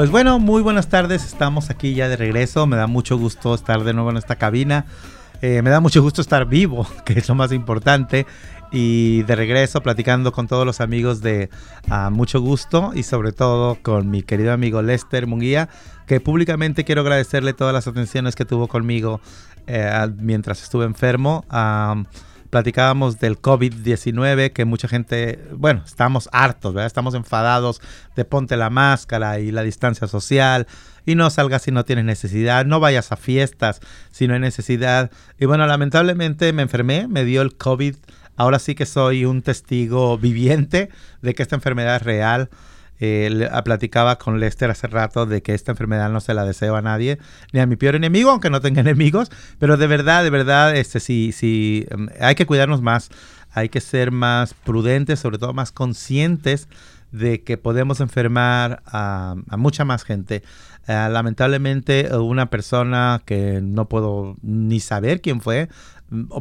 Pues 0.00 0.10
bueno, 0.10 0.38
muy 0.38 0.62
buenas 0.62 0.88
tardes, 0.88 1.26
estamos 1.26 1.68
aquí 1.68 1.92
ya 1.92 2.08
de 2.08 2.16
regreso, 2.16 2.66
me 2.66 2.78
da 2.78 2.86
mucho 2.86 3.18
gusto 3.18 3.54
estar 3.54 3.84
de 3.84 3.92
nuevo 3.92 4.08
en 4.08 4.16
esta 4.16 4.36
cabina, 4.36 4.86
eh, 5.42 5.60
me 5.60 5.68
da 5.68 5.80
mucho 5.80 6.00
gusto 6.00 6.22
estar 6.22 6.46
vivo, 6.46 6.86
que 7.04 7.18
es 7.18 7.28
lo 7.28 7.34
más 7.34 7.52
importante, 7.52 8.26
y 8.72 9.24
de 9.24 9.36
regreso 9.36 9.82
platicando 9.82 10.32
con 10.32 10.48
todos 10.48 10.64
los 10.64 10.80
amigos 10.80 11.20
de 11.20 11.50
uh, 11.90 12.10
Mucho 12.10 12.40
Gusto 12.40 12.92
y 12.94 13.02
sobre 13.02 13.32
todo 13.32 13.76
con 13.82 14.08
mi 14.08 14.22
querido 14.22 14.54
amigo 14.54 14.80
Lester 14.80 15.26
Munguía, 15.26 15.68
que 16.06 16.18
públicamente 16.18 16.84
quiero 16.84 17.02
agradecerle 17.02 17.52
todas 17.52 17.74
las 17.74 17.86
atenciones 17.86 18.36
que 18.36 18.46
tuvo 18.46 18.68
conmigo 18.68 19.20
eh, 19.66 20.08
mientras 20.16 20.62
estuve 20.62 20.86
enfermo. 20.86 21.44
Platicábamos 22.50 23.18
del 23.20 23.40
COVID-19, 23.40 24.52
que 24.52 24.64
mucha 24.64 24.88
gente, 24.88 25.42
bueno, 25.52 25.82
estamos 25.86 26.28
hartos, 26.32 26.74
¿verdad? 26.74 26.86
Estamos 26.86 27.14
enfadados 27.14 27.80
de 28.16 28.24
ponte 28.24 28.56
la 28.56 28.70
máscara 28.70 29.38
y 29.38 29.52
la 29.52 29.62
distancia 29.62 30.08
social 30.08 30.66
y 31.06 31.14
no 31.14 31.30
salgas 31.30 31.62
si 31.62 31.70
no 31.70 31.84
tienes 31.84 32.04
necesidad, 32.04 32.66
no 32.66 32.80
vayas 32.80 33.12
a 33.12 33.16
fiestas 33.16 33.80
si 34.10 34.28
no 34.28 34.34
hay 34.34 34.40
necesidad. 34.40 35.10
Y 35.38 35.46
bueno, 35.46 35.66
lamentablemente 35.66 36.52
me 36.52 36.62
enfermé, 36.62 37.06
me 37.08 37.24
dio 37.24 37.42
el 37.42 37.56
COVID. 37.56 37.96
Ahora 38.36 38.58
sí 38.58 38.74
que 38.74 38.86
soy 38.86 39.24
un 39.24 39.42
testigo 39.42 40.18
viviente 40.18 40.88
de 41.22 41.34
que 41.34 41.42
esta 41.42 41.56
enfermedad 41.56 41.96
es 41.96 42.02
real. 42.02 42.50
Eh, 43.00 43.48
platicaba 43.64 44.18
con 44.18 44.40
Lester 44.40 44.70
hace 44.70 44.86
rato 44.86 45.24
de 45.24 45.42
que 45.42 45.54
esta 45.54 45.72
enfermedad 45.72 46.10
no 46.10 46.20
se 46.20 46.34
la 46.34 46.44
deseo 46.44 46.76
a 46.76 46.82
nadie, 46.82 47.18
ni 47.52 47.60
a 47.60 47.66
mi 47.66 47.76
peor 47.76 47.94
enemigo, 47.94 48.30
aunque 48.30 48.50
no 48.50 48.60
tenga 48.60 48.80
enemigos, 48.82 49.30
pero 49.58 49.76
de 49.76 49.86
verdad, 49.86 50.22
de 50.22 50.30
verdad, 50.30 50.76
este, 50.76 51.00
sí, 51.00 51.32
sí, 51.32 51.86
um, 51.94 52.08
hay 52.20 52.34
que 52.34 52.46
cuidarnos 52.46 52.82
más, 52.82 53.08
hay 53.52 53.70
que 53.70 53.80
ser 53.80 54.10
más 54.10 54.52
prudentes, 54.52 55.18
sobre 55.18 55.38
todo 55.38 55.54
más 55.54 55.72
conscientes 55.72 56.68
de 57.10 57.42
que 57.42 57.56
podemos 57.56 58.00
enfermar 58.00 58.82
a 58.86 59.34
mucha 59.56 59.84
más 59.84 60.04
gente. 60.04 60.42
Uh, 60.88 61.10
lamentablemente, 61.10 62.08
una 62.16 62.50
persona 62.50 63.22
que 63.24 63.60
no 63.62 63.88
puedo 63.88 64.36
ni 64.42 64.80
saber 64.80 65.20
quién 65.20 65.40
fue, 65.40 65.68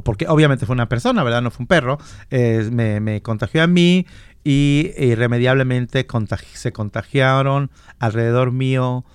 porque 0.03 0.27
obviamente 0.27 0.65
fue 0.65 0.73
una 0.73 0.89
persona, 0.89 1.23
¿verdad? 1.23 1.41
No 1.41 1.51
fue 1.51 1.63
un 1.63 1.67
perro, 1.67 1.99
eh, 2.31 2.67
me, 2.71 2.99
me, 2.99 3.21
contagió 3.21 3.61
a 3.61 3.67
mí 3.67 4.07
y 4.43 4.91
irremediablemente 4.97 6.07
se 6.53 6.71
contagiaron 6.71 7.69
alrededor 7.99 8.51
mío 8.51 9.05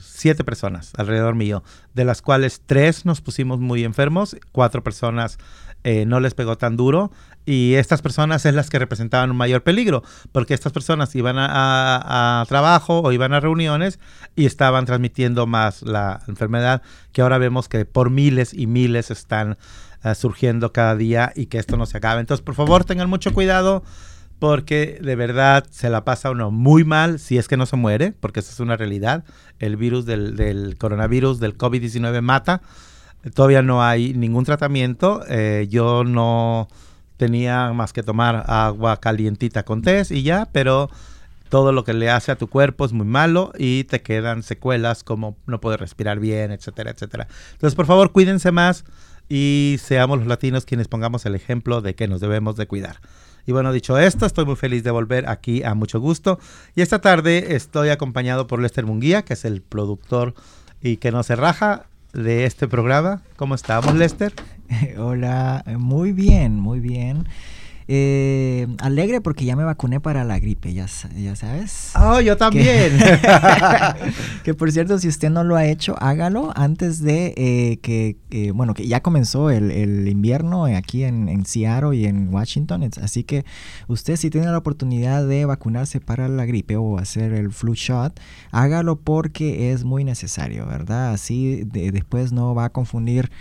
siete 0.00 0.44
personas 0.44 0.92
alrededor 0.96 1.34
mío, 1.34 1.62
de 1.94 2.04
las 2.04 2.22
cuales 2.22 2.62
tres 2.66 3.04
nos 3.04 3.20
pusimos 3.20 3.60
muy 3.60 3.84
enfermos, 3.84 4.36
cuatro 4.52 4.82
personas 4.82 5.38
eh, 5.84 6.04
no 6.06 6.20
les 6.20 6.34
pegó 6.34 6.58
tan 6.58 6.76
duro 6.76 7.10
y 7.46 7.74
estas 7.74 8.02
personas 8.02 8.44
es 8.44 8.54
las 8.54 8.68
que 8.68 8.78
representaban 8.78 9.30
un 9.30 9.36
mayor 9.36 9.62
peligro, 9.62 10.02
porque 10.30 10.54
estas 10.54 10.72
personas 10.72 11.14
iban 11.16 11.38
a, 11.38 12.40
a, 12.40 12.44
trabajo 12.46 13.00
o 13.00 13.12
iban 13.12 13.32
a 13.32 13.40
reuniones 13.40 13.98
y 14.36 14.46
estaban 14.46 14.84
transmitiendo 14.84 15.46
más 15.46 15.82
la 15.82 16.20
enfermedad, 16.28 16.82
que 17.12 17.22
ahora 17.22 17.38
vemos 17.38 17.68
que 17.68 17.84
por 17.86 18.10
miles 18.10 18.52
y 18.52 18.66
miles 18.66 19.10
están 19.10 19.56
uh, 20.04 20.14
surgiendo 20.14 20.72
cada 20.72 20.96
día 20.96 21.32
y 21.34 21.46
que 21.46 21.58
esto 21.58 21.76
no 21.76 21.86
se 21.86 21.96
acabe. 21.96 22.20
Entonces, 22.20 22.44
por 22.44 22.54
favor, 22.54 22.84
tengan 22.84 23.08
mucho 23.08 23.32
cuidado 23.32 23.82
porque 24.38 24.98
de 25.02 25.16
verdad 25.16 25.66
se 25.70 25.90
la 25.90 26.04
pasa 26.04 26.30
uno 26.30 26.50
muy 26.50 26.84
mal 26.84 27.18
si 27.18 27.38
es 27.38 27.48
que 27.48 27.56
no 27.56 27.66
se 27.66 27.76
muere, 27.76 28.12
porque 28.12 28.40
esa 28.40 28.52
es 28.52 28.60
una 28.60 28.76
realidad. 28.76 29.24
El 29.58 29.76
virus 29.76 30.06
del, 30.06 30.36
del 30.36 30.76
coronavirus, 30.78 31.40
del 31.40 31.56
COVID-19 31.56 32.20
mata. 32.20 32.62
Todavía 33.34 33.62
no 33.62 33.82
hay 33.82 34.14
ningún 34.14 34.44
tratamiento. 34.44 35.22
Eh, 35.28 35.66
yo 35.70 36.04
no 36.04 36.68
tenía 37.16 37.72
más 37.72 37.92
que 37.92 38.02
tomar 38.02 38.44
agua 38.46 38.98
calientita 38.98 39.62
con 39.62 39.82
té 39.82 40.02
y 40.08 40.22
ya, 40.22 40.48
pero 40.52 40.88
todo 41.50 41.72
lo 41.72 41.84
que 41.84 41.92
le 41.92 42.08
hace 42.08 42.32
a 42.32 42.36
tu 42.36 42.48
cuerpo 42.48 42.86
es 42.86 42.92
muy 42.92 43.06
malo 43.06 43.52
y 43.58 43.84
te 43.84 44.00
quedan 44.00 44.42
secuelas 44.42 45.04
como 45.04 45.36
no 45.46 45.60
poder 45.60 45.80
respirar 45.80 46.18
bien, 46.18 46.52
etcétera, 46.52 46.92
etcétera. 46.92 47.28
Entonces, 47.52 47.74
por 47.74 47.86
favor, 47.86 48.12
cuídense 48.12 48.52
más 48.52 48.84
y 49.28 49.76
seamos 49.82 50.18
los 50.18 50.28
latinos 50.28 50.64
quienes 50.64 50.88
pongamos 50.88 51.26
el 51.26 51.34
ejemplo 51.34 51.82
de 51.82 51.94
que 51.94 52.08
nos 52.08 52.20
debemos 52.20 52.56
de 52.56 52.66
cuidar. 52.66 53.00
Y 53.46 53.52
bueno, 53.52 53.72
dicho 53.72 53.98
esto, 53.98 54.26
estoy 54.26 54.46
muy 54.46 54.56
feliz 54.56 54.82
de 54.84 54.90
volver 54.90 55.28
aquí 55.28 55.62
a 55.62 55.74
mucho 55.74 56.00
gusto. 56.00 56.38
Y 56.74 56.82
esta 56.82 57.00
tarde 57.00 57.54
estoy 57.56 57.90
acompañado 57.90 58.46
por 58.46 58.60
Lester 58.60 58.86
Munguía, 58.86 59.22
que 59.22 59.34
es 59.34 59.44
el 59.44 59.60
productor 59.60 60.34
y 60.80 60.96
que 60.96 61.10
no 61.10 61.22
se 61.22 61.36
raja 61.36 61.86
de 62.12 62.44
este 62.44 62.68
programa. 62.68 63.22
¿Cómo 63.36 63.54
estamos, 63.54 63.94
Lester? 63.94 64.32
Hola, 64.98 65.64
muy 65.78 66.12
bien, 66.12 66.58
muy 66.58 66.80
bien. 66.80 67.26
Eh, 67.92 68.68
alegre 68.78 69.20
porque 69.20 69.44
ya 69.44 69.56
me 69.56 69.64
vacuné 69.64 69.98
para 69.98 70.22
la 70.22 70.38
gripe, 70.38 70.72
ya, 70.72 70.86
ya 71.16 71.34
sabes. 71.34 71.90
Oh, 71.96 72.20
yo 72.20 72.36
también. 72.36 72.96
Que, 72.96 74.12
que, 74.44 74.54
por 74.54 74.70
cierto, 74.70 74.96
si 75.00 75.08
usted 75.08 75.28
no 75.28 75.42
lo 75.42 75.56
ha 75.56 75.66
hecho, 75.66 75.96
hágalo 76.00 76.52
antes 76.54 77.02
de 77.02 77.34
eh, 77.36 77.78
que, 77.82 78.16
eh, 78.30 78.52
bueno, 78.52 78.74
que 78.74 78.86
ya 78.86 79.00
comenzó 79.00 79.50
el, 79.50 79.72
el 79.72 80.06
invierno 80.06 80.66
aquí 80.66 81.02
en, 81.02 81.28
en, 81.28 81.44
Seattle 81.44 81.96
y 81.96 82.06
en 82.06 82.32
Washington. 82.32 82.88
Así 83.02 83.24
que 83.24 83.44
usted 83.88 84.14
si 84.14 84.30
tiene 84.30 84.46
la 84.46 84.58
oportunidad 84.58 85.26
de 85.26 85.44
vacunarse 85.44 86.00
para 86.00 86.28
la 86.28 86.46
gripe 86.46 86.76
o 86.76 86.96
hacer 86.96 87.32
el 87.32 87.50
flu 87.50 87.74
shot, 87.74 88.20
hágalo 88.52 89.00
porque 89.00 89.72
es 89.72 89.82
muy 89.82 90.04
necesario, 90.04 90.64
¿verdad? 90.64 91.12
Así 91.12 91.64
de, 91.64 91.90
después 91.90 92.30
no 92.30 92.54
va 92.54 92.66
a 92.66 92.70
confundir 92.70 93.32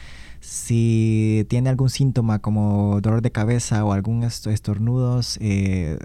si 0.42 1.46
tiene 1.50 1.70
algún 1.70 1.90
síntoma 1.90 2.40
como 2.40 3.00
dolor 3.02 3.22
de 3.22 3.32
cabeza 3.32 3.84
o 3.84 3.94
algún 3.94 4.24
estornudos, 4.24 5.38
eh, 5.42 5.98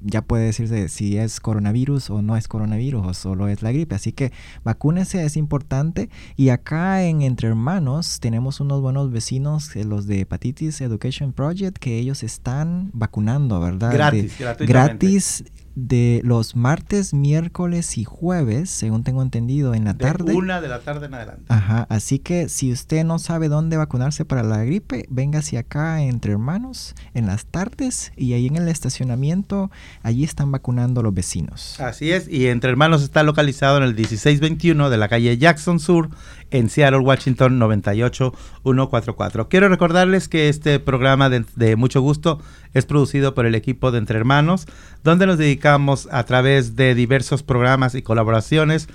ya 0.00 0.22
puede 0.22 0.46
decirse 0.46 0.88
si 0.88 1.18
es 1.18 1.40
coronavirus 1.40 2.10
o 2.10 2.22
no 2.22 2.36
es 2.36 2.48
coronavirus 2.48 3.06
o 3.06 3.14
solo 3.14 3.48
es 3.48 3.62
la 3.62 3.72
gripe. 3.72 3.94
Así 3.94 4.12
que 4.12 4.32
vacúnese, 4.64 5.24
es 5.24 5.36
importante. 5.36 6.08
Y 6.36 6.48
acá 6.48 7.02
en 7.04 7.22
Entre 7.22 7.48
Hermanos 7.48 8.20
tenemos 8.20 8.60
unos 8.60 8.80
buenos 8.80 9.10
vecinos, 9.10 9.74
eh, 9.76 9.84
los 9.84 10.06
de 10.06 10.20
Hepatitis 10.20 10.80
Education 10.80 11.32
Project, 11.32 11.78
que 11.78 11.98
ellos 11.98 12.22
están 12.22 12.90
vacunando, 12.94 13.60
¿verdad? 13.60 13.92
Gratis, 13.92 14.38
de, 14.38 14.66
gratis 14.66 15.44
de 15.74 16.20
los 16.24 16.56
martes, 16.56 17.14
miércoles 17.14 17.96
y 17.96 18.04
jueves, 18.04 18.70
según 18.70 19.04
tengo 19.04 19.22
entendido, 19.22 19.74
en 19.74 19.84
la 19.84 19.92
de 19.92 20.04
tarde. 20.04 20.34
Una 20.34 20.60
de 20.60 20.68
la 20.68 20.80
tarde 20.80 21.06
en 21.06 21.14
adelante. 21.14 21.44
Ajá, 21.48 21.86
así 21.88 22.18
que 22.18 22.48
si 22.48 22.72
usted 22.72 23.04
no 23.04 23.18
sabe 23.18 23.48
dónde 23.48 23.76
vacunarse 23.76 24.24
para 24.24 24.42
la 24.42 24.64
gripe, 24.64 25.06
véngase 25.08 25.58
acá 25.58 26.02
entre 26.02 26.32
hermanos 26.32 26.94
en 27.14 27.26
las 27.26 27.46
tardes 27.46 28.12
y 28.16 28.32
ahí 28.32 28.48
en 28.48 28.56
el 28.56 28.68
estacionamiento, 28.68 29.70
allí 30.02 30.24
están 30.24 30.50
vacunando 30.50 31.02
los 31.02 31.14
vecinos. 31.14 31.78
Así 31.80 32.10
es, 32.10 32.28
y 32.28 32.48
entre 32.48 32.70
hermanos 32.70 33.02
está 33.02 33.22
localizado 33.22 33.76
en 33.76 33.84
el 33.84 33.94
1621 33.94 34.90
de 34.90 34.96
la 34.96 35.08
calle 35.08 35.38
Jackson 35.38 35.78
Sur, 35.78 36.10
en 36.50 36.68
Seattle, 36.68 36.98
Washington 36.98 37.60
98144. 37.60 39.48
Quiero 39.48 39.68
recordarles 39.68 40.28
que 40.28 40.48
este 40.48 40.80
programa 40.80 41.30
de, 41.30 41.44
de 41.54 41.76
mucho 41.76 42.00
gusto 42.00 42.40
es 42.74 42.86
producido 42.86 43.34
por 43.34 43.46
el 43.46 43.54
equipo 43.54 43.92
de 43.92 43.98
Entre 43.98 44.18
Hermanos, 44.18 44.66
donde 45.04 45.26
nos 45.26 45.38
dedicamos 45.38 45.59
a 45.66 46.24
través 46.24 46.76
de 46.76 46.94
diversos 46.94 47.42
programas 47.42 47.94
y 47.94 48.02
colaboraciones. 48.02 48.88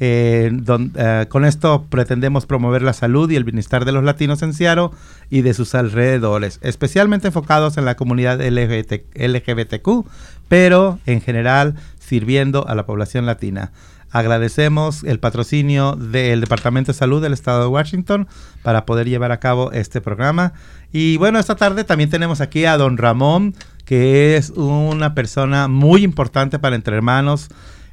Eh, 0.00 0.50
eh, 0.96 1.26
con 1.28 1.44
esto 1.44 1.86
pretendemos 1.88 2.46
promover 2.46 2.82
la 2.82 2.92
salud 2.92 3.30
y 3.30 3.36
el 3.36 3.44
bienestar 3.44 3.84
de 3.84 3.92
los 3.92 4.02
latinos 4.02 4.42
en 4.42 4.52
Seattle 4.52 4.90
y 5.30 5.42
de 5.42 5.54
sus 5.54 5.74
alrededores, 5.74 6.58
especialmente 6.62 7.28
enfocados 7.28 7.76
en 7.76 7.84
la 7.84 7.94
comunidad 7.94 8.40
LGBT, 8.40 9.04
LGBTQ, 9.14 10.06
pero 10.48 10.98
en 11.06 11.20
general 11.20 11.76
sirviendo 12.00 12.66
a 12.66 12.74
la 12.74 12.84
población 12.84 13.26
latina. 13.26 13.72
Agradecemos 14.12 15.04
el 15.04 15.18
patrocinio 15.20 15.96
del 15.96 16.42
Departamento 16.42 16.92
de 16.92 16.98
Salud 16.98 17.22
del 17.22 17.32
Estado 17.32 17.62
de 17.62 17.68
Washington 17.68 18.28
para 18.62 18.84
poder 18.84 19.08
llevar 19.08 19.32
a 19.32 19.40
cabo 19.40 19.72
este 19.72 20.02
programa. 20.02 20.52
Y 20.92 21.16
bueno, 21.16 21.38
esta 21.38 21.56
tarde 21.56 21.84
también 21.84 22.10
tenemos 22.10 22.42
aquí 22.42 22.66
a 22.66 22.76
don 22.76 22.98
Ramón, 22.98 23.54
que 23.84 24.36
es 24.36 24.50
una 24.50 25.14
persona 25.14 25.68
muy 25.68 26.04
importante 26.04 26.58
para 26.58 26.76
Entre 26.76 26.96
Hermanos. 26.96 27.48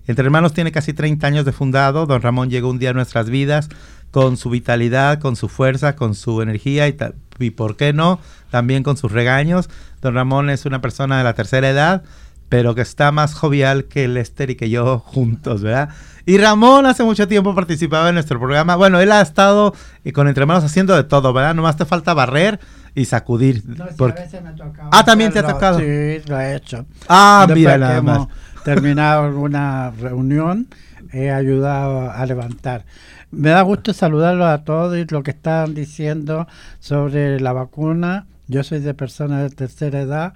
Entre 0.07 0.25
Hermanos 0.25 0.53
tiene 0.53 0.71
casi 0.71 0.93
30 0.93 1.25
años 1.27 1.45
de 1.45 1.51
fundado. 1.51 2.05
Don 2.05 2.21
Ramón 2.21 2.49
llegó 2.49 2.69
un 2.69 2.79
día 2.79 2.91
a 2.91 2.93
nuestras 2.93 3.29
vidas 3.29 3.69
con 4.11 4.37
su 4.37 4.49
vitalidad, 4.49 5.19
con 5.19 5.35
su 5.35 5.49
fuerza, 5.49 5.95
con 5.95 6.15
su 6.15 6.41
energía 6.41 6.87
y, 6.87 6.97
y 7.39 7.51
por 7.51 7.75
qué 7.75 7.93
no, 7.93 8.19
también 8.49 8.83
con 8.83 8.97
sus 8.97 9.11
regaños. 9.11 9.69
Don 10.01 10.15
Ramón 10.15 10.49
es 10.49 10.65
una 10.65 10.81
persona 10.81 11.17
de 11.17 11.23
la 11.23 11.33
tercera 11.33 11.69
edad 11.69 12.03
pero 12.49 12.73
que 12.73 12.81
está 12.81 13.11
más 13.11 13.35
jovial 13.35 13.85
que 13.85 14.07
Lester 14.07 14.49
y 14.49 14.55
que 14.55 14.69
yo 14.69 14.99
juntos, 15.05 15.61
¿verdad? 15.61 15.89
Y 16.25 16.37
Ramón 16.37 16.85
hace 16.85 17.03
mucho 17.03 17.27
tiempo 17.27 17.55
participaba 17.55 18.09
en 18.09 18.15
nuestro 18.15 18.39
programa. 18.39 18.75
Bueno, 18.75 18.99
él 18.99 19.11
ha 19.11 19.21
estado 19.21 19.73
y 20.03 20.11
con 20.11 20.27
Entre 20.27 20.41
Hermanos 20.41 20.63
haciendo 20.63 20.95
de 20.95 21.03
todo, 21.03 21.31
¿verdad? 21.31 21.55
Nomás 21.55 21.77
te 21.77 21.85
falta 21.85 22.13
barrer 22.13 22.59
y 22.95 23.05
sacudir. 23.05 23.63
No, 23.65 23.87
sí, 23.87 23.93
porque... 23.97 24.21
a 24.21 24.23
veces 24.25 24.41
me 24.43 24.49
ha 24.49 24.55
tocado 24.55 24.89
Ah, 24.91 25.03
también 25.03 25.31
te 25.31 25.39
ha 25.39 25.47
tocado. 25.47 25.79
Sí, 25.79 26.21
lo 26.27 26.39
he 26.39 26.55
hecho. 26.55 26.85
Ah, 27.07 27.45
Después 27.47 27.57
mira 27.59 27.77
nada 27.77 28.01
más. 28.01 28.17
hemos 28.17 28.27
terminado 28.63 29.39
una 29.39 29.91
reunión, 29.91 30.67
he 31.11 31.31
ayudado 31.31 32.11
a 32.11 32.25
levantar. 32.25 32.85
Me 33.31 33.49
da 33.49 33.61
gusto 33.61 33.93
saludarlos 33.93 34.47
a 34.47 34.63
todos 34.63 34.97
y 34.97 35.05
lo 35.05 35.21
que 35.23 35.31
están 35.31 35.73
diciendo 35.75 36.47
sobre 36.79 37.39
la 37.39 37.53
vacuna. 37.53 38.25
Yo 38.47 38.63
soy 38.63 38.79
de 38.79 38.93
personas 38.95 39.43
de 39.49 39.55
tercera 39.55 40.01
edad 40.01 40.33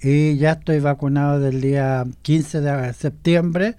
y 0.00 0.36
ya 0.36 0.52
estoy 0.52 0.80
vacunado 0.80 1.38
del 1.38 1.60
día 1.60 2.04
15 2.22 2.60
de 2.60 2.92
septiembre 2.92 3.76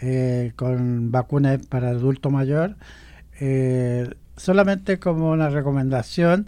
eh, 0.00 0.52
con 0.56 1.10
vacunas 1.10 1.58
para 1.66 1.90
adulto 1.90 2.30
mayor. 2.30 2.76
Eh, 3.40 4.08
solamente 4.36 4.98
como 4.98 5.30
una 5.30 5.50
recomendación, 5.50 6.46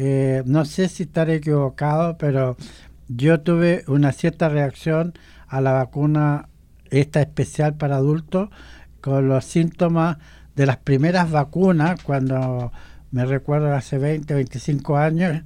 eh, 0.00 0.44
no 0.46 0.64
sé 0.64 0.88
si 0.88 1.02
estaré 1.02 1.34
equivocado, 1.34 2.18
pero 2.18 2.56
yo 3.08 3.40
tuve 3.40 3.82
una 3.88 4.12
cierta 4.12 4.48
reacción 4.48 5.12
a 5.48 5.60
la 5.60 5.72
vacuna 5.72 6.48
esta 6.88 7.20
especial 7.20 7.74
para 7.74 7.96
adultos 7.96 8.48
con 9.00 9.26
los 9.26 9.44
síntomas 9.44 10.18
de 10.54 10.66
las 10.66 10.76
primeras 10.76 11.32
vacunas, 11.32 12.00
cuando 12.00 12.70
me 13.10 13.24
recuerdo 13.24 13.74
hace 13.74 13.98
20, 13.98 14.34
25 14.34 14.96
años, 14.96 15.42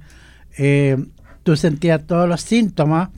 eh, 0.59 1.03
tú 1.41 1.55
sentías 1.55 2.05
todos 2.05 2.29
los 2.29 2.41
síntomas 2.41 3.09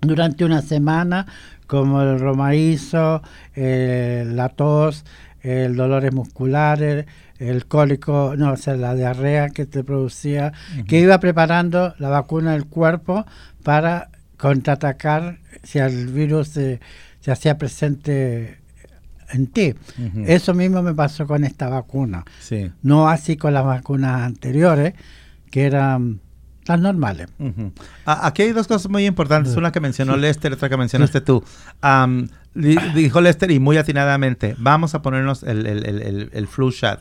durante 0.00 0.42
una 0.42 0.62
semana, 0.62 1.26
como 1.66 2.00
el 2.00 2.18
romaízo, 2.18 3.20
eh, 3.54 4.24
la 4.26 4.48
tos, 4.48 5.04
el 5.42 5.76
dolores 5.76 6.14
musculares, 6.14 7.04
el 7.48 7.66
cólico, 7.66 8.34
no, 8.36 8.52
o 8.52 8.56
sea, 8.56 8.76
la 8.76 8.94
diarrea 8.94 9.50
que 9.50 9.66
te 9.66 9.82
producía, 9.84 10.52
que 10.88 11.00
iba 11.00 11.18
preparando 11.20 11.94
la 11.98 12.08
vacuna 12.08 12.52
del 12.52 12.66
cuerpo 12.66 13.24
para 13.62 14.08
contraatacar 14.36 15.38
si 15.62 15.78
el 15.78 16.08
virus 16.08 16.48
se, 16.48 16.80
se 17.20 17.30
hacía 17.32 17.58
presente 17.58 18.58
en 19.30 19.46
ti. 19.46 19.74
Eso 20.26 20.52
mismo 20.54 20.82
me 20.82 20.94
pasó 20.94 21.26
con 21.26 21.44
esta 21.44 21.68
vacuna. 21.68 22.24
Sí. 22.40 22.70
No 22.82 23.08
así 23.08 23.36
con 23.36 23.54
las 23.54 23.64
vacunas 23.64 24.22
anteriores, 24.22 24.94
que 25.50 25.64
eran 25.64 26.20
las 26.66 26.80
normales. 26.80 27.28
Aquí 28.04 28.42
hay 28.42 28.52
dos 28.52 28.68
cosas 28.68 28.90
muy 28.90 29.04
importantes, 29.06 29.56
una 29.56 29.72
que 29.72 29.80
mencionó 29.80 30.16
Lester, 30.16 30.52
otra 30.52 30.68
que 30.68 30.76
mencionaste 30.76 31.20
tú. 31.20 31.42
Dijo 32.54 33.20
Lester 33.22 33.50
y 33.50 33.58
muy 33.58 33.78
atinadamente, 33.78 34.54
vamos 34.58 34.94
a 34.94 35.00
ponernos 35.02 35.42
el- 35.42 35.66
el- 35.66 35.86
el- 35.86 36.30
el 36.32 36.46
flu 36.46 36.70
shot. 36.70 37.00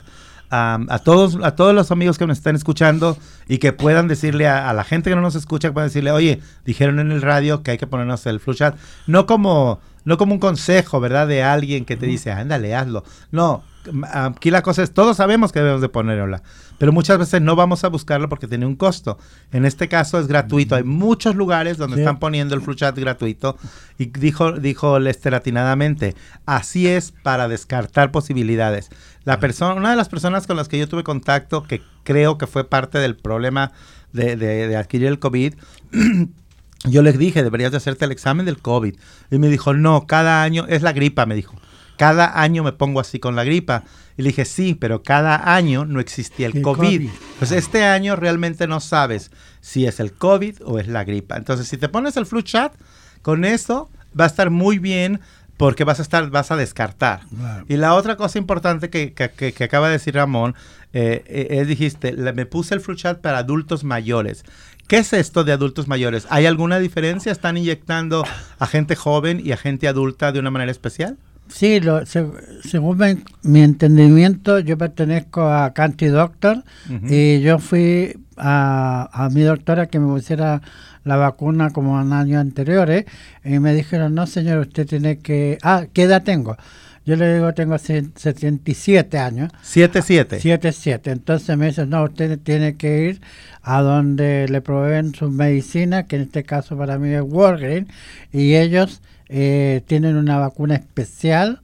A 0.54 1.00
todos 1.04 1.38
a 1.44 1.56
todos 1.56 1.74
los 1.74 1.92
amigos 1.92 2.18
que 2.18 2.28
nos 2.28 2.38
están 2.38 2.56
escuchando 2.58 3.18
y 3.48 3.58
que 3.60 3.72
puedan 3.72 4.10
decirle 4.10 4.48
a, 4.50 4.70
a 4.70 4.74
la 4.74 4.84
gente 4.84 5.10
que 5.10 5.16
no 5.16 5.22
nos 5.22 5.36
escucha, 5.36 5.70
que 5.70 5.74
puedan 5.74 5.88
decirle, 5.88 6.12
oye, 6.12 6.42
dijeron 6.66 7.00
en 7.00 7.12
el 7.12 7.22
radio 7.22 7.64
que 7.64 7.72
hay 7.72 7.78
que 7.78 7.88
ponernos 7.88 8.26
el 8.26 8.40
flu 8.42 8.54
shot. 8.54 8.76
No 9.08 9.26
como, 9.26 9.80
no 10.04 10.18
como 10.18 10.34
un 10.34 10.40
consejo, 10.40 11.00
¿verdad? 11.00 11.28
De 11.28 11.42
alguien 11.42 11.86
que 11.86 11.96
te 11.96 12.06
dice, 12.06 12.32
ándale, 12.34 12.76
hazlo. 12.76 13.06
No, 13.32 13.64
aquí 14.12 14.52
la 14.52 14.62
cosa 14.62 14.84
es, 14.84 14.94
todos 14.94 15.18
sabemos 15.18 15.52
que 15.54 15.60
debemos 15.60 15.82
de 15.82 15.90
ponerla, 15.90 16.44
pero 16.78 16.92
muchas 16.92 17.18
veces 17.18 17.42
no 17.42 17.56
vamos 17.56 17.84
a 17.84 17.88
buscarlo 17.88 18.28
porque 18.30 18.48
tiene 18.48 18.66
un 18.66 18.76
costo. 18.76 19.18
En 19.52 19.66
este 19.66 19.88
caso 19.88 20.20
es 20.20 20.28
gratuito. 20.28 20.76
Hay 20.76 20.84
muchos 20.84 21.36
lugares 21.36 21.78
donde 21.78 21.96
Sí. 21.96 22.02
están 22.02 22.20
poniendo 22.20 22.56
el 22.56 22.62
flu 22.62 22.74
chat 22.74 22.98
gratuito 22.98 23.58
y 23.98 24.06
dijo, 24.08 24.52
dijo 24.54 25.00
Lester 25.00 25.34
atinadamente, 25.34 26.16
así 26.46 26.88
es 26.88 27.12
para 27.24 27.48
descartar 27.48 28.12
posibilidades. 28.12 28.90
La 29.24 29.40
persona, 29.40 29.76
una 29.76 29.92
de 29.92 29.96
las 29.96 30.10
personas 30.10 30.48
con 30.48 30.58
las 30.58 30.68
que 30.68 30.80
yo 30.80 30.88
tuve 30.90 31.04
contacto, 31.04 31.64
que 31.64 31.82
creo 32.04 32.38
que 32.38 32.48
fue 32.48 32.68
parte 32.68 32.98
del 32.98 33.16
problema 33.16 33.72
de, 34.14 34.36
de- 34.36 34.68
de 34.68 34.76
adquirir 34.78 35.08
el 35.08 35.20
COVID, 35.20 35.54
yo 36.86 37.02
les 37.04 37.18
dije, 37.18 37.44
deberías 37.44 37.72
de 37.72 37.78
hacerte 37.78 38.06
el 38.06 38.12
examen 38.12 38.46
del 38.46 38.58
COVID. 38.58 38.96
Y 39.30 39.38
me 39.38 39.48
dijo, 39.50 39.74
no, 39.74 40.08
cada 40.08 40.42
año 40.44 40.66
es 40.68 40.82
la 40.82 40.94
gripa, 40.94 41.26
me 41.26 41.36
dijo. 41.36 41.56
Cada 41.98 42.42
año 42.42 42.64
me 42.64 42.72
pongo 42.72 43.00
así 43.00 43.20
con 43.20 43.36
la 43.36 43.44
gripa. 43.44 43.84
Y 44.18 44.24
le 44.24 44.30
dije, 44.30 44.46
sí, 44.46 44.74
pero 44.74 45.04
cada 45.04 45.54
año 45.56 45.86
no 45.86 46.00
existía 46.00 46.48
el 46.48 46.58
El 46.58 46.64
COVID. 46.64 46.78
COVID. 46.80 47.10
Pues 47.38 47.52
este 47.52 47.84
año 47.84 48.16
realmente 48.16 48.66
no 48.68 48.80
sabes 48.80 49.30
si 49.62 49.86
es 49.86 50.00
el 50.00 50.12
COVID 50.12 50.56
o 50.66 50.80
es 50.80 50.88
la 50.88 51.04
gripa. 51.04 51.38
Entonces, 51.38 51.68
si 51.68 51.78
te 51.78 51.90
pones 51.90 52.18
el 52.18 52.26
flu 52.26 52.42
chat, 52.42 52.74
con 53.22 53.46
eso 53.46 53.90
va 54.20 54.24
a 54.24 54.28
estar 54.28 54.50
muy 54.50 54.80
bien 54.80 55.22
porque 55.62 55.84
vas 55.84 56.00
a 56.00 56.02
estar, 56.02 56.30
vas 56.30 56.52
a 56.52 56.56
descartar. 56.56 57.22
Claro. 57.30 57.66
Y 57.70 57.78
la 57.78 57.94
otra 57.94 58.16
cosa 58.18 58.38
importante 58.40 58.90
que, 58.90 59.14
que- 59.14 59.54
que- 59.54 59.64
acaba 59.64 59.88
de 59.88 59.94
decir 59.94 60.16
Ramón, 60.16 60.56
eh, 60.94 61.24
eh, 61.28 61.48
es, 61.62 61.68
dijiste, 61.68 62.14
le- 62.14 62.34
me 62.34 62.46
puse 62.46 62.74
el 62.76 62.82
flu 62.82 62.96
chat 62.96 63.22
para 63.22 63.38
adultos 63.38 63.84
mayores. 63.84 64.44
¿Qué 64.88 64.98
es 64.98 65.14
esto 65.14 65.44
de 65.44 65.54
adultos 65.54 65.88
mayores? 65.88 66.26
¿Hay 66.30 66.46
alguna 66.48 66.80
diferencia? 66.80 67.32
¿Están 67.32 67.56
inyectando 67.58 68.24
a 68.60 68.68
gente 68.68 68.96
joven 68.96 69.40
y 69.42 69.52
a 69.54 69.58
gente 69.58 69.88
adulta 69.88 70.32
de 70.32 70.40
una 70.40 70.52
manera 70.52 70.72
especial? 70.72 71.18
Sí, 71.48 71.80
lo, 71.80 72.06
se- 72.06 72.26
según 72.64 72.98
mi, 72.98 73.24
mi 73.44 73.62
entendimiento, 73.62 74.60
yo 74.60 74.78
pertenezco 74.78 75.42
a 75.50 75.74
Country 75.74 76.08
Doctor 76.08 76.64
y 77.10 77.42
yo 77.42 77.60
fui 77.60 78.18
a, 78.38 79.10
a 79.14 79.30
mi 79.30 79.42
doctora 79.42 79.88
que 79.88 80.00
me 80.00 80.08
pusiera 80.08 80.62
la 81.04 81.16
vacuna 81.16 81.72
como 81.72 82.00
en 82.02 82.14
años 82.14 82.42
anteriores 82.42 83.06
y 83.44 83.60
me 83.60 83.74
dijeron, 83.74 84.14
no 84.16 84.28
señor, 84.28 84.60
usted 84.60 84.86
tiene 84.88 85.20
que... 85.20 85.58
Ah, 85.64 85.86
¿qué 85.94 86.04
edad 86.04 86.24
tengo? 86.24 86.58
Yo 87.04 87.16
le 87.16 87.34
digo, 87.34 87.52
tengo 87.56 87.78
se- 87.80 88.06
77 88.16 89.18
años. 89.18 89.52
7-7. 89.64 90.40
7-7. 90.40 91.12
Entonces 91.12 91.58
me 91.58 91.66
dicen, 91.68 91.90
no, 91.90 92.04
usted 92.04 92.38
tiene 92.40 92.76
que 92.76 93.06
ir 93.10 93.22
a 93.64 93.82
donde 93.82 94.48
le 94.48 94.62
proveen 94.62 95.16
sus 95.16 95.32
medicinas, 95.32 96.06
que 96.06 96.18
en 96.18 96.22
este 96.24 96.44
caso 96.44 96.78
para 96.78 97.00
mí 97.00 97.10
es 97.10 97.24
Walgreens, 97.26 97.88
y 98.32 98.56
ellos 98.56 99.02
eh, 99.30 99.82
tienen 99.88 100.16
una 100.16 100.38
vacuna 100.38 100.76
especial 100.76 101.62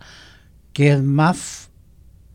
que 0.73 0.91
es 0.93 1.03
más 1.03 1.69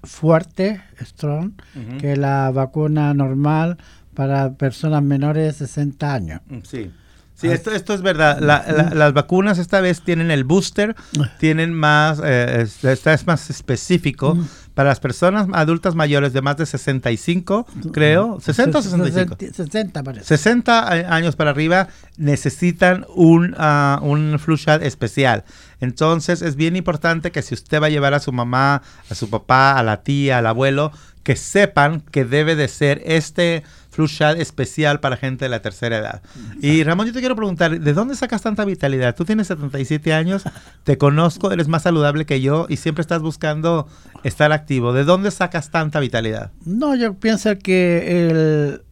fuerte, 0.05 0.81
strong, 1.01 1.53
que 2.01 2.17
la 2.17 2.51
vacuna 2.51 3.15
normal 3.15 3.79
para 4.15 4.55
personas 4.55 5.03
menores 5.03 5.59
de 5.59 5.67
60 5.67 6.15
años. 6.15 6.41
Mm, 6.49 6.59
Sí. 6.65 6.91
Sí, 7.35 7.49
esto, 7.49 7.73
esto 7.73 7.93
es 7.95 8.03
verdad. 8.03 8.39
La- 8.41 8.65
la- 8.71 8.95
las 8.95 9.13
vacunas 9.15 9.59
esta 9.59 9.81
vez 9.81 10.03
tienen 10.03 10.31
el 10.31 10.45
booster, 10.45 10.95
tienen 11.41 11.73
más, 11.75 12.21
eh, 12.23 12.61
es- 12.61 12.85
esta 12.85 13.13
es 13.15 13.27
más 13.27 13.51
específico 13.51 14.39
para 14.75 14.91
las 14.91 15.01
personas 15.01 15.49
adultas 15.53 15.97
mayores 15.97 16.33
de 16.35 16.41
más 16.43 16.57
de 16.59 16.67
65, 16.67 17.67
creo, 17.93 18.39
60 18.41 18.79
o 18.79 18.83
65. 18.83 19.37
60 19.53 20.03
parece. 20.05 20.25
60 20.27 20.81
a- 20.87 21.17
años 21.17 21.35
para 21.35 21.51
arriba 21.51 21.89
necesitan 22.17 23.07
un, 23.15 23.55
ah, 23.59 23.99
un 24.03 24.39
flu 24.39 24.57
shot 24.57 24.81
especial. 24.83 25.43
Entonces 25.81 26.43
es 26.43 26.55
bien 26.55 26.77
importante 26.77 27.33
que 27.33 27.43
si 27.43 27.55
usted 27.55 27.83
va 27.83 27.87
a 27.87 27.91
llevar 27.91 28.15
a 28.15 28.21
su 28.21 28.31
mamá, 28.31 28.83
a 29.11 29.15
su 29.17 29.29
papá, 29.29 29.73
a 29.79 29.83
la 29.83 30.03
tía, 30.05 30.39
al 30.39 30.47
abuelo, 30.47 30.93
que 31.25 31.35
sepan 31.37 32.01
que 32.01 32.25
debe 32.25 32.55
de 32.57 32.69
ser 32.69 33.03
este 33.05 33.65
flu 33.93 34.07
shot 34.09 34.39
especial 34.41 34.99
para 35.01 35.17
gente 35.19 35.45
de 35.45 35.49
la 35.51 35.61
tercera 35.63 35.99
edad. 35.99 36.23
Y 36.61 36.83
Ramón, 36.83 37.07
yo 37.07 37.13
te 37.13 37.21
quiero 37.21 37.37
preguntar, 37.37 37.79
¿de 37.79 37.93
dónde 37.93 38.17
sacas 38.17 38.41
tanta 38.43 38.65
vitalidad? 38.65 39.15
Tú 39.15 39.25
tienes 39.27 39.47
77 39.49 40.13
años, 40.15 40.43
te 40.83 40.97
conozco, 40.99 41.53
eres 41.53 41.69
más 41.69 41.83
saludable 41.83 42.25
que 42.25 42.41
yo 42.41 42.67
y 42.71 42.79
siempre 42.79 43.03
estás 43.03 43.21
buscando 43.23 43.87
estar 44.25 44.51
activo. 44.51 44.93
¿De 44.95 45.05
dónde 45.05 45.31
sacas 45.31 45.71
tanta 45.71 46.01
vitalidad? 46.01 46.51
No, 46.65 46.97
yo 46.97 47.15
pienso 47.15 47.59
que 47.59 48.23
el- 48.29 48.83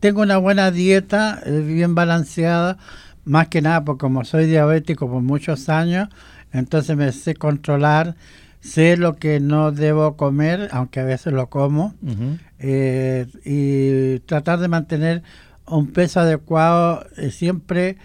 tengo 0.00 0.22
una 0.22 0.36
buena 0.38 0.70
dieta, 0.72 1.40
eh, 1.46 1.62
bien 1.64 1.94
balanceada, 1.94 2.78
más 3.24 3.46
que 3.48 3.62
nada 3.62 3.84
porque 3.84 4.00
como 4.00 4.24
soy 4.24 4.46
diabético 4.46 5.08
por 5.08 5.22
muchos 5.22 5.68
años, 5.68 6.08
entonces 6.52 6.96
me 6.96 7.12
sé 7.12 7.34
controlar, 7.34 8.16
sé 8.62 8.96
lo 8.96 9.16
que 9.16 9.40
no 9.40 9.72
debo 9.72 10.16
comer, 10.16 10.68
aunque 10.72 11.00
a 11.00 11.04
veces 11.04 11.32
lo 11.32 11.50
como, 11.50 11.94
eh, 12.60 13.26
y 13.44 14.20
tratar 14.20 14.60
de 14.60 14.68
mantener 14.68 15.22
un 15.66 15.88
peso 15.88 16.20
adecuado 16.20 17.04
eh, 17.16 17.30
siempre, 17.30 17.98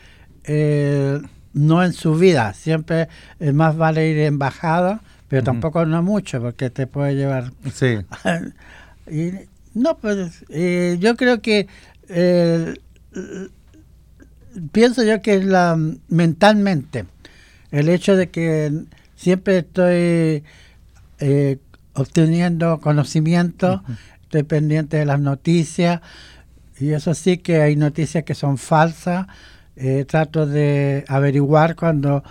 eh, 0.45 1.21
no 1.53 1.83
en 1.83 1.93
subida, 1.93 2.53
siempre 2.53 3.07
es 3.39 3.53
más 3.53 3.77
vale 3.77 4.09
ir 4.09 4.17
en 4.17 4.39
bajada, 4.39 5.01
pero 5.27 5.43
tampoco 5.43 5.85
no 5.85 6.01
mucho 6.01 6.41
porque 6.41 6.69
te 6.69 6.87
puede 6.87 7.15
llevar 7.15 7.51
Sí. 7.73 7.99
y, 9.11 9.31
no, 9.75 9.97
pues 9.97 10.43
yo 10.99 11.15
creo 11.15 11.41
que 11.41 11.67
pienso 14.71 15.03
yo 15.03 15.21
que 15.21 15.35
es 15.35 15.45
la 15.45 15.77
mentalmente 16.07 17.05
el 17.69 17.89
hecho 17.89 18.15
de 18.15 18.29
que 18.29 18.71
siempre 19.17 19.57
estoy 19.57 20.43
eh, 21.19 21.57
obteniendo 21.93 22.79
conocimiento, 22.79 23.83
estoy 24.21 24.43
pendiente 24.43 24.95
de 24.97 25.05
las 25.05 25.19
noticias 25.19 25.99
y 26.79 26.91
eso 26.91 27.13
sí 27.13 27.39
que 27.39 27.61
hay 27.61 27.75
noticias 27.75 28.23
que 28.23 28.35
son 28.35 28.57
falsas. 28.57 29.27
eh, 29.79 30.05
trato 30.05 30.47
de 30.47 31.05
averiguar 31.07 31.75
cuando 31.75 32.23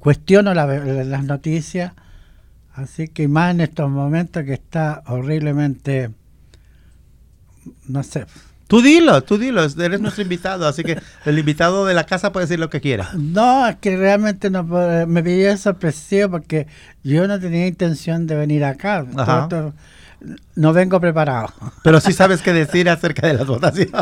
cuestiono 0.00 0.52
la- 0.52 0.66
las 0.66 1.22
noticias. 1.24 1.92
Así 2.74 3.06
que 3.06 3.28
más 3.28 3.52
en 3.54 3.60
estos 3.60 3.88
momentos 3.88 4.42
que 4.42 4.54
está 4.54 5.02
horriblemente, 5.06 6.10
no 7.88 8.02
sé, 8.02 8.26
Tú 8.68 8.82
dilo, 8.82 9.22
tú 9.22 9.38
dilo, 9.38 9.62
eres 9.64 10.00
nuestro 10.00 10.22
invitado, 10.22 10.66
así 10.66 10.82
que 10.82 10.98
el 11.24 11.38
invitado 11.38 11.86
de 11.86 11.94
la 11.94 12.04
casa 12.04 12.32
puede 12.32 12.46
decir 12.46 12.58
lo 12.58 12.68
que 12.68 12.80
quiera. 12.80 13.10
No, 13.14 13.68
es 13.68 13.76
que 13.76 13.96
realmente 13.96 14.50
no 14.50 14.64
me 14.64 15.22
pillé 15.22 15.56
sorpresivo 15.56 16.30
porque 16.32 16.66
yo 17.04 17.28
no 17.28 17.38
tenía 17.38 17.66
intención 17.68 18.26
de 18.26 18.34
venir 18.34 18.64
acá. 18.64 19.04
Todo- 19.48 19.72
no 20.54 20.72
vengo 20.72 21.00
preparado. 21.00 21.52
Pero 21.82 22.00
sí 22.00 22.12
sabes 22.12 22.42
qué 22.42 22.52
decir 22.52 22.88
acerca 22.88 23.26
de 23.26 23.34
las 23.34 23.46
votaciones. 23.46 23.92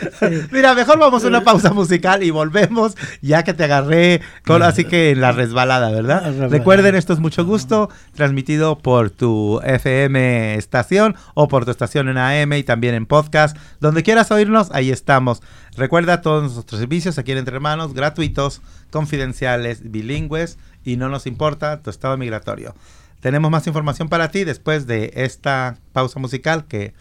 Mira, 0.50 0.74
mejor 0.74 0.98
vamos 0.98 1.24
a 1.24 1.28
una 1.28 1.42
pausa 1.42 1.72
musical 1.72 2.22
y 2.22 2.30
volvemos 2.30 2.94
ya 3.20 3.44
que 3.44 3.54
te 3.54 3.64
agarré 3.64 4.22
con, 4.46 4.62
así 4.62 4.84
que 4.84 5.10
en 5.10 5.20
la 5.20 5.32
resbalada, 5.32 5.90
¿verdad? 5.90 6.24
Resbalada. 6.24 6.48
Recuerden, 6.48 6.94
esto 6.94 7.12
es 7.12 7.18
mucho 7.18 7.44
gusto, 7.44 7.90
transmitido 8.14 8.78
por 8.78 9.10
tu 9.10 9.60
FM 9.62 10.54
estación 10.54 11.16
o 11.34 11.48
por 11.48 11.64
tu 11.64 11.70
estación 11.70 12.08
en 12.08 12.18
AM 12.18 12.54
y 12.54 12.62
también 12.62 12.94
en 12.94 13.06
podcast. 13.06 13.56
Donde 13.80 14.02
quieras 14.02 14.30
oírnos, 14.30 14.70
ahí 14.72 14.90
estamos. 14.90 15.42
Recuerda 15.76 16.22
todos 16.22 16.54
nuestros 16.54 16.80
servicios 16.80 17.18
aquí 17.18 17.32
en 17.32 17.38
Entre 17.38 17.54
Hermanos, 17.54 17.94
gratuitos, 17.94 18.62
confidenciales, 18.90 19.90
bilingües 19.90 20.58
y 20.84 20.96
no 20.96 21.08
nos 21.08 21.26
importa 21.26 21.82
tu 21.82 21.90
estado 21.90 22.16
migratorio. 22.16 22.74
Tenemos 23.20 23.50
más 23.50 23.66
información 23.66 24.08
para 24.08 24.30
ti 24.30 24.44
después 24.44 24.86
de 24.86 25.12
esta 25.14 25.76
pausa 25.92 26.20
musical 26.20 26.66
que, 26.66 26.94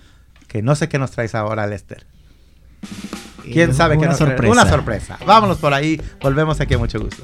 que 0.48 0.62
no 0.62 0.76
sé 0.76 0.90
qué 0.90 0.98
nos 1.00 1.12
traes 1.12 1.36
ahora, 1.36 1.68
Lester. 1.68 2.06
¿Quién 3.44 3.72
Eh, 3.72 3.74
sabe 3.74 3.98
qué 3.98 4.08
nos 4.08 4.18
sorpresa. 4.18 4.52
Una 4.52 4.68
sorpresa. 4.70 5.18
Vámonos 5.26 5.58
por 5.58 5.74
ahí. 5.74 6.02
Volvemos 6.22 6.60
aquí 6.60 6.74
a 6.74 6.78
mucho 6.78 7.00
gusto. 7.00 7.24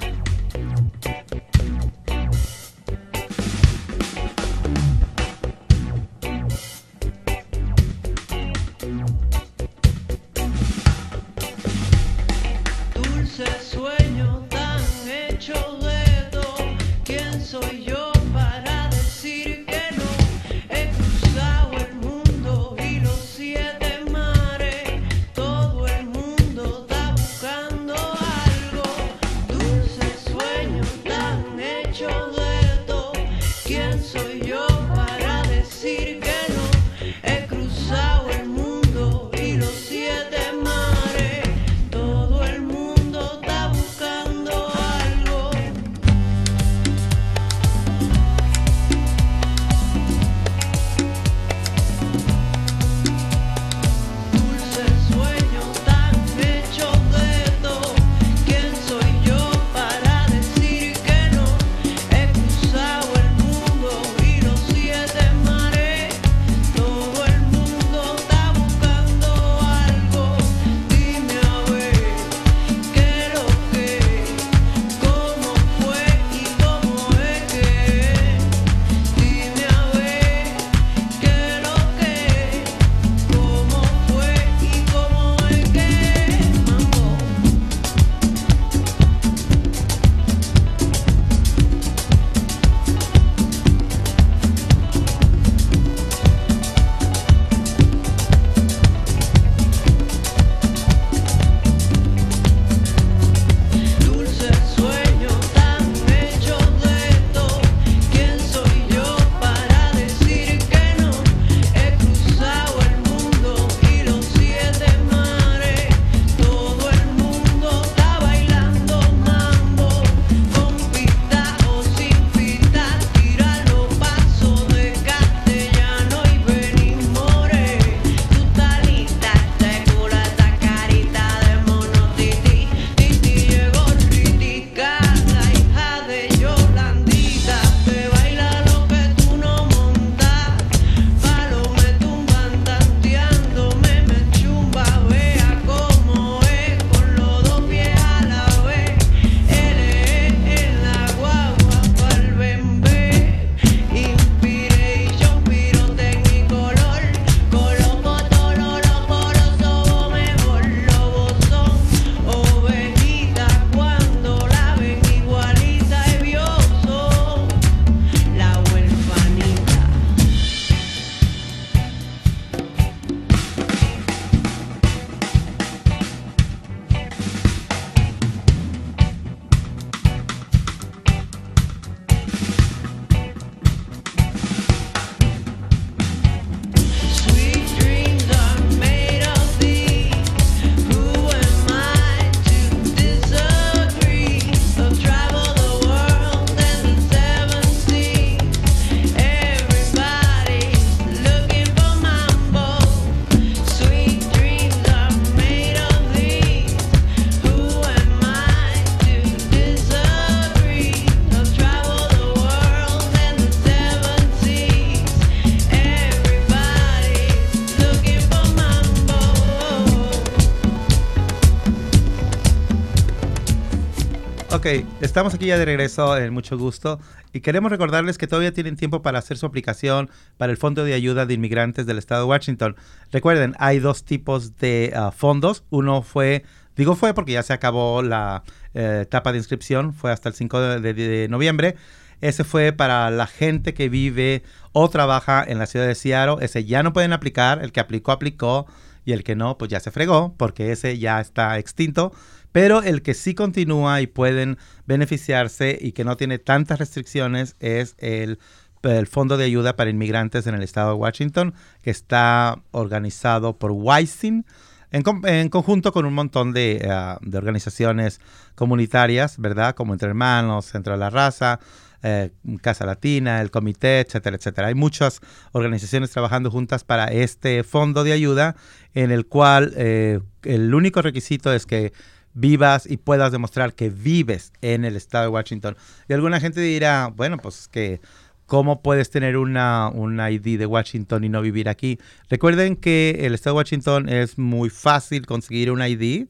Estamos 225.04 225.34
aquí 225.34 225.48
ya 225.48 225.58
de 225.58 225.66
regreso 225.66 226.18
en 226.18 226.34
mucho 226.34 226.58
gusto 226.58 227.00
y 227.34 227.42
queremos 227.42 227.72
recordarles 227.72 228.18
que 228.18 228.28
todavía 228.28 228.54
tienen 228.54 228.76
tiempo 228.76 229.02
para 229.02 229.20
hacer 229.20 229.38
su 229.38 229.46
aplicación 229.46 230.10
para 230.38 230.52
el 230.52 230.58
Fondo 230.58 230.84
de 230.84 230.94
Ayuda 230.94 231.26
de 231.26 231.34
Inmigrantes 231.34 231.86
del 231.86 231.98
Estado 231.98 232.22
de 232.24 232.30
Washington. 232.30 232.76
Recuerden, 233.12 233.54
hay 233.60 233.80
dos 233.80 234.06
tipos 234.06 234.56
de 234.58 234.94
ah, 234.96 235.12
fondos. 235.12 235.64
Uno 235.70 236.02
fue, 236.04 236.44
digo 236.76 236.96
fue 236.96 237.14
porque 237.14 237.34
ya 237.34 237.44
se 237.44 237.54
acabó 237.54 238.02
la 238.02 238.44
eh, 238.74 239.00
etapa 239.04 239.32
de 239.32 239.40
inscripción, 239.40 239.94
fue 239.94 240.12
hasta 240.12 240.30
el 240.30 240.36
5 240.36 240.60
de, 240.60 240.80
de- 240.80 240.94
de 240.94 241.28
noviembre. 241.28 241.76
Ese 242.22 242.46
fue 242.46 242.72
para 242.72 243.12
la 243.12 243.28
gente 243.28 243.74
que 243.74 243.90
vive 243.90 244.44
o 244.72 244.90
trabaja 244.90 245.44
en 245.46 245.60
la 245.60 245.66
ciudad 245.66 245.86
de 245.86 245.96
Seattle. 245.96 246.38
Ese 246.46 246.64
ya 246.64 246.82
no 246.82 246.94
pueden 246.94 247.12
aplicar. 247.12 247.62
El 247.62 247.74
que 247.74 247.82
aplicó, 247.82 248.14
aplicó. 248.14 248.66
y 249.06 249.12
el 249.12 249.26
que 249.26 249.36
no, 249.36 249.58
pues 249.58 249.70
ya 249.70 249.82
se 249.82 249.92
fregó, 249.92 250.34
porque 250.38 250.72
ese 250.72 250.98
ya 250.98 251.20
está 251.20 251.60
extinto. 251.60 252.14
Pero 252.54 252.82
el 252.82 253.02
que 253.02 253.14
sí 253.14 253.36
continúa 253.36 254.00
y 254.00 254.08
pueden 254.08 254.58
beneficiarse 254.86 255.78
y 255.82 255.92
que 255.92 256.06
no 256.06 256.16
tiene 256.16 256.40
tantas 256.40 256.80
restricciones 256.80 257.58
es 257.60 257.96
el, 257.98 258.40
el 258.84 259.08
Fondo 259.08 259.36
de 259.36 259.44
Ayuda 259.46 259.76
para 259.76 259.90
Inmigrantes 259.90 260.48
en 260.48 260.56
el 260.56 260.64
estado 260.64 260.92
de 260.92 260.96
Washington, 261.00 261.54
que 261.82 261.90
está 261.92 262.62
organizado 262.72 263.58
por 263.58 263.72
WISIN. 263.72 264.46
En, 264.92 265.02
con- 265.02 265.28
en 265.28 265.50
conjunto 265.50 265.92
con 265.92 266.06
un 266.06 266.14
montón 266.14 266.54
de, 266.54 266.88
ah, 266.88 267.18
de 267.24 267.38
organizaciones 267.40 268.22
comunitarias, 268.54 269.40
¿verdad? 269.40 269.74
Como 269.74 269.94
Entre 269.94 270.08
Hermanos, 270.08 270.66
Centro 270.66 270.94
de 270.94 271.00
la 271.00 271.10
Raza, 271.10 271.60
eh, 272.04 272.30
Casa 272.62 272.86
Latina, 272.86 273.42
el 273.42 273.50
Comité, 273.50 274.02
etcétera, 274.02 274.36
etcétera. 274.36 274.68
Hay 274.68 274.76
muchas 274.76 275.20
organizaciones 275.52 276.12
trabajando 276.12 276.52
juntas 276.52 276.84
para 276.84 277.06
este 277.06 277.64
fondo 277.64 278.04
de 278.04 278.12
ayuda 278.14 278.56
en 278.94 279.10
el 279.10 279.26
cual 279.26 279.74
eh, 279.78 280.20
el 280.44 280.76
único 280.76 281.02
requisito 281.02 281.52
es 281.52 281.66
que 281.66 281.92
vivas 282.34 282.90
y 282.90 282.98
puedas 282.98 283.32
demostrar 283.32 283.74
que 283.74 283.90
vives 283.90 284.52
en 284.62 284.86
el 284.86 284.96
estado 284.96 285.26
de 285.26 285.30
Washington. 285.30 285.76
Y 286.08 286.14
alguna 286.14 286.40
gente 286.40 286.62
dirá, 286.62 287.12
bueno, 287.16 287.38
pues 287.38 287.68
que 287.68 288.02
¿cómo 288.46 288.82
puedes 288.82 289.10
tener 289.10 289.38
una, 289.38 289.90
un 289.90 290.20
ID 290.20 290.60
de 290.60 290.66
Washington 290.66 291.24
y 291.24 291.30
no 291.30 291.42
vivir 291.42 291.70
aquí? 291.70 292.00
Recuerden 292.30 292.76
que 292.76 293.20
el 293.22 293.34
estado 293.34 293.56
de 293.56 293.60
Washington 293.60 294.10
es 294.10 294.38
muy 294.38 294.70
fácil 294.70 295.26
conseguir 295.26 295.72
un 295.72 295.82
ID. 295.82 296.28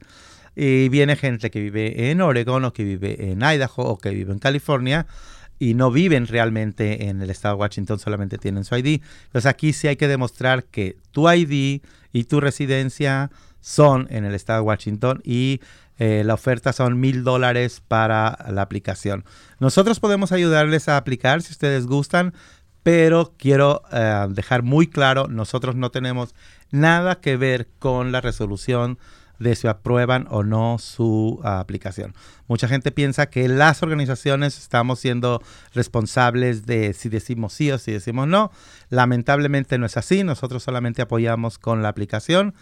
Y 0.56 0.90
viene 0.90 1.16
gente 1.16 1.50
que 1.50 1.60
vive 1.60 2.12
en 2.12 2.22
Oregon 2.22 2.64
o 2.66 2.74
que 2.74 2.84
vive 2.84 3.32
en 3.32 3.42
Idaho 3.42 3.84
o 3.84 3.98
que 3.98 4.12
vive 4.12 4.32
en 4.32 4.40
California 4.40 5.08
y 5.58 5.74
no 5.74 5.92
viven 5.92 6.28
realmente 6.28 7.08
en 7.08 7.22
el 7.22 7.30
estado 7.30 7.56
de 7.56 7.62
Washington, 7.62 7.98
solamente 7.98 8.38
tienen 8.38 8.64
su 8.64 8.76
ID. 8.76 9.02
Entonces 9.26 9.46
aquí 9.46 9.74
sí 9.74 9.88
hay 9.88 9.96
que 9.96 10.08
demostrar 10.08 10.66
que 10.66 10.98
tu 11.12 11.30
ID 11.30 11.82
y 12.12 12.24
tu 12.26 12.40
residencia 12.40 13.32
son 13.62 14.08
en 14.12 14.26
el 14.26 14.36
estado 14.36 14.60
de 14.60 14.68
Washington 14.68 15.22
y 15.24 15.62
eh, 16.00 16.24
la 16.26 16.34
oferta 16.34 16.74
son 16.74 17.00
mil 17.00 17.24
dólares 17.24 17.82
para 17.88 18.38
la 18.50 18.62
aplicación. 18.62 19.26
Nosotros 19.60 20.00
podemos 20.00 20.32
ayudarles 20.32 20.90
a 20.90 20.98
aplicar 20.98 21.42
si 21.42 21.52
ustedes 21.52 21.86
gustan, 21.86 22.34
pero 22.82 23.34
quiero 23.38 23.84
eh, 23.92 24.28
dejar 24.30 24.64
muy 24.64 24.88
claro, 24.88 25.28
nosotros 25.28 25.76
no 25.76 25.92
tenemos 25.92 26.36
nada 26.72 27.22
que 27.22 27.38
ver 27.38 27.70
con 27.80 28.12
la 28.12 28.22
resolución 28.22 28.98
de 29.40 29.56
si 29.56 29.68
aprueban 29.68 30.28
o 30.30 30.44
no 30.44 30.78
su 30.80 31.40
ah, 31.44 31.60
aplicación. 31.60 32.14
Mucha 32.48 32.68
gente 32.68 32.92
piensa 32.92 33.30
que 33.30 33.48
las 33.48 33.84
organizaciones 33.84 34.58
estamos 34.58 35.00
siendo 35.00 35.42
responsables 35.74 36.66
de 36.66 36.94
si 36.94 37.10
decimos 37.10 37.54
sí 37.54 37.72
o 37.72 37.78
si 37.78 37.92
decimos 37.92 38.28
no. 38.28 38.52
Lamentablemente 38.90 39.78
no 39.78 39.86
es 39.86 39.98
así. 39.98 40.24
Nosotros 40.24 40.64
solamente 40.64 41.02
apoyamos 41.02 41.58
con 41.58 41.82
la 41.84 41.90
aplicación 41.90 42.54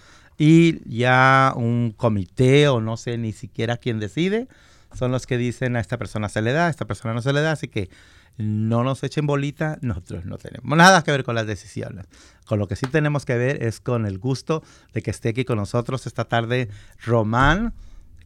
y 0.44 0.82
ya 0.90 1.54
un 1.56 1.94
comité 1.96 2.68
o 2.68 2.82
no 2.82 2.98
sé 2.98 3.16
ni 3.20 3.32
siquiera 3.32 3.78
quién 3.78 4.00
decide 4.00 4.48
son 4.92 5.12
los 5.12 5.28
que 5.28 5.38
dicen 5.38 5.76
a 5.76 5.80
esta 5.80 5.98
persona 6.00 6.30
se 6.30 6.42
le 6.42 6.52
da, 6.52 6.66
a 6.66 6.70
esta 6.72 6.86
persona 6.86 7.14
no 7.14 7.22
se 7.22 7.32
le 7.32 7.42
da. 7.42 7.52
Así 7.52 7.68
que 7.68 7.90
no 8.38 8.84
nos 8.84 9.04
echen 9.04 9.28
bolita, 9.28 9.78
nosotros 9.82 10.26
no 10.26 10.38
tenemos 10.40 10.76
nada 10.76 11.04
que 11.04 11.12
ver 11.12 11.24
con 11.24 11.36
las 11.36 11.46
decisiones. 11.46 12.06
Con 12.46 12.58
lo 12.58 12.68
que 12.68 12.76
sí 12.76 12.88
tenemos 12.88 13.24
que 13.24 13.38
ver 13.38 13.62
es 13.64 13.80
con 13.80 14.08
el 14.08 14.18
gusto 14.18 14.64
de 14.94 15.04
que 15.04 15.12
esté 15.12 15.30
aquí 15.30 15.46
con 15.46 15.58
nosotros 15.58 16.08
esta 16.08 16.26
tarde 16.26 16.70
Román, 17.06 17.74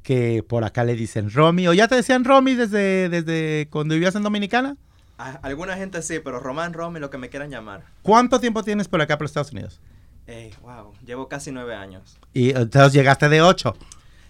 que 0.01 0.41
por 0.48 0.63
acá 0.63 0.86
le 0.86 0.95
dicen 0.95 1.29
Romy, 1.31 1.67
o 1.67 1.74
ya 1.74 1.88
te 1.89 1.95
decían 1.95 2.24
Romy 2.24 2.55
desde, 2.55 3.10
desde 3.10 3.67
cuando 3.69 3.93
vivías 3.93 4.15
en 4.15 4.24
Dominicana. 4.24 4.77
A- 5.17 5.39
alguna 5.43 5.75
gente 5.75 6.01
sí, 6.01 6.19
pero 6.24 6.39
Román, 6.39 6.72
Romy, 6.74 7.00
lo 7.00 7.10
que 7.10 7.17
me 7.17 7.29
quieran 7.29 7.50
llamar. 7.50 7.84
¿Cuánto 8.03 8.39
tiempo 8.39 8.63
tienes 8.63 8.88
por 8.88 9.01
acá 9.01 9.17
por 9.17 9.25
Estados 9.25 9.51
Unidos? 9.51 9.81
Ey, 10.27 10.53
wow, 10.62 10.94
llevo 11.05 11.27
casi 11.27 11.51
nueve 11.51 11.75
años. 11.75 12.17
Y 12.34 12.50
entonces 12.50 12.94
llegaste 12.94 13.29
de 13.29 13.41
8. 13.41 13.75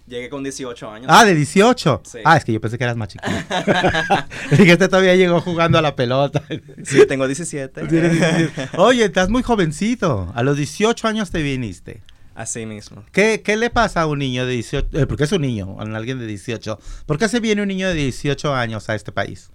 Llegué 0.08 0.30
con 0.30 0.44
18 0.44 0.92
años. 0.92 1.08
Ah, 1.10 1.26
de 1.26 1.34
18. 1.34 2.02
Sí. 2.06 2.20
Ah, 2.24 2.38
es 2.38 2.46
que 2.46 2.54
yo 2.54 2.62
pensé 2.62 2.78
que 2.78 2.84
eras 2.84 2.96
más 2.96 3.08
chiquito. 3.08 3.32
y 4.52 4.58
que 4.58 4.72
este 4.74 4.88
todavía 4.88 5.16
llegó 5.16 5.42
jugando 5.42 5.80
a 5.80 5.82
la 5.82 5.96
pelota. 5.96 6.44
Sí, 6.84 7.08
tengo 7.08 7.26
17. 7.26 7.88
Tienes 7.88 8.12
17. 8.12 8.78
Oye, 8.78 9.06
estás 9.06 9.30
muy 9.30 9.42
jovencito. 9.42 10.32
A 10.36 10.44
los 10.44 10.58
18 10.58 11.08
años 11.08 11.32
te 11.32 11.42
viniste. 11.42 12.04
Así 12.36 12.66
mismo. 12.66 13.04
¿Qué, 13.14 13.42
qué 13.44 13.56
le 13.56 13.70
pasa 13.70 14.02
a 14.02 14.08
un 14.08 14.20
niño 14.20 14.46
de 14.46 14.54
18? 14.54 14.90
Eh, 15.00 15.06
porque 15.08 15.24
es 15.24 15.32
un 15.32 15.42
niño, 15.42 15.78
a 15.80 15.84
alguien 15.84 16.20
de 16.20 16.28
18. 16.28 16.78
¿Por 17.06 17.18
qué 17.18 17.30
se 17.30 17.40
viene 17.40 17.62
un 17.62 17.70
niño 17.70 17.88
de 17.88 17.96
18 17.96 18.54
años 18.54 18.90
a 18.90 18.96
este 18.96 19.12
país? 19.14 19.50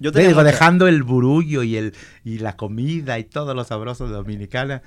Yo 0.00 0.10
Te 0.10 0.18
digo, 0.18 0.32
mucha- 0.32 0.42
dejando 0.44 0.88
el 0.88 1.04
burullo 1.04 1.62
y, 1.62 1.76
el, 1.76 1.94
y 2.24 2.38
la 2.38 2.56
comida 2.56 3.18
y 3.20 3.24
todo 3.24 3.54
lo 3.54 3.62
sabroso 3.64 4.08
de 4.08 4.14
Dominicana. 4.14 4.82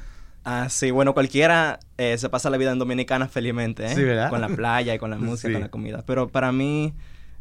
Ah, 0.49 0.69
sí, 0.69 0.91
bueno, 0.91 1.13
cualquiera 1.13 1.77
eh, 1.97 2.17
se 2.17 2.29
pasa 2.29 2.49
la 2.49 2.55
vida 2.57 2.71
en 2.71 2.79
Dominicana 2.79 3.27
felizmente, 3.27 3.85
¿eh? 3.85 3.89
Sí, 3.95 4.01
¿verdad? 4.01 4.29
Con 4.29 4.39
la 4.39 4.47
playa 4.47 4.95
y 4.95 4.97
con 4.97 5.09
la 5.09 5.17
música, 5.17 5.49
Sí. 5.49 5.53
con 5.53 5.61
la 5.61 5.69
comida. 5.69 6.03
Pero 6.05 6.29
para 6.29 6.53
mí 6.53 6.93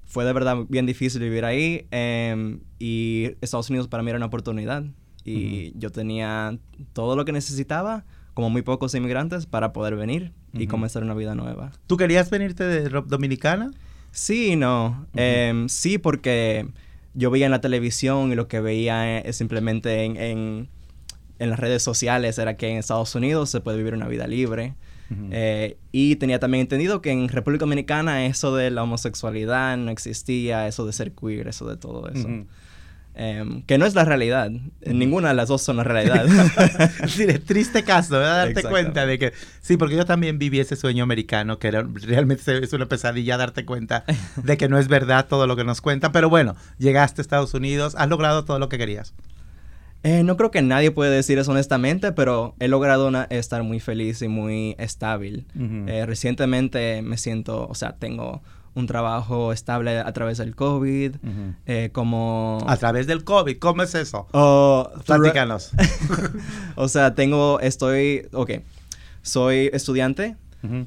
fue 0.04 0.24
de 0.24 0.32
verdad 0.32 0.56
bien 0.68 0.86
difícil 0.86 1.20
vivir 1.22 1.44
ahí 1.44 1.86
em, 1.92 2.58
y 2.80 3.30
Estados 3.40 3.70
Unidos 3.70 3.86
para 3.86 4.02
mí 4.02 4.10
era 4.10 4.16
una 4.16 4.26
oportunidad. 4.26 4.82
Y 5.24 5.72
yo 5.78 5.90
tenía 5.90 6.58
todo 6.92 7.14
lo 7.14 7.24
que 7.24 7.30
necesitaba, 7.32 8.04
como 8.34 8.50
muy 8.50 8.62
pocos 8.62 8.92
inmigrantes, 8.94 9.46
para 9.46 9.72
poder 9.72 9.94
venir 9.94 10.32
y 10.52 10.66
comenzar 10.66 11.04
una 11.04 11.14
vida 11.14 11.36
nueva. 11.36 11.70
¿Tú 11.86 11.96
querías 11.96 12.28
venirte 12.28 12.64
de 12.64 12.88
Dominicana? 12.88 13.70
Sí 14.10 14.52
y 14.52 14.56
no. 14.56 15.06
Em, 15.14 15.68
sí, 15.68 15.98
porque 15.98 16.66
yo 17.14 17.30
veía 17.30 17.46
en 17.46 17.52
la 17.52 17.60
televisión 17.60 18.32
y 18.32 18.34
lo 18.34 18.48
que 18.48 18.60
veía 18.60 19.18
eh, 19.20 19.32
simplemente 19.32 20.04
en, 20.04 20.16
en, 20.16 20.68
en 21.38 21.50
las 21.50 21.58
redes 21.58 21.82
sociales 21.82 22.38
era 22.38 22.56
que 22.56 22.68
en 22.68 22.78
Estados 22.78 23.14
Unidos 23.14 23.50
se 23.50 23.60
puede 23.60 23.78
vivir 23.78 23.94
una 23.94 24.08
vida 24.08 24.26
libre. 24.26 24.74
Ujú. 25.10 25.28
Eh, 25.30 25.76
y 25.92 26.16
tenía 26.16 26.38
también 26.38 26.62
entendido 26.62 27.00
que 27.00 27.10
en 27.10 27.28
República 27.28 27.64
Dominicana 27.64 28.26
eso 28.26 28.54
de 28.56 28.70
la 28.70 28.82
homosexualidad 28.82 29.76
no 29.76 29.90
existía, 29.90 30.66
eso 30.66 30.86
de 30.86 30.92
ser 30.92 31.12
queer, 31.12 31.48
eso 31.48 31.68
de 31.68 31.76
todo 31.76 32.08
eso. 32.08 32.28
Em, 33.18 33.62
que 33.62 33.78
no 33.78 33.86
es 33.86 33.94
la 33.94 34.04
realidad. 34.04 34.50
Ninguna 34.84 35.28
de 35.28 35.34
las 35.34 35.48
dos 35.48 35.62
son 35.62 35.78
la 35.78 35.84
realidad. 35.84 36.26
Sí, 37.08 37.24
de 37.26 37.38
triste 37.38 37.82
caso, 37.82 38.18
¿verdad? 38.18 38.44
Darte 38.44 38.62
cuenta 38.62 39.06
de 39.06 39.18
que... 39.18 39.32
Sí, 39.62 39.78
porque 39.78 39.96
yo 39.96 40.04
también 40.04 40.38
viví 40.38 40.60
ese 40.60 40.76
sueño 40.76 41.02
americano, 41.02 41.58
que 41.58 41.68
era, 41.68 41.82
realmente 41.82 42.58
es 42.62 42.72
una 42.74 42.86
pesadilla 42.86 43.38
darte 43.38 43.64
cuenta 43.64 44.04
de 44.36 44.58
que 44.58 44.68
no 44.68 44.78
es 44.78 44.88
verdad 44.88 45.26
todo 45.28 45.46
lo 45.46 45.56
que 45.56 45.64
nos 45.64 45.80
cuentan. 45.80 46.12
Pero 46.12 46.28
bueno, 46.28 46.56
llegaste 46.76 47.20
a 47.20 47.22
Estados 47.22 47.54
Unidos, 47.54 47.94
has 47.96 48.08
logrado 48.10 48.44
todo 48.44 48.58
lo 48.58 48.68
que 48.68 48.76
querías. 48.76 49.14
Eh, 50.08 50.22
no 50.22 50.36
creo 50.36 50.52
que 50.52 50.62
nadie 50.62 50.92
puede 50.92 51.10
decir 51.14 51.36
eso 51.38 51.50
honestamente, 51.50 52.12
pero 52.12 52.54
he 52.60 52.68
logrado 52.68 53.08
una- 53.08 53.24
estar 53.24 53.62
muy 53.64 53.80
feliz 53.80 54.22
y 54.22 54.28
muy 54.28 54.76
estable. 54.78 55.46
Eh, 55.58 56.04
recientemente 56.06 57.02
me 57.02 57.16
siento, 57.16 57.66
o 57.66 57.74
sea, 57.74 57.96
tengo 57.96 58.40
un 58.74 58.86
trabajo 58.86 59.52
estable 59.52 59.98
a 59.98 60.12
través 60.12 60.38
del 60.38 60.54
COVID, 60.54 61.16
eh, 61.66 61.88
como... 61.92 62.58
A 62.68 62.76
través 62.76 63.06
del 63.08 63.24
COVID, 63.24 63.58
¿cómo 63.58 63.82
es 63.82 63.94
eso? 63.96 64.28
Oh, 64.32 64.88
Platícanos. 65.06 65.72
o 66.76 66.86
sea, 66.86 67.14
tengo, 67.14 67.58
estoy, 67.60 68.28
ok, 68.32 68.50
soy 69.22 69.70
estudiante, 69.72 70.36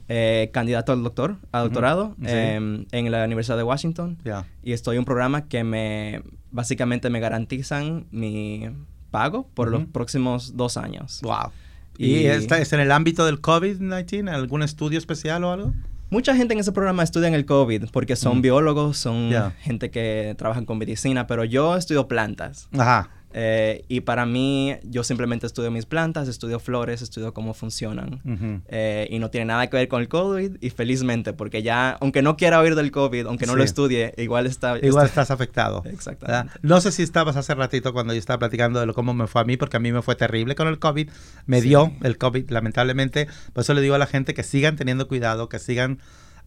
eh, 0.08 0.50
candidato 0.54 0.92
al 0.92 1.04
doctor, 1.04 1.38
a 1.52 1.60
doctorado 1.62 2.16
Sí. 2.20 2.26
em, 2.28 2.86
en 2.92 3.12
la 3.12 3.24
Universidad 3.26 3.58
de 3.58 3.64
Washington 3.64 4.18
y 4.64 4.74
estoy 4.74 4.96
en 4.96 5.00
un 5.00 5.06
programa 5.06 5.48
que 5.48 5.64
me, 5.64 6.22
básicamente 6.52 7.10
me 7.10 7.20
garantizan 7.20 8.06
mi 8.12 8.70
pago 9.10 9.48
por 9.54 9.70
los 9.70 9.86
próximos 9.86 10.56
dos 10.56 10.78
años. 10.78 11.20
Wow. 11.24 11.52
¿Y, 11.98 12.18
Y- 12.20 12.26
esta 12.28 12.58
es 12.60 12.72
en 12.74 12.80
el 12.80 12.92
ámbito 12.92 13.26
del 13.26 13.42
COVID-19? 13.42 14.30
¿Algún 14.34 14.64
estudio 14.64 14.98
especial 14.98 15.44
o 15.44 15.52
algo? 15.52 15.74
Mucha 16.12 16.36
gente 16.36 16.54
en 16.56 16.60
ese 16.60 16.72
programa 16.72 17.04
estudia 17.04 17.28
en 17.28 17.36
el 17.36 17.46
COVID 17.46 17.86
porque 17.92 18.16
son 18.16 18.42
biólogos, 18.42 18.98
son 18.98 19.32
gente 19.62 19.92
que 19.92 20.34
trabajan 20.38 20.66
con 20.66 20.78
medicina, 20.80 21.28
pero 21.28 21.44
yo 21.44 21.76
estudio 21.76 22.08
plantas. 22.08 22.68
Ajá. 22.78 23.10
Eh, 23.32 23.86
y 23.88 24.02
para 24.02 24.26
mí, 24.26 24.76
yo 24.84 25.04
simplemente 25.04 25.46
estudio 25.46 25.70
mis 25.70 25.86
plantas, 25.86 26.28
estudio 26.28 26.60
flores, 26.60 27.02
estudio 27.04 27.34
cómo 27.34 27.54
funcionan. 27.54 28.22
Eh, 28.68 29.08
y 29.12 29.20
no 29.20 29.30
tiene 29.30 29.46
nada 29.46 29.68
que 29.68 29.78
ver 29.78 29.88
con 29.88 30.02
el 30.02 30.08
COVID 30.08 30.58
y 30.62 30.70
felizmente, 30.72 31.34
porque 31.34 31.62
ya, 31.62 31.92
aunque 32.02 32.22
no 32.22 32.38
quiera 32.38 32.60
oír 32.60 32.76
del 32.76 32.92
COVID, 32.92 33.28
aunque 33.28 33.46
no 33.46 33.54
Sí. 33.54 33.58
lo 33.60 33.64
estudie, 33.64 34.14
igual 34.18 34.46
está... 34.48 34.78
Igual 34.78 35.06
está- 35.06 35.22
estás 35.22 35.32
afectado. 35.32 35.84
Exactamente. 35.86 36.26
¿verdad? 36.26 36.60
No 36.64 36.82
sé 36.82 36.92
si 36.92 37.04
estabas 37.04 37.36
hace 37.36 37.54
ratito 37.56 37.94
cuando 37.94 38.14
yo 38.14 38.20
estaba 38.20 38.40
platicando 38.40 38.80
de 38.80 38.86
lo, 38.88 38.94
cómo 38.94 39.14
me 39.14 39.28
fue 39.28 39.42
a 39.42 39.46
mí, 39.46 39.58
porque 39.58 39.78
a 39.78 39.80
mí 39.80 39.92
me 39.92 40.02
fue 40.02 40.16
terrible 40.16 40.56
con 40.56 40.68
el 40.68 40.80
COVID. 40.80 41.10
Me 41.46 41.62
Sí. 41.62 41.70
dio 41.70 41.92
el 42.02 42.18
COVID, 42.18 42.50
lamentablemente. 42.50 43.28
Por 43.54 43.62
eso 43.62 43.74
le 43.74 43.82
digo 43.82 43.96
a 43.96 44.00
la 44.00 44.08
gente 44.08 44.34
que 44.34 44.44
sigan 44.44 44.76
teniendo 44.76 45.08
cuidado, 45.08 45.50
que 45.50 45.60
sigan, 45.60 46.00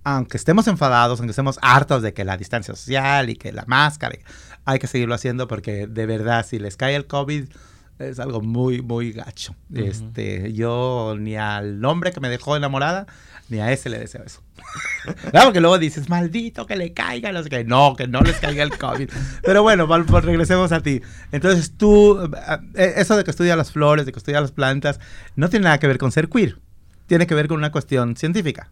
aunque 0.05 0.37
estemos 0.37 0.67
enfadados, 0.69 1.21
aunque 1.21 1.31
estemos 1.31 1.59
hartos 1.63 2.03
de 2.03 2.13
que 2.13 2.25
la 2.25 2.37
distancia 2.37 2.75
social 2.75 3.31
y 3.31 3.37
que 3.37 3.53
la 3.53 3.65
máscara, 3.67 4.19
hay 4.65 4.79
que 4.79 4.87
seguirlo 4.87 5.15
haciendo 5.15 5.49
porque 5.49 5.87
de 5.87 6.07
verdad, 6.07 6.45
si 6.47 6.59
les 6.59 6.77
cae 6.77 6.95
el 6.95 7.07
COVID, 7.07 7.45
es 7.99 8.19
algo 8.19 8.41
muy, 8.41 8.83
muy 8.83 9.13
gacho. 9.13 9.55
Ujú. 9.71 9.85
Este, 9.85 10.53
yo 10.53 11.15
ni 11.19 11.37
al 11.37 11.85
hombre 11.85 12.13
que 12.13 12.21
me 12.21 12.29
dejó 12.29 12.57
enamorada, 12.57 13.07
ni 13.49 13.61
a 13.61 13.71
ese 13.71 13.89
le 13.91 13.99
deseo 13.99 14.23
eso. 14.25 14.43
Claro, 15.31 15.47
porque 15.47 15.61
luego 15.61 15.79
dices, 15.79 16.09
maldito 16.09 16.67
que 16.67 16.77
le 16.77 16.93
caiga, 16.93 17.33
no 17.33 17.43
sé 17.43 17.51
qué. 17.51 17.65
No, 17.65 17.97
que 17.97 18.07
no 18.07 18.21
les 18.21 18.37
caiga 18.37 18.63
el 18.63 18.77
COVID. 18.79 19.11
Pero 19.43 19.63
bueno, 19.63 19.87
regresemos 19.87 20.71
a 20.71 20.81
ti. 20.81 21.03
Entonces 21.33 21.73
tú, 21.77 22.23
eh, 22.23 22.59
eh, 22.75 22.95
eso 22.97 23.17
de 23.17 23.25
que 23.25 23.33
estudias 23.33 23.57
las 23.57 23.73
flores, 23.73 24.07
de 24.07 24.13
que 24.13 24.19
estudias 24.19 24.41
las 24.41 24.53
plantas, 24.53 25.01
no 25.35 25.49
tiene 25.49 25.65
nada 25.65 25.79
que 25.79 25.89
ver 25.89 25.99
con 25.99 26.13
ser 26.13 26.29
queer. 26.29 26.59
tiene 27.07 27.27
que 27.27 27.35
ver 27.35 27.49
con 27.49 27.59
una 27.59 27.73
cuestión 27.73 28.17
científica. 28.17 28.71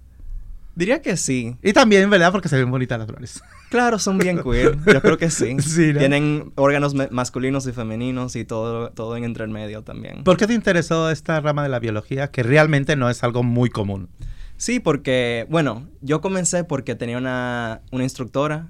Diría 0.75 1.03
que 1.03 1.17
sí. 1.17 1.57
Y 1.63 1.73
también, 1.73 2.09
¿verdad? 2.09 2.33
Porque 2.33 2.49
se 2.49 2.57
ven 2.57 2.71
bonitas 2.71 2.99
las 2.99 3.09
flores. 3.09 3.43
Claro, 3.71 3.99
son 3.99 4.19
bien 4.19 4.43
queer. 4.43 4.77
Yo 4.87 5.01
creo 5.01 5.19
que 5.19 5.31
sí. 5.31 5.57
Sí, 5.61 5.93
¿no? 5.93 5.99
Tienen 5.99 6.53
órganos 6.57 6.95
masculinos 7.11 7.67
y 7.67 7.73
femeninos 7.73 8.37
y 8.37 8.45
todo, 8.45 8.91
todo 8.91 9.17
en 9.17 9.25
entre 9.25 9.47
medio 9.47 9.83
también. 9.83 10.25
¿Por 10.25 10.37
qué 10.37 10.47
te 10.47 10.55
interesó 10.55 11.11
esta 11.11 11.41
rama 11.41 11.63
de 11.63 11.69
la 11.69 11.79
biología 11.79 12.31
que 12.31 12.43
realmente 12.43 12.97
no 12.97 13.11
es 13.11 13.23
algo 13.23 13.43
muy 13.43 13.69
común? 13.71 14.09
Sí, 14.57 14.79
porque, 14.79 15.47
bueno, 15.49 15.89
yo 16.03 16.21
comencé 16.21 16.65
porque 16.65 16.95
tenía 16.95 17.19
una, 17.19 17.81
una 17.93 18.05
instructora 18.05 18.69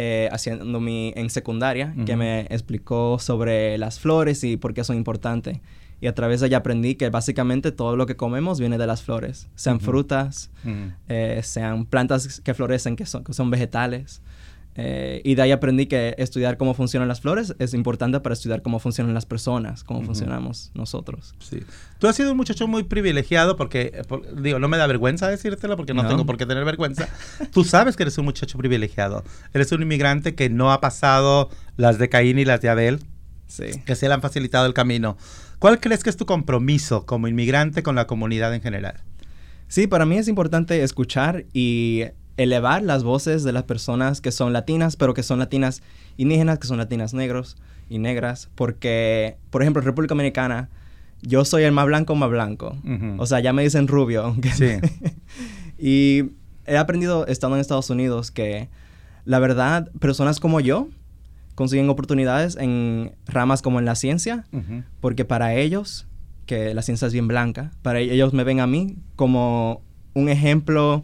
eh, 0.00 0.28
haciendo 0.30 0.78
mi, 0.78 1.12
en 1.16 1.28
secundaria 1.28 1.92
que 2.06 2.14
me 2.14 2.42
explicó 2.50 3.18
sobre 3.18 3.76
las 3.78 3.98
flores 3.98 4.44
y 4.44 4.56
por 4.56 4.72
qué 4.72 4.84
son 4.84 4.96
importantes. 4.96 5.58
Y 6.00 6.06
a 6.06 6.14
través 6.14 6.40
de 6.40 6.46
ella 6.46 6.58
aprendí 6.58 6.94
que 6.94 7.10
básicamente 7.10 7.72
todo 7.72 7.96
lo 7.96 8.06
que 8.06 8.14
comemos 8.16 8.60
viene 8.60 8.78
de 8.78 8.86
las 8.86 9.02
flores, 9.02 9.48
sean 9.56 9.80
frutas, 9.80 10.50
eh, 11.08 11.40
sean 11.42 11.86
plantas 11.86 12.40
que 12.40 12.54
florecen, 12.54 12.94
que 12.96 13.04
son, 13.06 13.24
que 13.24 13.32
son 13.32 13.50
vegetales. 13.50 14.22
Eh, 14.80 15.22
y 15.24 15.34
de 15.34 15.42
ahí 15.42 15.50
aprendí 15.50 15.86
que 15.86 16.14
estudiar 16.18 16.56
cómo 16.56 16.72
funcionan 16.72 17.08
las 17.08 17.20
flores 17.20 17.52
es 17.58 17.74
importante 17.74 18.20
para 18.20 18.32
estudiar 18.34 18.62
cómo 18.62 18.78
funcionan 18.78 19.12
las 19.12 19.26
personas, 19.26 19.82
cómo 19.82 20.02
funcionamos 20.02 20.70
nosotros. 20.72 21.34
Sí. 21.40 21.64
Tú 21.98 22.06
has 22.06 22.14
sido 22.14 22.30
un 22.30 22.36
muchacho 22.36 22.68
muy 22.68 22.84
privilegiado 22.84 23.56
porque, 23.56 23.90
eh, 23.92 24.02
por- 24.06 24.40
digo, 24.40 24.60
no 24.60 24.68
me 24.68 24.76
da 24.76 24.86
vergüenza 24.86 25.26
decírtelo 25.26 25.76
porque 25.76 25.94
no, 25.94 26.04
No. 26.04 26.08
tengo 26.08 26.26
por 26.26 26.36
qué 26.36 26.46
tener 26.46 26.64
vergüenza. 26.64 27.08
Tú 27.52 27.64
sabes 27.64 27.96
que 27.96 28.04
eres 28.04 28.18
un 28.18 28.24
muchacho 28.26 28.56
privilegiado. 28.56 29.24
Eres 29.52 29.72
un 29.72 29.82
inmigrante 29.82 30.36
que 30.36 30.48
no 30.48 30.70
ha 30.70 30.80
pasado 30.80 31.50
las 31.76 31.98
de 31.98 32.08
Caín 32.08 32.38
y 32.38 32.44
las 32.44 32.60
de 32.60 32.68
Abel, 32.68 33.00
Sí. 33.48 33.64
que 33.84 33.96
se 33.96 34.06
le 34.08 34.14
han 34.14 34.22
facilitado 34.22 34.66
el 34.66 34.74
camino. 34.74 35.16
¿Cuál 35.58 35.80
crees 35.80 36.04
que 36.04 36.10
es 36.10 36.16
tu 36.16 36.24
compromiso 36.26 37.04
como 37.06 37.26
inmigrante 37.28 37.82
con 37.82 37.96
la 37.96 38.06
comunidad 38.06 38.54
en 38.54 38.60
general? 38.62 39.02
Sí, 39.66 39.86
para 39.86 40.06
mí 40.06 40.16
es 40.16 40.28
importante 40.28 40.82
escuchar 40.82 41.44
y 41.52 42.04
elevar 42.36 42.82
las 42.82 43.02
voces 43.02 43.42
de 43.42 43.52
las 43.52 43.64
personas 43.64 44.20
que 44.20 44.30
son 44.30 44.52
latinas, 44.52 44.94
pero 44.96 45.12
que 45.14 45.22
son 45.24 45.40
latinas 45.40 45.82
indígenas, 46.16 46.58
que 46.60 46.68
son 46.68 46.78
latinas 46.78 47.12
negros 47.14 47.56
y 47.90 47.98
negras, 47.98 48.48
porque, 48.54 49.36
por 49.50 49.62
ejemplo, 49.62 49.80
en 49.82 49.86
República 49.86 50.12
Dominicana, 50.14 50.68
yo 51.22 51.44
soy 51.44 51.64
el 51.64 51.72
más 51.72 51.86
blanco 51.86 52.14
más 52.14 52.30
blanco. 52.30 52.76
Ujú. 52.84 53.16
O 53.20 53.26
sea, 53.26 53.40
ya 53.40 53.52
me 53.52 53.62
dicen 53.64 53.88
rubio. 53.88 54.22
aunque- 54.22 54.52
Sí. 54.52 54.68
y 55.78 56.30
he 56.66 56.76
aprendido 56.76 57.26
estando 57.26 57.56
en 57.56 57.60
Estados 57.60 57.90
Unidos 57.90 58.30
que, 58.30 58.68
la 59.24 59.38
verdad, 59.38 59.90
personas 60.00 60.38
como 60.40 60.60
yo 60.60 60.88
consiguen 61.58 61.90
oportunidades 61.90 62.56
en 62.56 63.16
ramas 63.26 63.62
como 63.62 63.80
en 63.80 63.84
la 63.84 63.96
ciencia, 63.96 64.44
porque 65.00 65.24
para 65.24 65.56
ellos, 65.56 66.06
que 66.46 66.72
la 66.72 66.82
ciencia 66.82 67.08
es 67.08 67.12
bien 67.12 67.26
blanca, 67.26 67.72
para 67.82 67.98
ellos 67.98 68.32
me 68.32 68.44
ven 68.44 68.60
a 68.60 68.68
mí 68.68 68.94
como 69.16 69.82
un 70.14 70.28
ejemplo 70.28 71.02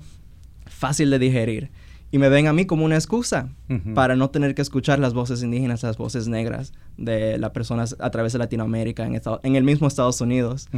fácil 0.65 1.11
de 1.11 1.19
digerir. 1.19 1.71
Y 2.15 2.19
me 2.19 2.29
ven 2.29 2.47
a 2.47 2.53
mí 2.53 2.65
como 2.65 2.85
una 2.85 2.95
excusa 2.95 3.49
para 3.95 4.15
no 4.15 4.31
tener 4.31 4.55
que 4.55 4.63
escuchar 4.63 5.01
las 5.01 5.15
voces 5.15 5.43
indígenas, 5.43 5.83
las 5.83 5.97
voces 5.97 6.29
negras 6.29 6.73
de 6.97 7.39
las 7.39 7.51
personas 7.51 7.97
a 7.99 8.11
través 8.11 8.33
de 8.33 8.39
Latinoamérica, 8.39 9.05
en, 9.05 9.17
Estado- 9.17 9.41
en 9.43 9.57
el 9.57 9.65
mismo 9.65 9.89
Estados 9.89 10.21
Unidos. 10.21 10.69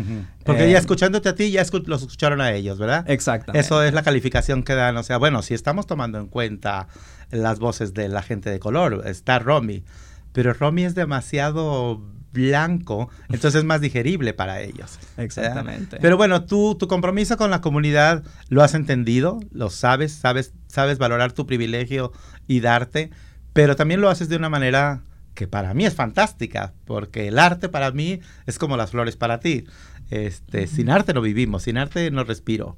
Porque 0.44 0.64
Eh, 0.66 0.70
ya 0.72 0.78
escuchándote 0.78 1.28
a 1.28 1.34
ti, 1.34 1.50
ya 1.50 1.60
escu- 1.60 1.84
los 1.86 2.00
escucharon 2.00 2.40
a 2.40 2.52
ellos, 2.52 2.78
¿verdad? 2.78 3.04
Exactamente. 3.10 3.60
Eso 3.66 3.82
es 3.82 3.92
la 3.92 4.02
calificación 4.02 4.62
que 4.62 4.74
dan. 4.74 4.96
O 4.96 5.02
sea, 5.02 5.18
bueno, 5.18 5.42
si 5.42 5.52
estamos 5.52 5.86
tomando 5.86 6.18
en 6.18 6.28
cuenta 6.28 6.88
las 7.30 7.58
voces 7.58 7.92
de 7.92 8.08
la 8.08 8.22
gente 8.22 8.48
de 8.48 8.58
color, 8.58 9.02
está 9.04 9.38
Romy, 9.38 9.84
pero 10.32 10.54
Romy 10.54 10.84
es 10.84 10.94
demasiado 10.94 12.00
blanco, 12.36 13.08
entonces 13.28 13.56
es 13.56 13.64
más 13.64 13.80
digerible 13.80 14.34
para 14.34 14.60
ellos. 14.60 14.98
¿verdad? 15.00 15.24
Exactamente. 15.24 15.98
Pero 16.00 16.16
bueno, 16.16 16.44
tú, 16.44 16.76
tu 16.76 16.86
compromiso 16.86 17.36
con 17.36 17.50
la 17.50 17.60
comunidad 17.60 18.22
lo 18.48 18.62
has 18.62 18.74
entendido, 18.74 19.40
lo 19.50 19.70
sabes, 19.70 20.12
sabes, 20.12 20.52
sabes 20.68 20.98
valorar 20.98 21.32
tu 21.32 21.46
privilegio 21.46 22.12
y 22.46 22.60
darte, 22.60 23.10
pero 23.52 23.74
también 23.74 24.00
lo 24.00 24.10
haces 24.10 24.28
de 24.28 24.36
una 24.36 24.50
manera 24.50 25.02
que 25.34 25.46
para 25.48 25.74
mí 25.74 25.84
es 25.84 25.94
fantástica, 25.94 26.72
porque 26.84 27.28
el 27.28 27.38
arte 27.38 27.68
para 27.68 27.90
mí 27.90 28.20
es 28.46 28.58
como 28.58 28.76
las 28.76 28.90
flores 28.90 29.16
para 29.16 29.40
ti. 29.40 29.64
Este, 30.10 30.66
Sin 30.66 30.90
arte 30.90 31.12
no 31.12 31.20
vivimos, 31.20 31.64
sin 31.64 31.78
arte 31.78 32.10
no 32.10 32.24
respiro. 32.24 32.76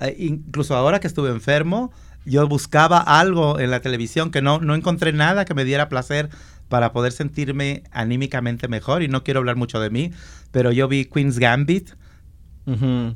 Eh, 0.00 0.16
incluso 0.18 0.74
ahora 0.74 0.98
que 0.98 1.06
estuve 1.06 1.30
enfermo, 1.30 1.92
yo 2.24 2.46
buscaba 2.48 2.98
algo 2.98 3.60
en 3.60 3.70
la 3.70 3.80
televisión 3.80 4.30
que 4.30 4.42
no, 4.42 4.60
no 4.60 4.74
encontré 4.74 5.12
nada 5.12 5.44
que 5.44 5.54
me 5.54 5.64
diera 5.64 5.88
placer 5.88 6.30
para 6.70 6.92
poder 6.92 7.12
sentirme 7.12 7.82
anímicamente 7.90 8.68
mejor. 8.68 9.02
Y 9.02 9.08
no 9.08 9.22
quiero 9.22 9.40
hablar 9.40 9.56
mucho 9.56 9.80
de 9.80 9.90
mí, 9.90 10.12
pero 10.52 10.72
yo 10.72 10.88
vi 10.88 11.04
Queen's 11.04 11.38
Gambit, 11.38 11.90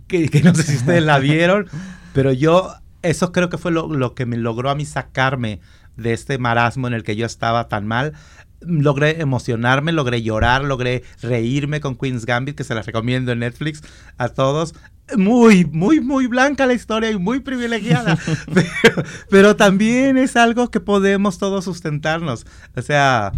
que, 0.09 0.29
que 0.29 0.43
no 0.43 0.55
sé 0.55 0.65
si 0.65 0.77
ustedes 0.77 1.05
la 1.05 1.19
vieron, 1.21 1.69
pero 2.13 2.33
yo, 2.33 2.75
eso 3.03 3.33
creo 3.33 3.49
que 3.49 3.57
fue 3.57 3.71
lo, 3.71 3.87
lo 3.87 4.15
que 4.15 4.27
me 4.27 4.37
logró 4.37 4.69
a 4.69 4.75
mí 4.75 4.85
sacarme 4.85 5.61
de 5.97 6.13
este 6.13 6.37
marasmo 6.37 6.89
en 6.89 6.95
el 6.95 7.05
que 7.05 7.17
yo 7.17 7.25
estaba 7.25 7.69
tan 7.69 7.87
mal. 7.87 8.13
Logré 8.61 9.21
emocionarme, 9.21 9.93
logré 9.93 10.23
llorar, 10.23 10.65
logré 10.65 11.05
reírme 11.23 11.81
con 11.81 11.97
Queen's 11.97 12.27
Gambit, 12.27 12.57
que 12.57 12.65
se 12.65 12.75
la 12.75 12.83
recomiendo 12.83 13.31
en 13.31 13.39
Netflix 13.39 13.83
a 14.19 14.31
todos. 14.31 14.75
Muy, 15.17 15.65
muy, 15.67 16.01
muy 16.01 16.27
blanca 16.27 16.67
la 16.67 16.73
historia 16.73 17.11
y 17.11 17.19
muy 17.19 17.41
privilegiada. 17.41 18.17
pero, 18.55 19.03
pero 19.31 19.57
también 19.57 20.17
es 20.17 20.35
algo 20.37 20.71
que 20.71 20.81
podemos 20.81 21.39
todos 21.39 21.65
sustentarnos. 21.65 22.47
O 22.75 22.83
sea, 22.83 23.33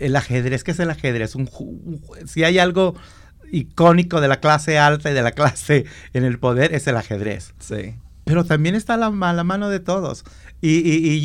el 0.00 0.14
ajedrez, 0.16 0.62
¿qué 0.64 0.70
es 0.70 0.80
el 0.80 0.90
ajedrez? 0.90 1.34
Un 1.34 1.48
si 2.26 2.44
hay 2.44 2.58
algo 2.58 2.94
icónico 3.50 4.20
de 4.20 4.28
la 4.28 4.40
clase 4.40 4.78
alta 4.78 5.10
y 5.10 5.14
de 5.14 5.22
la 5.22 5.32
clase 5.32 5.86
en 6.12 6.24
el 6.24 6.38
poder, 6.38 6.74
es 6.74 6.86
el 6.86 6.96
ajedrez. 6.96 7.54
Sí. 7.58 7.94
Pero 8.24 8.44
también 8.44 8.74
está 8.74 8.94
a 8.94 8.96
la, 8.98 9.06
a 9.06 9.32
la 9.32 9.44
mano 9.44 9.70
de 9.70 9.80
todos. 9.80 10.22
Y, 10.60 10.70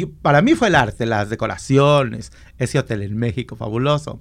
y- 0.01 0.05
para 0.05 0.41
mí 0.41 0.55
fue 0.55 0.69
el 0.69 0.75
arte, 0.75 1.05
las 1.05 1.29
decoraciones, 1.29 2.31
ese 2.57 2.79
hotel 2.79 3.01
en 3.03 3.17
México, 3.17 3.55
fabuloso. 3.55 4.19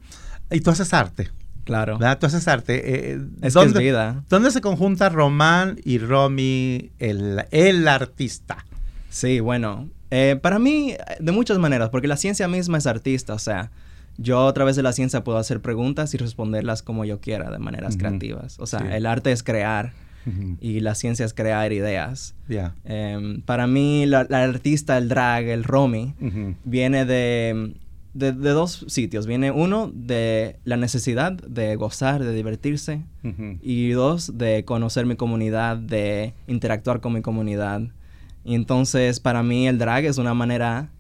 Y 0.51 0.61
tú 0.61 0.71
haces 0.71 0.93
arte, 0.93 1.31
Claro. 1.65 1.99
¿verdad? 1.99 2.19
Tú 2.19 2.27
haces 2.27 2.47
arte. 2.49 3.13
eh, 3.13 3.19
Es 3.37 3.41
que 3.41 3.47
es 3.49 3.55
¿dónde, 3.55 3.81
vida. 3.81 4.25
¿Dónde 4.29 4.51
se 4.51 4.61
conjunta 4.61 5.09
Román 5.09 5.79
y 5.85 5.99
Romy, 5.99 6.91
el, 6.99 7.45
el 7.51 7.87
artista? 7.89 8.65
Sí, 9.09 9.41
bueno, 9.41 9.89
eh, 10.11 10.39
para 10.41 10.59
mí, 10.59 10.93
eh, 10.93 10.99
de 11.21 11.33
muchas 11.33 11.59
maneras, 11.59 11.91
porque 11.91 12.09
la 12.09 12.17
ciencia 12.17 12.49
misma 12.49 12.79
es 12.79 12.87
artista, 12.87 13.35
o 13.35 13.39
sea, 13.39 13.71
yo 14.19 14.47
a 14.49 14.53
través 14.53 14.77
de 14.77 14.83
la 14.83 14.93
ciencia 14.93 15.23
puedo 15.25 15.39
hacer 15.39 15.61
preguntas 15.61 16.13
y 16.15 16.19
responderlas 16.19 16.83
como 16.83 17.05
yo 17.05 17.21
quiera, 17.21 17.51
de 17.51 17.59
maneras 17.59 17.97
creativas. 17.97 18.59
O 18.59 18.67
sea, 18.67 18.81
Sí. 18.81 18.87
el 18.91 19.07
arte 19.07 19.33
es 19.33 19.43
crear 19.43 19.93
y 20.61 20.81
la 20.81 20.95
ciencia 20.95 21.25
es 21.27 21.35
crear 21.35 21.73
ideas. 21.73 22.35
Ya. 22.49 22.75
Em, 22.85 23.41
para 23.43 23.67
mí, 23.67 24.07
la, 24.07 24.25
la 24.29 24.45
artista, 24.45 24.97
el 24.99 25.09
drag, 25.09 25.45
el 25.47 25.65
romy, 25.65 26.15
viene 26.65 27.05
de, 27.07 27.75
de, 28.15 28.33
de 28.33 28.51
dos 28.51 28.85
sitios. 28.89 29.27
Viene 29.27 29.51
uno 29.51 29.91
de 29.95 30.59
la 30.65 30.77
necesidad 30.77 31.33
de 31.33 31.77
gozar, 31.77 32.23
de 32.23 32.33
divertirse, 32.35 33.03
y 33.63 33.91
dos, 33.91 34.37
de 34.39 34.65
conocer 34.65 35.07
mi 35.07 35.17
comunidad, 35.17 35.77
de 35.77 36.35
interactuar 36.47 37.01
con 37.01 37.13
mi 37.15 37.23
comunidad. 37.23 37.81
Y 38.45 38.55
entonces, 38.55 39.21
para 39.21 39.43
mí, 39.43 39.69
el 39.69 39.79
drag 39.79 40.05
es 40.05 40.19
una 40.19 40.35
manera. 40.35 40.91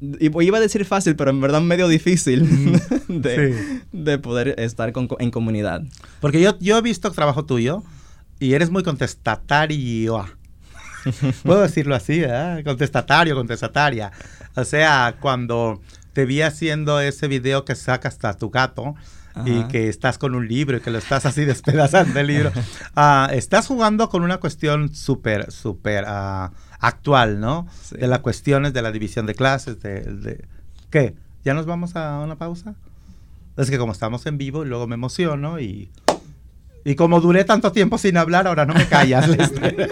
y- 0.00 0.30
Iba 0.44 0.58
a 0.58 0.60
decir 0.60 0.84
fácil, 0.84 1.16
pero 1.16 1.30
en 1.30 1.40
verdad 1.40 1.60
medio 1.60 1.86
difícil 1.88 2.46
de, 3.08 3.52
Sí. 3.54 3.80
de 3.92 4.18
poder 4.18 4.54
estar 4.58 4.92
con- 4.92 5.08
en 5.18 5.30
comunidad. 5.30 5.82
Porque 6.20 6.40
yo, 6.40 6.58
yo 6.60 6.78
he 6.78 6.82
visto 6.82 7.10
trabajo 7.12 7.44
tuyo 7.44 7.82
y 8.40 8.54
eres 8.54 8.70
muy 8.70 8.82
contestatario. 8.84 10.24
Puedo 11.44 11.60
decirlo 11.62 11.94
así. 11.94 12.22
Contestatario, 12.64 13.34
contestataria. 13.34 14.10
O 14.56 14.64
sea, 14.64 15.16
cuando 15.20 15.80
te 16.18 16.26
vi 16.26 16.42
haciendo 16.42 16.98
ese 16.98 17.28
video 17.28 17.64
que 17.64 17.76
sacas 17.76 18.14
hasta 18.14 18.36
tu 18.36 18.50
gato 18.50 18.96
y 19.46 19.60
Ajá. 19.60 19.68
que 19.68 19.88
estás 19.88 20.18
con 20.18 20.34
un 20.34 20.48
libro 20.48 20.78
y 20.78 20.80
que 20.80 20.90
lo 20.90 20.98
estás 20.98 21.24
así 21.26 21.44
despedazando 21.44 22.18
el 22.18 22.26
libro, 22.26 22.50
ah, 22.96 23.30
estás 23.32 23.68
jugando 23.68 24.08
con 24.08 24.24
una 24.24 24.38
cuestión 24.38 24.92
súper, 24.92 25.52
súper 25.52 26.06
ah, 26.08 26.50
actual, 26.80 27.38
¿no? 27.38 27.68
Sí. 27.80 27.98
De 27.98 28.08
las 28.08 28.18
cuestiones 28.18 28.72
de 28.72 28.82
la 28.82 28.90
división 28.90 29.26
de 29.26 29.36
clases, 29.36 29.80
de, 29.80 30.00
de- 30.00 30.44
¿Qué? 30.90 31.14
¿Ya 31.44 31.54
nos 31.54 31.66
vamos 31.66 31.94
a 31.94 32.18
una 32.18 32.34
pausa? 32.34 32.74
Es 33.56 33.70
que 33.70 33.78
como 33.78 33.92
estamos 33.92 34.26
en 34.26 34.38
vivo, 34.38 34.64
luego 34.64 34.88
me 34.88 34.94
emociono 34.94 35.60
y... 35.60 35.88
Y 36.84 36.96
como 36.96 37.20
duré 37.20 37.44
tanto 37.44 37.70
tiempo 37.70 37.96
sin 37.98 38.16
hablar, 38.16 38.48
ahora 38.48 38.66
no 38.66 38.74
me 38.74 38.88
callas. 38.88 39.28
Lester. 39.28 39.88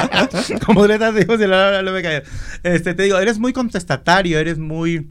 como 0.66 0.82
duré 0.82 0.98
tanto 0.98 1.16
tiempo 1.16 1.34
sin 1.34 1.44
hablar, 1.44 1.74
ahora 1.74 1.82
no 1.82 1.92
me 1.92 2.02
callas. 2.02 2.24
Este, 2.64 2.94
te 2.94 3.02
digo, 3.04 3.18
eres 3.18 3.38
muy 3.38 3.52
contestatario, 3.52 4.38
eres 4.38 4.58
muy, 4.58 5.10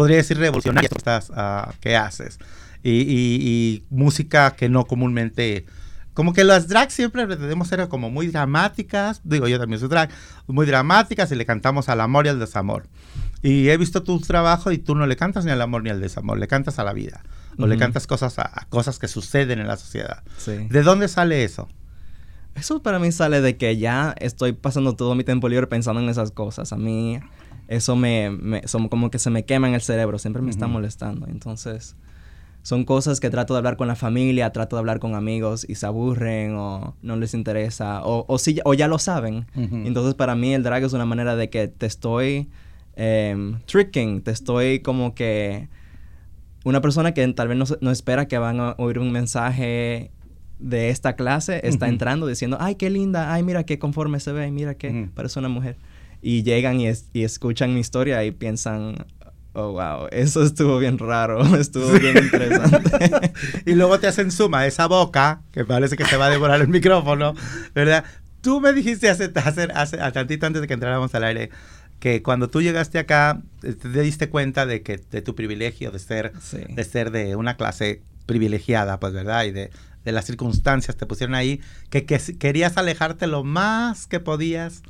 podría 0.00 0.16
decir, 0.18 0.38
revolucionario 0.38 0.88
en 0.90 0.96
cosas 0.96 1.30
ah, 1.34 1.72
que 1.80 1.96
haces. 1.96 2.38
Y, 2.82 2.90
y- 2.90 3.38
y 3.42 3.84
música 3.90 4.52
que 4.56 4.68
no 4.68 4.84
comúnmente... 4.86 5.66
Como 6.12 6.32
que 6.32 6.42
las 6.44 6.66
drags 6.66 6.92
siempre 6.92 7.24
pretendemos 7.26 7.68
ser 7.68 7.86
como 7.88 8.10
muy 8.10 8.26
dramáticas, 8.26 9.20
digo 9.24 9.46
yo 9.46 9.58
también 9.58 9.78
soy 9.78 9.88
drag, 9.88 10.10
muy 10.48 10.66
dramáticas 10.66 11.30
y 11.32 11.36
le 11.36 11.46
cantamos 11.46 11.88
al 11.88 12.00
amor 12.00 12.26
y 12.26 12.30
al 12.30 12.38
desamor. 12.40 12.88
Y 13.42 13.68
he 13.68 13.76
visto 13.76 14.02
tu 14.02 14.18
trabajo 14.20 14.72
y 14.72 14.78
tú 14.78 14.94
no 14.96 15.06
le 15.06 15.16
cantas 15.16 15.44
ni 15.44 15.50
al 15.52 15.62
amor 15.62 15.82
ni 15.84 15.90
al 15.90 16.00
desamor, 16.00 16.38
le 16.38 16.48
cantas 16.48 16.78
a 16.78 16.84
la 16.84 16.92
vida. 16.92 17.22
O 17.58 17.66
le 17.66 17.74
Ujú. 17.74 17.80
cantas 17.80 18.06
cosas 18.06 18.38
a, 18.38 18.42
a 18.42 18.66
cosas 18.68 18.98
que 18.98 19.06
suceden 19.08 19.60
en 19.60 19.66
la 19.68 19.76
sociedad. 19.76 20.22
Sí. 20.36 20.52
¿De 20.68 20.82
dónde 20.82 21.06
sale 21.08 21.44
eso? 21.44 21.68
Eso 22.54 22.82
para 22.82 22.98
mí 22.98 23.12
sale 23.12 23.40
de 23.40 23.56
que 23.56 23.76
ya 23.76 24.14
estoy 24.18 24.52
pasando 24.52 24.96
todo 24.96 25.14
mi 25.14 25.22
tiempo 25.24 25.48
libre 25.48 25.68
pensando 25.68 26.00
en 26.02 26.08
esas 26.08 26.32
cosas. 26.32 26.72
A 26.72 26.76
mí 26.76 27.20
eso 27.70 27.94
me, 27.94 28.30
me 28.30 28.66
son 28.66 28.88
como 28.88 29.12
que 29.12 29.20
se 29.20 29.30
me 29.30 29.44
quema 29.44 29.68
en 29.68 29.74
el 29.74 29.80
cerebro, 29.80 30.18
siempre 30.18 30.42
me 30.42 30.50
está 30.50 30.66
molestando. 30.66 31.28
Entonces, 31.28 31.94
son 32.62 32.84
cosas 32.84 33.20
que 33.20 33.30
trato 33.30 33.54
de 33.54 33.58
hablar 33.58 33.76
con 33.76 33.86
la 33.86 33.94
familia, 33.94 34.50
trato 34.50 34.74
de 34.74 34.80
hablar 34.80 34.98
con 34.98 35.14
amigos 35.14 35.64
y 35.68 35.76
se 35.76 35.86
aburren 35.86 36.56
o 36.56 36.96
no 37.00 37.14
les 37.14 37.32
interesa 37.32 38.04
o, 38.04 38.24
o, 38.26 38.38
sí, 38.38 38.58
o 38.64 38.74
ya 38.74 38.88
lo 38.88 38.98
saben. 38.98 39.46
Entonces, 39.54 40.14
para 40.14 40.34
mí 40.34 40.52
el 40.52 40.64
drag 40.64 40.82
es 40.82 40.92
una 40.94 41.06
manera 41.06 41.36
de 41.36 41.48
que 41.48 41.68
te 41.68 41.86
estoy 41.86 42.50
em, 42.96 43.60
tricking, 43.66 44.22
te 44.22 44.32
estoy 44.32 44.80
como 44.80 45.14
que 45.14 45.68
una 46.64 46.80
persona 46.80 47.14
que 47.14 47.26
tal 47.28 47.46
vez 47.46 47.56
no, 47.56 47.64
no 47.80 47.92
espera 47.92 48.26
que 48.26 48.38
van 48.38 48.58
a 48.58 48.74
oír 48.78 48.98
un 48.98 49.12
mensaje 49.12 50.10
de 50.58 50.90
esta 50.90 51.14
clase 51.14 51.60
está 51.62 51.88
entrando 51.88 52.26
diciendo, 52.26 52.58
ay, 52.60 52.74
qué 52.74 52.90
linda, 52.90 53.32
ay, 53.32 53.44
mira 53.44 53.62
qué 53.62 53.78
conforme 53.78 54.18
se 54.18 54.32
ve, 54.32 54.50
mira 54.50 54.72
Ujú. 54.72 55.10
parece 55.14 55.38
una 55.38 55.48
mujer. 55.48 55.76
Y 56.22 56.42
llegan 56.42 56.80
y, 56.80 56.88
es- 56.88 57.06
y 57.12 57.24
escuchan 57.24 57.72
mi 57.74 57.80
historia 57.80 58.22
y 58.24 58.30
piensan, 58.30 59.06
oh, 59.54 59.72
wow, 59.72 60.06
eso 60.10 60.42
estuvo 60.42 60.78
bien 60.78 60.98
raro, 60.98 61.42
estuvo 61.56 61.90
bien 61.92 62.16
interesante. 62.18 63.32
y 63.66 63.72
luego 63.74 63.98
te 63.98 64.06
hacen 64.06 64.30
suma 64.30 64.66
esa 64.66 64.86
boca, 64.86 65.42
que 65.52 65.64
parece 65.64 65.96
que 65.96 66.04
se 66.04 66.16
va 66.16 66.26
a 66.26 66.30
devorar 66.30 66.60
el 66.60 66.68
micrófono, 66.68 67.34
¿verdad? 67.74 68.04
Tú 68.42 68.60
me 68.60 68.72
dijiste 68.72 69.08
hace, 69.10 69.30
hace, 69.34 69.62
hace 69.74 70.00
a 70.00 70.12
tantito 70.12 70.46
antes 70.46 70.62
de 70.62 70.68
que 70.68 70.74
entráramos 70.74 71.14
al 71.14 71.24
aire 71.24 71.50
que 71.98 72.22
cuando 72.22 72.48
tú 72.48 72.62
llegaste 72.62 72.98
acá 72.98 73.42
eh, 73.62 73.74
te 73.74 73.88
diste 74.00 74.30
cuenta 74.30 74.64
de 74.64 74.80
que 74.80 74.98
de 75.10 75.20
tu 75.20 75.34
privilegio 75.34 75.90
de 75.90 75.98
ser 75.98 76.32
Sí. 76.40 76.56
de 76.70 76.84
ser 76.84 77.10
de 77.10 77.36
una 77.36 77.58
clase 77.58 78.00
privilegiada, 78.24 78.98
pues, 78.98 79.12
¿verdad? 79.12 79.44
Y 79.44 79.50
de, 79.50 79.70
de 80.06 80.12
las 80.12 80.24
circunstancias 80.24 80.96
te 80.96 81.04
pusieron 81.04 81.34
ahí, 81.34 81.60
que, 81.90 82.06
que 82.06 82.18
querías 82.38 82.78
alejarte 82.78 83.26
lo 83.26 83.44
más 83.44 84.06
que 84.06 84.18
podías 84.20 84.82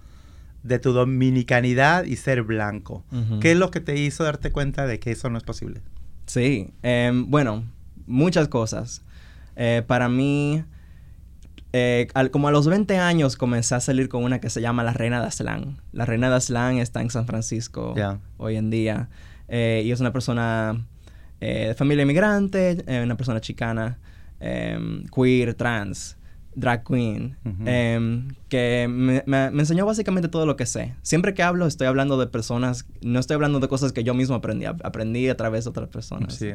de 0.62 0.78
tu 0.78 0.92
dominicanidad 0.92 2.04
y 2.04 2.16
ser 2.16 2.42
blanco. 2.42 3.04
Ujú. 3.12 3.40
¿Qué 3.40 3.52
es 3.52 3.56
lo 3.58 3.70
que 3.70 3.80
te 3.80 3.96
hizo 3.98 4.24
darte 4.24 4.50
cuenta 4.52 4.86
de 4.86 4.98
que 4.98 5.10
eso 5.12 5.30
no 5.30 5.38
es 5.38 5.44
posible? 5.44 5.80
Sí, 6.26 6.70
em, 6.82 7.30
bueno, 7.30 7.64
muchas 8.06 8.48
cosas. 8.48 9.02
Eh, 9.56 9.82
para 9.86 10.08
mí, 10.08 10.62
eh, 11.72 12.08
al- 12.14 12.30
como 12.30 12.48
a 12.48 12.50
los 12.50 12.66
20 12.66 12.98
años 12.98 13.36
comencé 13.36 13.74
a 13.74 13.80
salir 13.80 14.08
con 14.08 14.24
una 14.24 14.40
que 14.40 14.50
se 14.50 14.60
llama 14.60 14.82
La 14.82 14.92
Reina 14.92 15.20
de 15.20 15.26
Aztlán. 15.26 15.78
La 15.92 16.04
Reina 16.04 16.28
de 16.28 16.36
Aztlán 16.36 16.78
está 16.78 17.00
en 17.00 17.10
San 17.10 17.26
Francisco 17.26 17.94
hoy 18.38 18.56
en 18.56 18.70
día. 18.70 19.08
Eh, 19.48 19.82
y 19.84 19.90
es 19.92 20.00
una 20.00 20.12
persona 20.12 20.84
de 21.40 21.74
familia 21.74 22.02
inmigrante, 22.02 22.84
una 23.02 23.16
persona 23.16 23.40
chicana, 23.40 23.98
em, 24.40 25.04
queer, 25.06 25.54
trans, 25.54 26.16
drag 26.54 26.84
queen, 26.84 27.36
em, 27.66 28.28
que 28.48 28.86
me, 28.90 29.22
me- 29.26 29.50
me 29.50 29.60
enseñó 29.62 29.86
básicamente 29.86 30.28
todo 30.28 30.46
lo 30.46 30.56
que 30.56 30.66
sé. 30.66 30.94
Siempre 31.02 31.32
que 31.34 31.42
hablo 31.42 31.66
estoy 31.66 31.86
hablando 31.86 32.18
de 32.18 32.26
personas, 32.26 32.86
no 33.02 33.18
estoy 33.20 33.34
hablando 33.36 33.60
de 33.60 33.68
cosas 33.68 33.92
que 33.92 34.02
yo 34.04 34.14
mismo 34.14 34.34
aprendí, 34.34 34.64
ap- 34.66 34.84
aprendí 34.84 35.28
a 35.28 35.36
través 35.36 35.64
de 35.64 35.70
otras 35.70 35.88
personas. 35.88 36.34
Sí. 36.34 36.50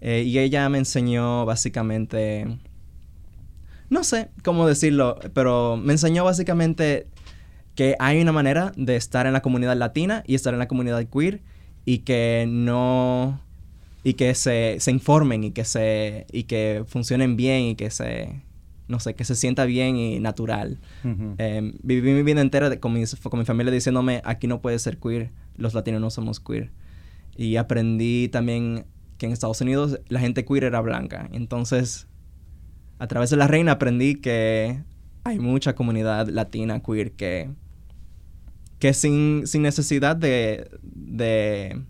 Eh, 0.00 0.22
y 0.26 0.38
ella 0.38 0.68
me 0.68 0.78
enseñó 0.78 1.44
básicamente, 1.46 2.46
no 3.90 4.02
sé 4.04 4.28
cómo 4.42 4.66
decirlo, 4.66 5.18
pero 5.34 5.76
me 5.76 5.92
enseñó 5.92 6.24
básicamente 6.24 7.06
que 7.74 7.96
hay 7.98 8.20
una 8.20 8.32
manera 8.32 8.72
de 8.76 8.96
estar 8.96 9.26
en 9.26 9.32
la 9.32 9.42
comunidad 9.42 9.76
latina 9.76 10.22
y 10.26 10.34
estar 10.34 10.52
en 10.54 10.58
la 10.60 10.68
comunidad 10.68 11.04
queer 11.06 11.42
y 11.84 11.98
que 11.98 12.46
no 12.48 13.40
y 14.02 14.14
que 14.14 14.34
se, 14.34 14.76
se 14.80 14.90
informen 14.90 15.44
y 15.44 15.50
que 15.52 15.64
se 15.64 16.26
y 16.32 16.44
que 16.44 16.84
funcionen 16.86 17.36
bien 17.36 17.62
y 17.62 17.74
que 17.74 17.90
se 17.90 18.42
no 18.88 19.00
sé 19.00 19.14
que 19.14 19.24
se 19.24 19.34
sienta 19.34 19.64
bien 19.64 19.96
y 19.96 20.20
natural. 20.20 20.78
Eh, 21.38 21.72
viví 21.82 22.12
mi 22.12 22.22
vida 22.22 22.40
entera 22.40 22.68
de- 22.70 22.80
con, 22.80 22.92
mis- 22.92 23.16
con 23.16 23.38
mi 23.38 23.44
familia 23.44 23.72
diciéndome, 23.72 24.20
aquí 24.24 24.46
no 24.46 24.60
puedes 24.60 24.82
ser 24.82 24.98
queer, 24.98 25.30
los 25.56 25.74
latinos 25.74 26.00
no 26.00 26.10
somos 26.10 26.40
queer. 26.40 26.70
Y 27.36 27.56
aprendí 27.56 28.28
también 28.28 28.84
que 29.18 29.26
en 29.26 29.32
Estados 29.32 29.60
Unidos 29.60 30.00
la 30.08 30.20
gente 30.20 30.44
queer 30.44 30.64
era 30.64 30.80
blanca. 30.80 31.28
Entonces, 31.32 32.06
a 32.98 33.06
través 33.06 33.30
de 33.30 33.36
la 33.36 33.46
reina 33.48 33.72
aprendí 33.72 34.16
que 34.16 34.82
hay 35.24 35.38
mucha 35.38 35.74
comunidad 35.74 36.28
latina 36.28 36.80
queer 36.80 37.12
que, 37.12 37.50
que 38.78 38.92
sin, 38.92 39.46
sin 39.46 39.62
necesidad 39.62 40.14
de, 40.16 40.68
de... 40.82 41.80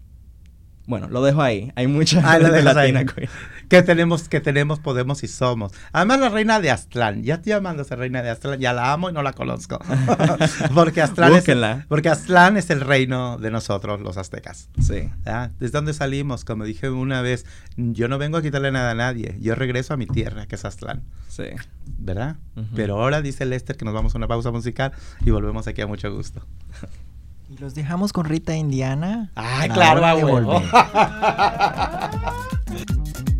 Bueno, 0.86 1.08
lo 1.08 1.22
dejo 1.22 1.42
ahí. 1.42 1.72
Hay 1.76 1.86
mucha 1.86 2.20
Ah, 2.24 2.38
gente 2.38 2.56
ahí. 2.58 2.62
latina 2.62 3.04
queer. 3.04 3.28
Que 3.68 3.82
tenemos, 3.82 4.28
que 4.28 4.40
tenemos, 4.40 4.78
podemos 4.80 5.22
y 5.24 5.28
somos. 5.28 5.72
Además, 5.92 6.20
la 6.20 6.28
reina 6.28 6.60
de 6.60 6.70
Aztlán. 6.70 7.22
Ya 7.22 7.34
estoy 7.34 7.50
llamándose 7.50 7.96
reina 7.96 8.22
de 8.22 8.30
Aztlán. 8.30 8.58
Ya 8.60 8.72
la 8.72 8.92
amo 8.92 9.10
y 9.10 9.12
no 9.12 9.22
la 9.22 9.32
conozco. 9.32 9.78
porque, 10.74 11.02
Aztlán 11.02 11.34
es, 11.34 11.44
porque 11.88 12.08
Aztlán 12.08 12.56
es 12.56 12.70
el 12.70 12.80
reino 12.80 13.38
de 13.38 13.50
nosotros, 13.50 14.00
los 14.00 14.16
aztecas. 14.16 14.68
Sí. 14.80 15.10
¿Desde 15.58 15.72
dónde 15.72 15.94
salimos? 15.94 16.44
Como 16.44 16.64
dije 16.64 16.90
una 16.90 17.22
vez, 17.22 17.46
yo 17.76 18.08
no 18.08 18.18
vengo 18.18 18.38
a 18.38 18.42
quitarle 18.42 18.70
nada 18.72 18.92
a 18.92 18.94
nadie. 18.94 19.36
Yo 19.40 19.54
regreso 19.54 19.94
a 19.94 19.96
mi 19.96 20.06
tierra, 20.06 20.46
que 20.46 20.56
es 20.56 20.64
Aztlán. 20.64 21.02
Sí. 21.28 21.44
¿Verdad? 21.98 22.36
Pero 22.74 23.00
ahora 23.00 23.22
dice 23.22 23.44
Lester 23.44 23.76
que 23.76 23.84
nos 23.84 23.94
vamos 23.94 24.14
a 24.14 24.18
una 24.18 24.28
pausa 24.28 24.50
musical 24.50 24.92
y 25.24 25.30
volvemos 25.30 25.66
aquí 25.66 25.80
a 25.80 25.86
mucho 25.86 26.12
gusto. 26.14 26.46
Y 27.48 27.58
los 27.58 27.74
dejamos 27.74 28.12
con 28.12 28.24
Rita 28.24 28.54
Indiana. 28.54 29.30
Ay, 29.34 29.68
La 29.68 29.74
claro, 29.74 30.00
hora 30.00 30.62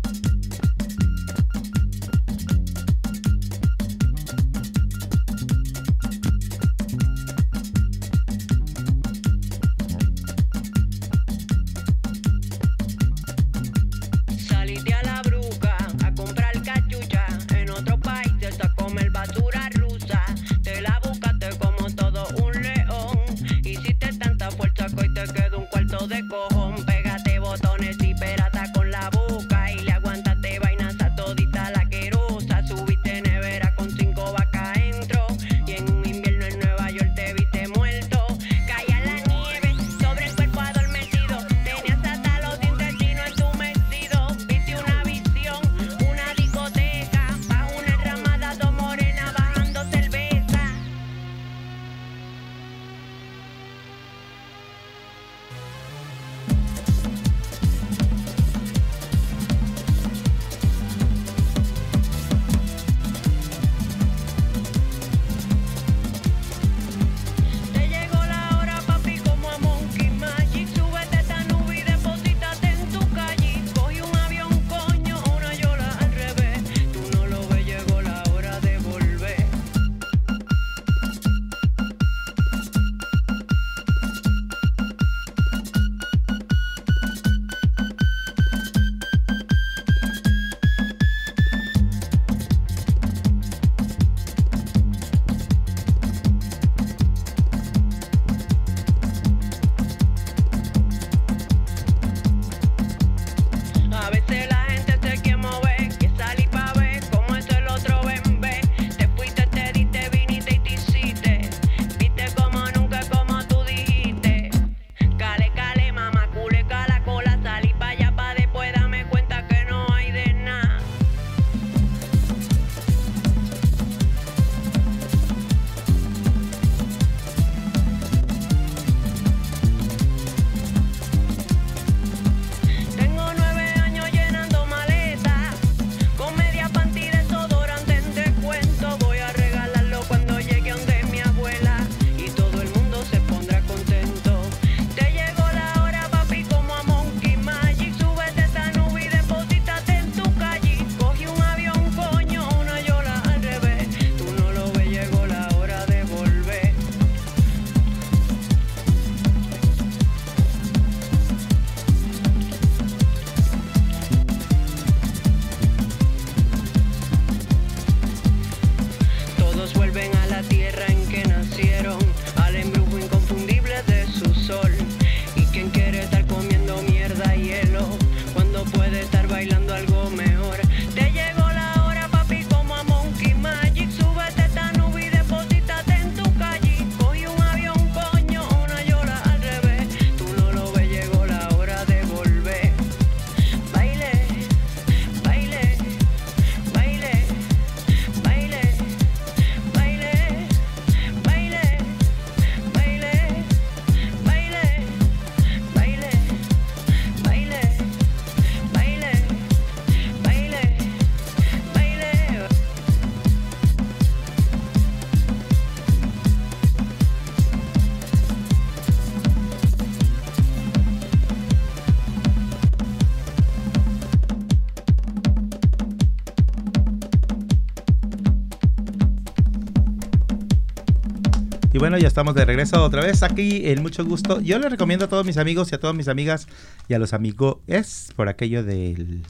bueno, 231.85 231.99
ya 231.99 232.07
estamos 232.07 232.33
de 232.33 232.43
regreso 232.45 232.83
otra 232.83 233.03
vez 233.03 233.21
aquí 233.21 233.67
en 233.69 233.83
mucho 233.83 234.03
gusto. 234.03 234.41
Yo 234.41 234.57
le 234.57 234.69
recomiendo 234.69 235.05
a 235.05 235.07
todos 235.07 235.23
mis 235.23 235.37
amigos 235.37 235.71
y 235.71 235.75
a 235.75 235.79
todas 235.79 235.95
mis 235.95 236.07
amigas 236.07 236.47
y 236.87 236.95
a 236.95 236.97
los 236.97 237.13
amigos 237.13 237.57
es 237.67 238.11
por 238.15 238.27
aquello 238.27 238.63
del 238.63 239.21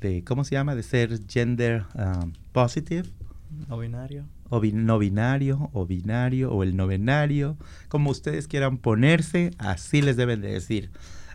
de 0.00 0.24
cómo 0.24 0.42
se 0.42 0.56
llama 0.56 0.74
de 0.74 0.82
ser 0.82 1.20
gender 1.28 1.84
um, 1.94 2.32
positive 2.50 3.08
No 3.68 3.78
binario. 3.78 4.24
o 4.48 4.60
no 4.60 4.98
binario 4.98 5.70
o 5.74 5.86
binario 5.86 6.50
o 6.50 6.64
el 6.64 6.76
novenario, 6.76 7.56
como 7.88 8.10
ustedes 8.10 8.48
quieran 8.48 8.78
ponerse, 8.78 9.52
así 9.58 10.02
les 10.02 10.16
deben 10.16 10.40
de 10.40 10.50
decir. 10.50 10.90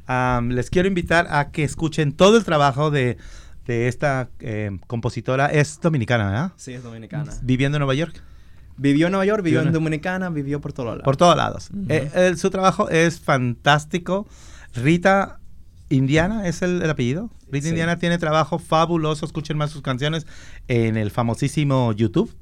Am, 0.05 0.49
les 0.49 0.69
quiero 0.69 0.89
invitar 0.89 1.27
a 1.29 1.51
que 1.51 1.63
escuchen 1.63 2.11
todo 2.11 2.35
el 2.35 2.43
trabajo 2.43 2.91
de, 2.91 3.15
de 3.67 3.87
esta 3.87 4.27
eh, 4.41 4.77
compositora, 4.87 5.45
es 5.45 5.79
dominicana, 5.79 6.25
¿verdad? 6.25 6.51
Sí, 6.57 6.73
es 6.73 6.83
dominicana. 6.83 7.31
Viviendo 7.41 7.77
en 7.77 7.79
Nueva 7.79 7.93
York. 7.93 8.21
Vivió 8.81 9.05
en 9.07 9.11
Nueva 9.11 9.25
York, 9.25 9.43
vivió 9.43 9.59
Vivió 9.59 9.67
en 9.69 9.73
Dominicana, 9.73 10.29
vivió 10.31 10.59
por 10.59 10.73
todos 10.73 10.87
lados. 10.89 11.03
Por 11.03 11.15
todos 11.15 11.37
lados. 11.37 11.69
Eh, 11.87 12.09
eh, 12.15 12.33
su 12.35 12.49
trabajo 12.49 12.89
es 12.89 13.19
fantástico. 13.19 14.27
Rita 14.73 15.39
Indiana 15.89 16.47
es 16.47 16.63
el, 16.63 16.81
el 16.81 16.89
apellido. 16.89 17.29
Rita 17.51 17.65
Sí. 17.65 17.69
Indiana 17.69 17.99
tiene 17.99 18.17
trabajo 18.17 18.57
fabuloso. 18.57 19.23
Escuchen 19.25 19.55
más 19.55 19.69
sus 19.69 19.83
canciones 19.83 20.25
en 20.67 20.97
el 20.97 21.11
famosísimo 21.11 21.91
YouTube. 21.93 22.35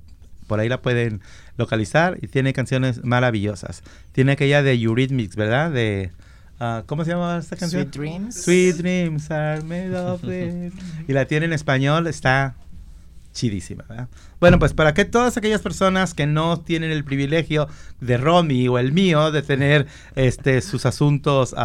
Por 0.47 0.61
ahí 0.61 0.69
la 0.69 0.81
pueden 0.81 1.19
localizar 1.57 2.17
y 2.21 2.27
tiene 2.27 2.53
canciones 2.53 3.03
maravillosas. 3.03 3.83
Tiene 4.13 4.31
aquella 4.31 4.63
de 4.63 4.73
Eurythmics, 4.81 5.35
¿verdad? 5.35 5.71
De 5.71 6.11
ah, 6.61 6.83
¿cómo 6.85 7.03
se 7.03 7.11
llama 7.11 7.37
esta 7.37 7.57
canción? 7.57 7.81
Sweet 7.83 7.95
Dreams. 7.95 8.35
Sweet 8.43 8.75
dreams 8.77 9.29
are 9.29 9.61
made 9.63 9.93
of 9.97 10.23
it. 10.23 10.73
y 11.05 11.11
la 11.13 11.25
tiene 11.25 11.47
en 11.47 11.53
español, 11.53 12.07
está 12.07 12.55
chidísima, 13.33 13.85
¿verdad? 13.87 14.09
Bueno, 14.39 14.59
pues 14.59 14.73
para 14.73 14.93
que 14.93 15.05
todas 15.05 15.37
aquellas 15.37 15.61
personas 15.61 16.13
que 16.13 16.25
no 16.25 16.59
tienen 16.59 16.91
el 16.91 17.03
privilegio 17.03 17.67
de 17.99 18.17
Romy 18.17 18.67
o 18.67 18.77
el 18.79 18.91
mío 18.91 19.31
de 19.31 19.41
tener 19.41 19.87
este 20.15 20.61
sus 20.61 20.85
asuntos 20.85 21.55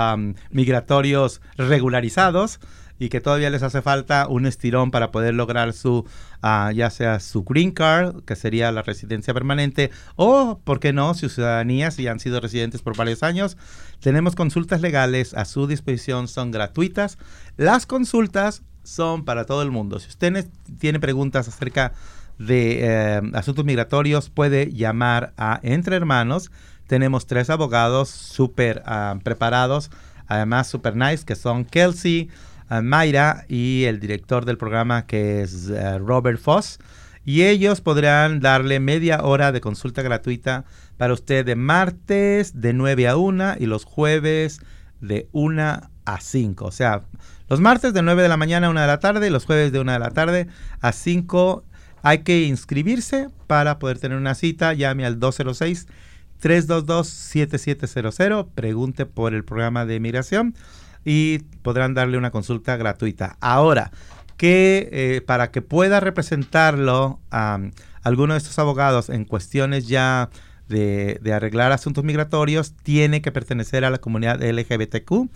migratorios 0.50 1.40
regularizados 1.56 2.60
y 2.98 3.08
que 3.08 3.20
todavía 3.20 3.50
les 3.50 3.62
hace 3.62 3.82
falta 3.82 4.28
un 4.28 4.46
estirón 4.46 4.90
para 4.90 5.10
poder 5.10 5.34
lograr 5.34 5.72
su 5.72 6.06
ah, 6.42 6.70
ya 6.72 6.90
sea 6.90 7.20
su 7.20 7.42
green 7.42 7.72
card, 7.72 8.22
que 8.24 8.36
sería 8.36 8.70
la 8.70 8.82
residencia 8.82 9.32
permanente, 9.34 9.90
o, 10.14 10.60
¿por 10.62 10.78
qué 10.78 10.92
no?, 10.92 11.14
su 11.14 11.28
ciudadanía, 11.28 11.90
si 11.90 12.06
han 12.06 12.20
sido 12.20 12.38
residentes 12.40 12.82
por 12.82 12.96
varios 12.96 13.22
años. 13.22 13.56
Tenemos 14.00 14.34
consultas 14.34 14.80
legales 14.82 15.34
a 15.34 15.46
su 15.46 15.66
disposición, 15.66 16.28
son 16.28 16.50
gratuitas. 16.50 17.18
Las 17.56 17.86
consultas 17.86 18.62
son 18.84 19.24
para 19.24 19.44
todo 19.44 19.62
el 19.62 19.70
mundo. 19.70 19.98
Si 19.98 20.08
usted 20.08 20.30
ne- 20.30 20.46
tiene 20.78 21.00
preguntas 21.00 21.48
acerca 21.48 21.92
de 22.38 22.78
eh, 22.82 23.20
asuntos 23.34 23.64
migratorios, 23.64 24.30
puede 24.30 24.72
llamar 24.72 25.32
a 25.36 25.60
Entre 25.62 25.96
Hermanos. 25.96 26.50
Tenemos 26.86 27.26
tres 27.26 27.50
abogados 27.50 28.08
súper 28.10 28.82
ah, 28.86 29.16
preparados, 29.22 29.90
además 30.26 30.68
súper 30.68 30.96
nice, 30.96 31.24
que 31.24 31.34
son 31.34 31.64
Kelsey, 31.64 32.28
ah, 32.68 32.82
Mayra 32.82 33.44
y 33.48 33.84
el 33.84 34.00
director 34.00 34.44
del 34.44 34.58
programa 34.58 35.06
que 35.06 35.42
es 35.42 35.68
eh, 35.70 35.98
Robert 35.98 36.38
Foss. 36.40 36.78
Y 37.24 37.44
ellos 37.44 37.80
podrán 37.80 38.40
darle 38.40 38.80
media 38.80 39.22
hora 39.22 39.50
de 39.50 39.62
consulta 39.62 40.02
gratuita 40.02 40.64
para 40.98 41.14
usted 41.14 41.46
de 41.46 41.56
martes 41.56 42.60
de 42.60 42.74
9 42.74 43.08
a 43.08 43.16
1 43.16 43.54
y 43.58 43.66
los 43.66 43.84
jueves 43.84 44.60
de 45.00 45.28
1 45.32 45.80
a 46.04 46.20
5. 46.20 46.66
O 46.66 46.70
sea, 46.70 47.04
los 47.54 47.60
martes 47.60 47.94
de 47.94 48.02
9 48.02 48.20
de 48.20 48.28
la 48.28 48.36
mañana 48.36 48.66
a 48.66 48.70
1 48.70 48.80
de 48.80 48.86
la 48.88 48.98
tarde 48.98 49.30
los 49.30 49.44
jueves 49.44 49.70
de 49.70 49.78
1 49.78 49.92
de 49.92 49.98
la 50.00 50.10
tarde 50.10 50.48
a 50.80 50.90
5. 50.90 51.62
Hay 52.02 52.24
que 52.24 52.46
inscribirse 52.46 53.28
para 53.46 53.78
poder 53.78 54.00
tener 54.00 54.18
una 54.18 54.34
cita. 54.34 54.72
Llame 54.72 55.06
al 55.06 55.20
206 55.20 55.86
322-7700. 56.42 58.48
Pregunte 58.52 59.06
por 59.06 59.34
el 59.34 59.44
programa 59.44 59.86
de 59.86 60.00
migración 60.00 60.56
y 61.04 61.44
podrán 61.62 61.94
darle 61.94 62.18
una 62.18 62.32
consulta 62.32 62.76
gratuita. 62.76 63.36
Ahora, 63.40 63.92
que 64.36 64.88
eh, 64.90 65.20
para 65.24 65.52
que 65.52 65.62
pueda 65.62 66.00
representarlo 66.00 67.20
a 67.30 67.60
alguno 68.02 68.34
de 68.34 68.38
estos 68.38 68.58
abogados 68.58 69.10
en 69.10 69.26
cuestiones 69.26 69.86
ya 69.86 70.28
de, 70.68 71.20
de 71.22 71.32
arreglar 71.32 71.70
asuntos 71.70 72.02
migratorios, 72.02 72.74
tiene 72.82 73.22
que 73.22 73.30
pertenecer 73.30 73.84
a 73.84 73.90
la 73.90 73.98
comunidad 73.98 74.42
LGBTQ. 74.42 75.28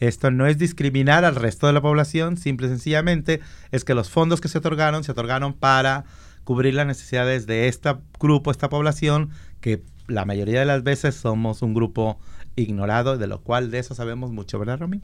Esto 0.00 0.30
no 0.30 0.46
es 0.46 0.58
discriminar 0.58 1.24
al 1.24 1.36
resto 1.36 1.66
de 1.66 1.72
la 1.72 1.80
población, 1.80 2.36
simple 2.36 2.66
y 2.66 2.70
sencillamente 2.70 3.40
es 3.72 3.84
que 3.84 3.94
los 3.94 4.10
fondos 4.10 4.40
que 4.40 4.48
se 4.48 4.58
otorgaron 4.58 5.04
se 5.04 5.12
otorgaron 5.12 5.52
para 5.52 6.04
cubrir 6.44 6.74
las 6.74 6.86
necesidades 6.86 7.46
de 7.46 7.68
este 7.68 7.94
grupo, 8.18 8.50
esta 8.50 8.68
población, 8.68 9.30
que 9.60 9.82
la 10.06 10.24
mayoría 10.24 10.60
de 10.60 10.66
las 10.66 10.82
veces 10.82 11.14
somos 11.14 11.62
un 11.62 11.74
grupo 11.74 12.18
ignorado, 12.56 13.18
de 13.18 13.26
lo 13.26 13.40
cual 13.40 13.70
de 13.70 13.78
eso 13.78 13.94
sabemos 13.94 14.32
mucho, 14.32 14.58
¿verdad, 14.58 14.80
Romy? 14.80 15.00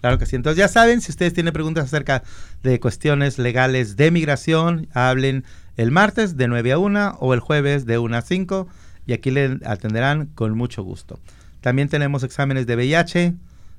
Claro 0.00 0.18
que 0.18 0.26
sí. 0.26 0.36
Entonces 0.36 0.58
ya 0.58 0.68
saben, 0.68 1.00
si 1.00 1.10
ustedes 1.10 1.34
tienen 1.34 1.52
preguntas 1.52 1.84
acerca 1.84 2.22
de 2.62 2.78
cuestiones 2.78 3.38
legales 3.38 3.96
de 3.96 4.10
migración, 4.10 4.88
hablen 4.92 5.44
el 5.76 5.90
martes 5.90 6.36
de 6.36 6.48
9 6.48 6.72
a 6.72 6.78
1 6.78 7.16
o 7.20 7.34
el 7.34 7.40
jueves 7.40 7.86
de 7.86 7.98
1 7.98 8.16
a 8.16 8.22
5 8.22 8.68
y 9.06 9.12
aquí 9.12 9.30
le 9.30 9.58
atenderán 9.64 10.26
con 10.26 10.56
mucho 10.56 10.82
gusto. 10.82 11.18
También 11.60 11.88
tenemos 11.88 12.22
exámenes 12.22 12.66
de 12.66 12.76
VIH 12.76 13.34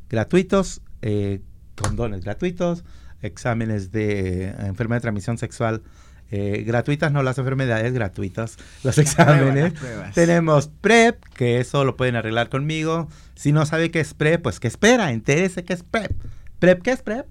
gratuitos, 0.09 0.81
eh, 1.01 1.41
condones 1.75 2.23
gratuitos, 2.23 2.83
exámenes 3.21 3.91
de 3.91 4.45
eh, 4.45 4.55
enfermedad 4.59 4.97
de 4.97 5.01
transmisión 5.01 5.37
sexual 5.37 5.83
eh, 6.29 6.63
gratuitas, 6.67 7.11
no 7.11 7.23
las 7.23 7.37
enfermedades 7.37 7.93
gratuitas, 7.93 8.57
los 8.83 8.97
exámenes. 8.97 9.73
pruebas. 9.73 10.13
Tenemos 10.13 10.67
PrEP, 10.67 11.23
que 11.35 11.59
eso 11.59 11.85
lo 11.85 11.95
pueden 11.95 12.15
arreglar 12.15 12.49
conmigo. 12.49 13.07
Si 13.35 13.51
no 13.51 13.65
sabe 13.65 13.91
qué 13.91 14.01
es 14.01 14.13
PrEP, 14.13 14.41
pues 14.41 14.59
que 14.59 14.67
espera, 14.67 15.11
entérese 15.11 15.63
qué 15.63 15.73
es 15.73 15.83
PrEP. 15.83 16.11
¿PrEP 16.59 16.81
qué 16.81 16.91
es 16.91 17.01
PrEP? 17.01 17.25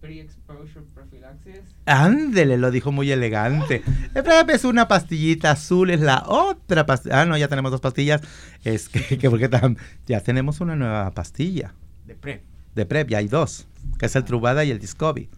Pre-exposure 0.00 0.84
prophylaxis. 0.94 1.71
Ándele, 1.84 2.58
lo 2.58 2.70
dijo 2.70 2.92
muy 2.92 3.10
elegante. 3.10 3.82
El 4.14 4.22
PrEP 4.22 4.50
es 4.50 4.64
una 4.64 4.86
pastillita 4.86 5.50
azul, 5.50 5.90
es 5.90 6.00
la 6.00 6.22
otra 6.26 6.86
pastilla. 6.86 7.22
Ah, 7.22 7.24
no, 7.26 7.36
ya 7.36 7.48
tenemos 7.48 7.70
dos 7.72 7.80
pastillas. 7.80 8.20
Es 8.64 8.88
que, 8.88 9.18
que 9.18 9.28
porque 9.30 9.50
tam- 9.50 9.76
ya 10.06 10.20
tenemos 10.20 10.60
una 10.60 10.76
nueva 10.76 11.10
pastilla 11.10 11.74
De 12.06 12.14
PrEP. 12.14 12.42
de 12.76 12.86
PrEP, 12.86 13.08
ya 13.10 13.18
hay 13.18 13.26
dos, 13.28 13.66
que 13.98 14.06
es 14.06 14.14
el 14.14 14.24
Truvada 14.24 14.64
y 14.64 14.70
el 14.70 14.78
Discovery. 14.78 15.28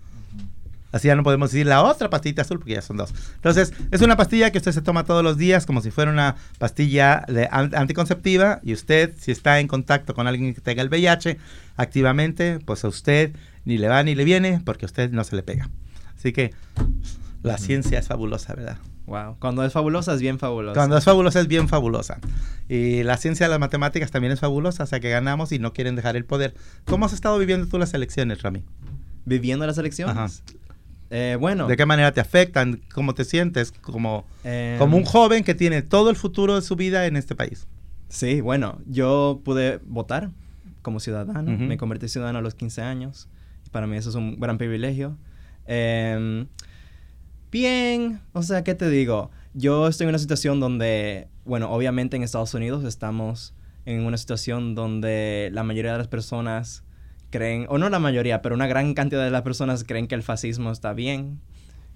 Así 0.93 1.09
ya 1.09 1.17
no 1.17 1.25
podemos 1.25 1.51
decir 1.51 1.67
la 1.67 1.83
otra 1.83 2.09
pastillita 2.09 2.43
azul 2.43 2.59
porque 2.59 2.75
ya 2.75 2.83
son 2.83 2.97
dos. 2.99 3.13
Entonces, 3.35 3.73
es 3.91 4.01
una 4.01 4.17
pastilla 4.17 4.53
que 4.53 4.59
usted 4.59 4.71
se 4.71 4.81
toma 4.83 5.03
todos 5.05 5.25
los 5.25 5.37
días 5.37 5.67
como 5.67 5.81
si 5.81 5.91
fuera 5.91 6.13
una 6.13 6.37
pastilla 6.59 7.25
de 7.27 7.49
an- 7.51 7.75
anticonceptiva 7.75 8.61
y 8.63 8.75
usted, 8.75 9.13
si 9.19 9.33
está 9.33 9.59
en 9.59 9.67
contacto 9.67 10.15
con 10.15 10.29
alguien 10.29 10.55
que 10.55 10.61
tenga 10.61 10.83
el 10.83 10.89
VIH 10.91 11.39
activamente, 11.77 12.61
pues 12.65 12.85
a 12.85 12.89
usted 12.89 13.35
ni 13.65 13.77
le 13.79 13.89
va 13.89 14.03
ni 14.05 14.15
le 14.15 14.23
viene 14.25 14.61
porque 14.65 14.85
a 14.85 14.87
usted 14.87 15.11
no 15.11 15.25
se 15.25 15.35
le 15.35 15.43
pega. 15.43 15.69
Así 16.25 16.33
que 16.33 16.53
la 17.43 17.59
ciencia 17.59 17.99
es 17.99 18.09
fabulosa, 18.09 18.55
¿verdad? 18.55 18.79
Wow. 19.05 19.37
Cuando 19.39 19.63
es 19.63 19.75
fabulosa, 19.75 20.15
es 20.15 20.23
bien 20.23 20.39
fabulosa. 20.39 20.73
Cuando 20.73 20.97
es 20.97 21.05
fabulosa 21.05 21.39
es 21.39 21.49
bien 21.49 21.69
fabulosa. 21.69 22.19
Y 22.67 23.03
la 23.03 23.19
ciencia 23.19 23.45
de 23.45 23.51
las 23.51 23.61
matemáticas 23.61 24.11
también 24.11 24.33
es 24.33 24.41
fabulosa, 24.41 24.85
o 24.85 24.87
sea 24.87 25.01
que 25.01 25.11
ganamos 25.11 25.53
y 25.53 25.59
no 25.59 25.75
quieren 25.75 25.97
dejar 25.97 26.17
el 26.17 26.25
poder. 26.25 26.55
¿Cómo 26.87 27.05
has 27.05 27.13
estado 27.13 27.39
viviendo 27.39 27.67
tú 27.67 27.77
las 27.77 27.93
elecciones, 27.93 28.41
Rami? 28.41 28.65
Viviendo 29.27 29.67
las 29.67 29.77
elecciones. 29.77 30.17
Ajá. 30.17 30.31
Eh, 31.11 31.37
bueno. 31.39 31.67
¿De 31.67 31.77
qué 31.77 31.85
manera 31.85 32.11
te 32.13 32.23
afectan? 32.23 32.81
¿Cómo 32.95 33.13
te 33.13 33.27
sientes 33.27 33.71
como, 33.71 34.25
em, 34.45 34.79
como 34.79 34.97
un 34.97 35.05
joven 35.05 35.45
que 35.45 35.55
tiene 35.55 35.83
todo 35.83 36.09
el 36.09 36.17
futuro 36.17 36.55
de 36.55 36.63
su 36.63 36.75
vida 36.75 37.05
en 37.05 37.19
este 37.19 37.35
país? 37.35 37.67
Sí, 38.09 38.41
bueno, 38.41 38.79
yo 38.87 39.43
pude 39.45 39.79
votar 39.85 40.31
como 40.81 41.01
ciudadano. 41.01 41.53
Ujú. 41.53 41.65
Me 41.65 41.77
convertí 41.77 42.07
en 42.07 42.09
ciudadano 42.09 42.39
a 42.39 42.43
los 42.43 42.55
15 42.55 42.81
años. 42.81 43.29
Para 43.71 43.87
mí 43.87 43.99
eso 43.99 44.09
es 44.09 44.15
un 44.15 44.41
gran 44.41 44.57
privilegio. 44.57 45.19
Em, 45.67 46.47
bien, 47.51 48.21
o 48.33 48.43
sea, 48.43 48.65
¿qué 48.65 48.75
te 48.75 48.89
digo? 48.91 49.31
Yo 49.55 49.89
estoy 49.89 50.05
en 50.05 50.09
una 50.11 50.19
situación 50.19 50.61
donde, 50.61 51.29
bueno, 51.45 51.71
obviamente 51.71 52.17
en 52.17 52.23
Estados 52.23 52.55
Unidos 52.55 52.85
estamos 52.85 53.55
en 53.87 54.01
una 54.05 54.17
situación 54.17 54.75
donde 54.75 55.51
la 55.53 55.63
mayoría 55.63 55.93
de 55.93 55.99
las 55.99 56.09
personas 56.09 56.85
creen, 57.31 57.67
o 57.69 57.79
no 57.79 57.89
la 57.91 57.99
mayoría, 57.99 58.43
pero 58.43 58.55
una 58.55 58.67
gran 58.67 58.95
cantidad 58.95 59.25
de 59.25 59.31
las 59.31 59.43
personas 59.43 59.85
creen 59.85 60.07
que 60.09 60.15
el 60.15 60.23
fascismo 60.23 60.71
está 60.73 60.93
bien. 60.95 61.41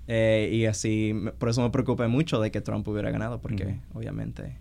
Eh, 0.07 0.51
y 0.53 0.67
así, 0.67 1.13
me- 1.15 1.33
por 1.33 1.49
eso 1.51 1.63
me 1.63 1.71
preocupé 1.71 2.09
mucho 2.09 2.41
de 2.41 2.51
que 2.51 2.61
Trump 2.61 2.87
hubiera 2.89 3.11
ganado, 3.11 3.41
porque 3.41 3.81
obviamente 3.95 4.59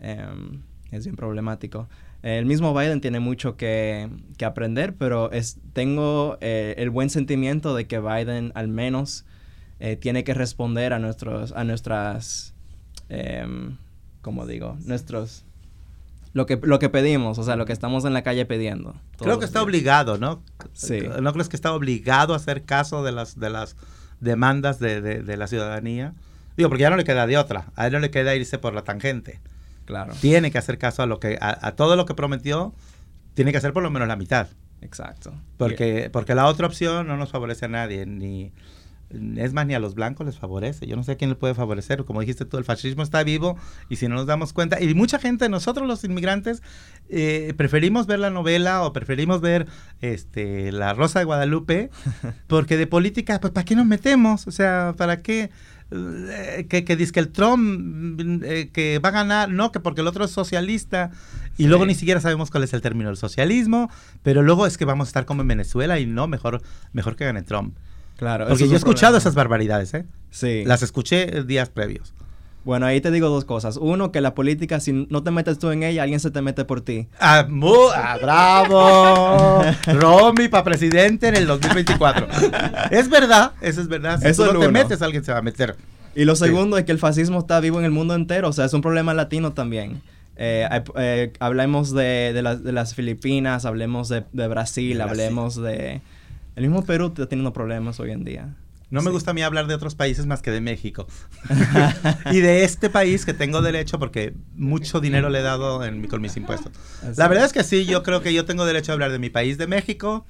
em, 0.00 0.62
es 0.90 1.04
bien 1.04 1.16
problemático. 1.16 1.88
El 2.22 2.46
mismo 2.46 2.74
Biden 2.74 3.00
tiene 3.00 3.20
mucho 3.20 3.56
que, 3.56 4.08
que 4.36 4.44
aprender, 4.44 4.94
pero 4.96 5.30
es, 5.30 5.58
tengo 5.72 6.36
eh, 6.40 6.74
el 6.78 6.90
buen 6.90 7.10
sentimiento 7.10 7.74
de 7.76 7.86
que 7.86 8.00
Biden 8.00 8.50
al 8.56 8.68
menos 8.68 9.24
eh, 9.78 9.94
tiene 9.96 10.24
que 10.24 10.34
responder 10.34 10.92
a 10.92 10.98
nuestros, 10.98 11.52
a 11.52 11.62
nuestras, 11.62 12.54
em, 13.08 13.76
¿cómo 14.20 14.46
digo? 14.46 14.76
Nuestros, 14.84 15.44
lo 16.32 16.44
que, 16.46 16.58
lo 16.60 16.80
que 16.80 16.88
pedimos, 16.88 17.38
o 17.38 17.44
sea, 17.44 17.54
lo 17.54 17.66
que 17.66 17.72
estamos 17.72 18.04
en 18.04 18.12
la 18.14 18.22
calle 18.22 18.44
pidiendo. 18.46 18.94
Creo 19.18 19.38
que 19.38 19.44
está 19.44 19.60
días. 19.60 19.64
obligado, 19.66 20.18
¿no? 20.18 20.42
Sí. 20.72 20.98
¿No 21.22 21.32
crees 21.32 21.48
que 21.48 21.56
está 21.56 21.72
obligado 21.72 22.32
a 22.34 22.36
hacer 22.36 22.64
caso 22.64 23.04
de 23.04 23.12
las, 23.12 23.38
de 23.38 23.50
las 23.50 23.76
demandas 24.20 24.80
de, 24.80 25.00
de- 25.00 25.22
de 25.22 25.36
la 25.36 25.46
ciudadanía? 25.46 26.14
Digo, 26.56 26.68
porque 26.68 26.82
ya 26.82 26.90
no 26.90 26.96
le 26.96 27.04
queda 27.04 27.28
de 27.28 27.38
otra. 27.38 27.66
A 27.76 27.86
él 27.86 27.92
no 27.92 28.00
le 28.00 28.10
queda 28.10 28.34
irse 28.34 28.58
por 28.58 28.74
la 28.74 28.82
tangente. 28.82 29.38
Claro, 29.88 30.12
Tiene 30.20 30.50
que 30.50 30.58
hacer 30.58 30.76
caso 30.76 31.02
a 31.02 31.06
lo 31.06 31.18
que 31.18 31.38
a, 31.40 31.66
a 31.66 31.74
todo 31.74 31.96
lo 31.96 32.04
que 32.04 32.12
prometió, 32.12 32.74
tiene 33.32 33.52
que 33.52 33.56
hacer 33.56 33.72
por 33.72 33.82
lo 33.82 33.90
menos 33.90 34.06
la 34.06 34.16
mitad. 34.16 34.48
exacto. 34.82 35.32
Porque, 35.56 36.10
porque 36.12 36.34
la 36.34 36.44
otra 36.44 36.66
opción 36.66 37.06
no 37.06 37.16
nos 37.16 37.30
favorece 37.30 37.64
a 37.64 37.68
nadie, 37.68 38.04
ni 38.04 38.52
es 39.10 39.54
más, 39.54 39.66
ni 39.66 39.72
a 39.72 39.78
los 39.78 39.94
blancos 39.94 40.26
les 40.26 40.36
favorece. 40.36 40.86
Yo 40.86 40.94
no 40.94 41.02
sé 41.02 41.12
a 41.12 41.16
quién 41.16 41.30
le 41.30 41.36
puede 41.36 41.54
favorecer. 41.54 42.04
Como 42.04 42.20
dijiste 42.20 42.44
tú, 42.44 42.58
el 42.58 42.64
fascismo 42.64 43.02
está 43.02 43.22
vivo 43.22 43.56
y 43.88 43.96
si 43.96 44.08
no 44.08 44.16
nos 44.16 44.26
damos 44.26 44.52
cuenta, 44.52 44.78
y 44.82 44.92
mucha 44.94 45.18
gente, 45.18 45.48
nosotros 45.48 45.86
los 45.88 46.04
inmigrantes, 46.04 46.62
eh, 47.08 47.54
preferimos 47.56 48.06
ver 48.06 48.18
la 48.18 48.28
novela 48.28 48.82
o 48.82 48.92
preferimos 48.92 49.40
ver 49.40 49.66
este 50.02 50.70
La 50.70 50.92
Rosa 50.92 51.20
de 51.20 51.24
Guadalupe, 51.24 51.90
porque 52.46 52.76
de 52.76 52.86
política, 52.86 53.40
pues 53.40 53.54
¿para 53.54 53.64
qué 53.64 53.74
nos 53.74 53.86
metemos? 53.86 54.46
O 54.46 54.50
sea, 54.50 54.94
¿para 54.98 55.22
qué? 55.22 55.50
Eh, 55.90 56.66
que, 56.68 56.84
que 56.84 56.96
dice 56.96 57.12
que 57.12 57.20
el 57.20 57.30
Trump 57.30 57.62
mm, 57.62 58.40
eh, 58.44 58.70
que 58.72 58.98
va 58.98 59.08
a 59.08 59.12
ganar, 59.12 59.48
no, 59.48 59.72
que 59.72 59.80
porque 59.80 60.02
el 60.02 60.06
otro 60.06 60.24
es 60.24 60.30
socialista 60.30 61.10
y 61.56 61.66
luego 61.66 61.86
ni 61.86 61.94
siquiera 61.94 62.20
sabemos 62.20 62.50
cuál 62.50 62.64
es 62.64 62.74
el 62.74 62.82
término 62.82 63.08
del 63.08 63.16
socialismo, 63.16 63.90
pero 64.22 64.42
luego 64.42 64.66
es 64.66 64.76
que 64.76 64.84
vamos 64.84 65.08
a 65.08 65.10
estar 65.10 65.24
como 65.24 65.42
en 65.42 65.48
Venezuela 65.48 65.98
y 65.98 66.04
no, 66.06 66.28
mejor, 66.28 66.62
mejor 66.92 67.16
que 67.16 67.24
gane 67.24 67.42
Trump. 67.42 67.76
Claro, 68.16 68.48
Porque 68.48 68.66
yo 68.66 68.74
he 68.74 68.76
escuchado 68.76 69.12
problema. 69.12 69.18
esas 69.18 69.34
barbaridades, 69.34 69.94
¿eh? 69.94 70.04
Sí. 70.30 70.64
Las 70.66 70.82
escuché 70.82 71.44
días 71.44 71.70
previos. 71.70 72.12
Bueno, 72.64 72.84
ahí 72.86 73.00
te 73.00 73.10
digo 73.10 73.28
dos 73.30 73.44
cosas. 73.46 73.78
Uno, 73.78 74.12
que 74.12 74.20
la 74.20 74.34
política, 74.34 74.78
si 74.80 74.92
no 75.08 75.22
te 75.22 75.30
metes 75.30 75.58
tú 75.58 75.70
en 75.70 75.82
ella, 75.82 76.02
alguien 76.02 76.20
se 76.20 76.30
te 76.30 76.42
mete 76.42 76.64
por 76.66 76.82
ti. 76.82 77.08
Ah, 77.18 77.46
mu- 77.48 77.72
ah, 77.94 78.18
¡Bravo! 78.20 79.62
Romy 79.86 80.48
para 80.48 80.64
presidente 80.64 81.28
en 81.28 81.36
el 81.36 81.46
2024. 81.46 82.26
es 82.90 83.08
verdad, 83.08 83.52
eso 83.62 83.80
es 83.80 83.88
verdad. 83.88 84.20
Si 84.20 84.28
Eso 84.28 84.46
tú 84.48 84.54
no 84.54 84.60
te 84.60 84.68
metes, 84.68 85.00
alguien 85.02 85.24
se 85.24 85.32
va 85.32 85.38
a 85.38 85.42
meter. 85.42 85.76
Y 86.14 86.24
lo 86.24 86.34
Sí. 86.36 86.44
segundo 86.44 86.76
es 86.78 86.84
que 86.84 86.92
el 86.92 86.98
fascismo 86.98 87.38
está 87.38 87.60
vivo 87.60 87.78
en 87.78 87.84
el 87.84 87.90
mundo 87.90 88.14
entero, 88.14 88.48
o 88.48 88.52
sea, 88.52 88.64
es 88.66 88.72
un 88.74 88.80
problema 88.82 89.14
latino 89.14 89.52
también. 89.52 90.02
Eh, 90.36 90.68
eh, 90.96 91.32
hablemos 91.40 91.92
de, 91.94 92.32
de 92.34 92.42
las- 92.42 92.62
de 92.62 92.72
las 92.72 92.94
Filipinas, 92.94 93.64
hablemos 93.64 94.08
de, 94.08 94.24
de 94.32 94.46
Brasil, 94.48 94.98
De 94.98 95.04
Brasil. 95.04 95.20
hablemos 95.20 95.56
de... 95.56 96.00
El 96.56 96.62
mismo 96.64 96.84
Perú 96.84 97.06
está 97.08 97.26
teniendo 97.26 97.52
problemas 97.52 97.98
hoy 98.00 98.10
en 98.10 98.24
día. 98.24 98.48
No 98.90 99.02
me 99.02 99.10
gusta 99.10 99.32
a 99.32 99.34
mí 99.34 99.42
hablar 99.42 99.66
de 99.66 99.74
otros 99.74 99.94
países 99.94 100.24
más 100.26 100.40
que 100.42 100.50
de 100.50 100.60
México. 100.60 101.06
y 102.32 102.40
de 102.40 102.64
este 102.64 102.88
país 102.90 103.24
que 103.26 103.34
tengo 103.34 103.60
derecho 103.62 103.98
porque 103.98 104.34
mucho 104.54 105.00
dinero 105.00 105.28
le 105.28 105.40
he 105.40 105.42
dado 105.42 105.84
en, 105.84 106.00
mi- 106.00 106.08
con 106.08 106.20
mis 106.22 106.36
impuestos. 106.36 106.72
Así 107.02 107.18
La 107.20 107.28
verdad 107.28 107.44
es. 107.44 107.50
es 107.50 107.56
que 107.58 107.64
sí, 107.64 107.84
yo 107.84 108.02
creo 108.02 108.22
que 108.22 108.32
yo 108.32 108.44
tengo 108.44 108.64
derecho 108.64 108.92
a 108.92 108.94
hablar 108.94 109.12
de 109.12 109.18
mi 109.18 109.30
país, 109.30 109.58
de 109.58 109.66
México, 109.66 110.24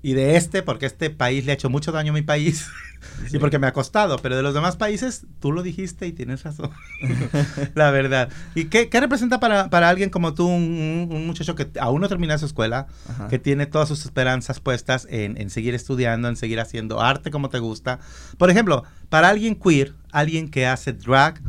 y 0.00 0.12
de 0.12 0.36
este, 0.36 0.62
porque 0.62 0.86
este 0.86 1.10
país 1.10 1.44
le 1.44 1.52
ha 1.52 1.54
hecho 1.54 1.70
mucho 1.70 1.90
daño 1.90 2.12
a 2.12 2.14
mi 2.14 2.22
país 2.22 2.68
y 3.32 3.38
porque 3.38 3.58
me 3.58 3.66
ha 3.66 3.72
costado. 3.72 4.18
Pero 4.18 4.36
de 4.36 4.42
los 4.42 4.54
demás 4.54 4.76
países, 4.76 5.26
tú 5.40 5.50
lo 5.50 5.62
dijiste 5.62 6.06
y 6.06 6.12
tienes 6.12 6.44
razón. 6.44 6.70
La 7.74 7.90
verdad. 7.90 8.28
¿Y 8.54 8.66
qué, 8.66 8.88
qué 8.88 9.00
representa 9.00 9.40
para, 9.40 9.70
para 9.70 9.88
alguien 9.88 10.10
como 10.10 10.34
tú, 10.34 10.46
un, 10.46 11.08
un 11.10 11.26
muchacho 11.26 11.54
que 11.56 11.68
aún 11.80 12.00
no 12.00 12.08
termina 12.08 12.38
su 12.38 12.46
escuela, 12.46 12.86
Ajá. 13.08 13.28
que 13.28 13.38
tiene 13.40 13.66
todas 13.66 13.88
sus 13.88 14.04
esperanzas 14.04 14.60
puestas 14.60 15.06
en, 15.10 15.40
en 15.40 15.50
seguir 15.50 15.74
estudiando, 15.74 16.28
en 16.28 16.36
seguir 16.36 16.60
haciendo 16.60 17.00
arte 17.00 17.30
como 17.32 17.48
te 17.48 17.58
gusta? 17.58 17.98
Por 18.36 18.50
ejemplo, 18.50 18.84
para 19.08 19.28
alguien 19.30 19.56
queer, 19.56 19.94
alguien 20.12 20.48
que 20.48 20.66
hace 20.66 20.92
drag 20.92 21.40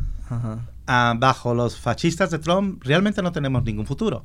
ah, 0.88 1.14
bajo 1.18 1.54
los 1.54 1.80
fascistas 1.80 2.32
de 2.32 2.40
Trump, 2.40 2.82
realmente 2.84 3.22
no 3.22 3.32
tenemos 3.32 3.64
ningún 3.64 3.86
futuro. 3.86 4.24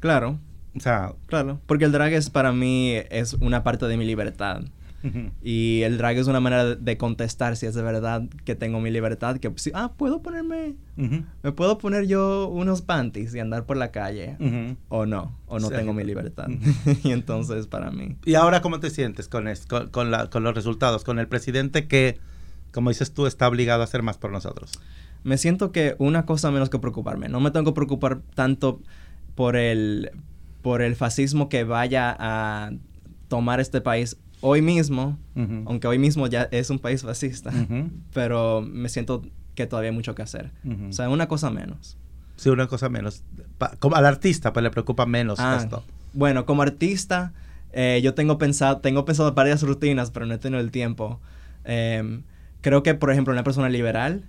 Claro, 0.00 0.38
O 0.76 0.80
sea, 0.80 1.12
claro. 1.26 1.60
Porque 1.66 1.84
el 1.84 1.92
drag 1.92 2.12
es 2.12 2.30
para 2.30 2.52
mí 2.52 2.94
es 3.10 3.34
una 3.34 3.62
parte 3.62 3.86
de 3.86 3.96
mi 3.96 4.04
libertad. 4.06 4.62
Y 5.42 5.80
el 5.82 5.96
drag 5.96 6.18
es 6.18 6.26
una 6.26 6.40
manera 6.40 6.74
de- 6.76 6.98
contestar 6.98 7.56
si 7.56 7.64
es 7.64 7.74
de 7.74 7.80
verdad 7.80 8.22
que 8.44 8.54
tengo 8.54 8.80
mi 8.80 8.90
libertad. 8.90 9.38
Que 9.38 9.50
sí, 9.56 9.70
ah, 9.74 9.92
puedo 9.96 10.20
ponerme, 10.20 10.74
me 10.96 11.52
puedo 11.52 11.78
poner 11.78 12.06
yo 12.06 12.48
unos 12.48 12.82
panties 12.82 13.34
y 13.34 13.38
andar 13.38 13.64
por 13.64 13.78
la 13.78 13.90
calle. 13.92 14.36
O 14.90 15.06
no, 15.06 15.34
o 15.46 15.58
no 15.58 15.68
Sí. 15.68 15.74
tengo 15.74 15.94
mi 15.94 16.04
libertad. 16.04 16.48
y 17.02 17.12
entonces 17.12 17.66
para 17.66 17.90
mí. 17.90 18.16
¿Y 18.26 18.34
ahora 18.34 18.60
cómo 18.60 18.78
te 18.78 18.90
sientes 18.90 19.26
con, 19.28 19.48
es- 19.48 19.64
con, 19.64 19.88
con 19.88 20.10
la- 20.10 20.28
con 20.28 20.42
los 20.42 20.54
resultados? 20.54 21.02
Con 21.02 21.18
el 21.18 21.28
presidente 21.28 21.88
que, 21.88 22.18
como 22.70 22.90
dices 22.90 23.14
tú, 23.14 23.26
está 23.26 23.48
obligado 23.48 23.80
a 23.80 23.84
hacer 23.84 24.02
más 24.02 24.18
por 24.18 24.30
nosotros. 24.32 24.72
Me 25.24 25.38
siento 25.38 25.72
que 25.72 25.96
una 25.98 26.26
cosa 26.26 26.50
menos 26.50 26.68
que 26.68 26.78
preocuparme. 26.78 27.30
No 27.30 27.40
me 27.40 27.50
tengo 27.50 27.72
que 27.72 27.74
preocupar 27.76 28.20
tanto 28.34 28.82
por 29.34 29.56
el, 29.56 30.10
por 30.62 30.82
el 30.82 30.96
fascismo 30.96 31.48
que 31.48 31.64
vaya 31.64 32.14
a 32.18 32.70
tomar 33.28 33.60
este 33.60 33.80
país 33.80 34.16
hoy 34.40 34.62
mismo, 34.62 35.18
Ujú. 35.36 35.64
aunque 35.66 35.86
hoy 35.86 35.98
mismo 35.98 36.26
ya 36.26 36.48
es 36.50 36.70
un 36.70 36.78
país 36.78 37.02
fascista, 37.02 37.50
Ujú. 37.50 37.90
pero 38.12 38.62
me 38.62 38.88
siento 38.88 39.22
que 39.54 39.66
todavía 39.66 39.90
hay 39.90 39.94
mucho 39.96 40.14
que 40.14 40.22
hacer. 40.22 40.50
Ujú. 40.64 40.88
O 40.88 40.92
sea, 40.92 41.08
una 41.08 41.28
cosa 41.28 41.50
menos. 41.50 41.96
Sí, 42.36 42.48
una 42.48 42.66
cosa 42.66 42.88
menos. 42.88 43.22
Pa- 43.58 43.76
como 43.78 43.96
al 43.96 44.06
artista, 44.06 44.52
pues 44.52 44.62
le 44.62 44.70
preocupa 44.70 45.04
menos 45.06 45.38
Ah, 45.40 45.58
esto. 45.60 45.84
Bueno, 46.14 46.46
como 46.46 46.62
artista, 46.62 47.32
eh, 47.72 48.00
yo 48.02 48.14
tengo 48.14 48.38
pensado, 48.38 48.78
tengo 48.78 49.04
pensado 49.04 49.32
varias 49.34 49.62
rutinas, 49.62 50.10
pero 50.10 50.24
no 50.26 50.34
he 50.34 50.38
tenido 50.38 50.60
el 50.60 50.70
tiempo. 50.70 51.20
Em, 51.64 52.22
creo 52.62 52.82
que, 52.82 52.94
por 52.94 53.10
ejemplo, 53.10 53.32
una 53.34 53.44
persona 53.44 53.68
liberal 53.68 54.24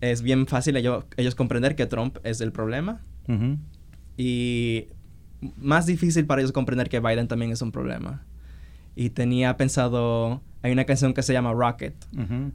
es 0.00 0.22
bien 0.22 0.46
fácil 0.48 0.76
ello- 0.76 1.06
ellos 1.16 1.34
comprender 1.36 1.76
que 1.76 1.86
Trump 1.86 2.18
es 2.24 2.40
el 2.40 2.50
problema 2.52 3.00
y 4.16 4.88
más 5.60 5.86
difícil 5.86 6.26
para 6.26 6.40
ellos 6.40 6.52
comprender 6.52 6.88
que 6.88 7.00
Biden 7.00 7.28
también 7.28 7.50
es 7.52 7.62
un 7.62 7.72
problema. 7.72 8.22
Y 8.96 9.10
tenía 9.10 9.56
pensado, 9.56 10.40
hay 10.62 10.72
una 10.72 10.84
canción 10.84 11.14
que 11.14 11.22
se 11.22 11.32
llama 11.32 11.52
Rocket, 11.52 11.94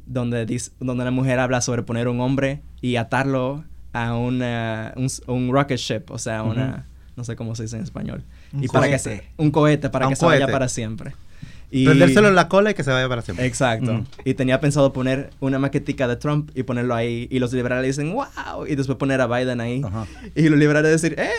donde, 0.06 0.46
dice, 0.46 0.72
donde 0.80 1.06
la 1.06 1.12
mujer 1.12 1.40
habla 1.40 1.62
sobre 1.62 1.84
poner 1.84 2.08
un 2.08 2.20
hombre 2.20 2.62
y 2.82 2.98
atarlo 2.98 3.64
a 3.94 4.16
una, 4.16 4.92
un, 4.98 5.06
s- 5.06 5.22
un 5.28 5.52
rocket 5.54 5.78
ship, 5.78 6.04
o 6.10 6.18
sea, 6.18 6.44
una, 6.44 6.86
no 7.16 7.24
sé 7.24 7.36
cómo 7.36 7.56
se 7.56 7.64
dice 7.64 7.78
en 7.78 7.84
español. 7.84 8.24
Un 8.52 8.64
y 8.64 8.68
para 8.68 8.90
que 8.90 9.00
se, 9.00 9.24
un 9.38 9.52
cohete 9.52 9.90
para 9.90 10.08
A 10.08 10.10
que 10.10 10.16
se 10.18 10.26
vaya 10.26 10.40
cohete. 10.40 10.52
para 10.52 10.68
siempre. 10.68 11.14
Y, 11.72 11.86
Prendérselo 11.86 12.28
en 12.28 12.36
la 12.36 12.50
cola 12.50 12.72
y 12.72 12.74
que 12.74 12.84
se 12.84 12.92
vaya 12.92 13.08
para 13.10 13.22
siempre. 13.22 13.46
Exacto. 13.46 14.04
Y 14.26 14.34
tenía 14.36 14.60
pensado 14.60 14.94
poner 14.94 15.30
una 15.40 15.58
maquetica 15.58 16.08
de 16.08 16.18
Trump 16.18 16.52
y 16.54 16.64
ponerlo 16.64 16.94
ahí. 16.94 17.28
Y 17.32 17.40
los 17.40 17.52
liberales 17.54 17.96
dicen, 17.98 18.14
wow. 18.14 18.68
Y 18.68 18.76
después 18.76 18.98
poner 19.00 19.22
a 19.22 19.28
Biden 19.28 19.60
ahí. 19.62 19.82
Ajá. 19.84 20.06
Y 20.36 20.50
los 20.50 20.60
liberales 20.60 20.92
decir, 20.92 21.18
eh. 21.18 21.30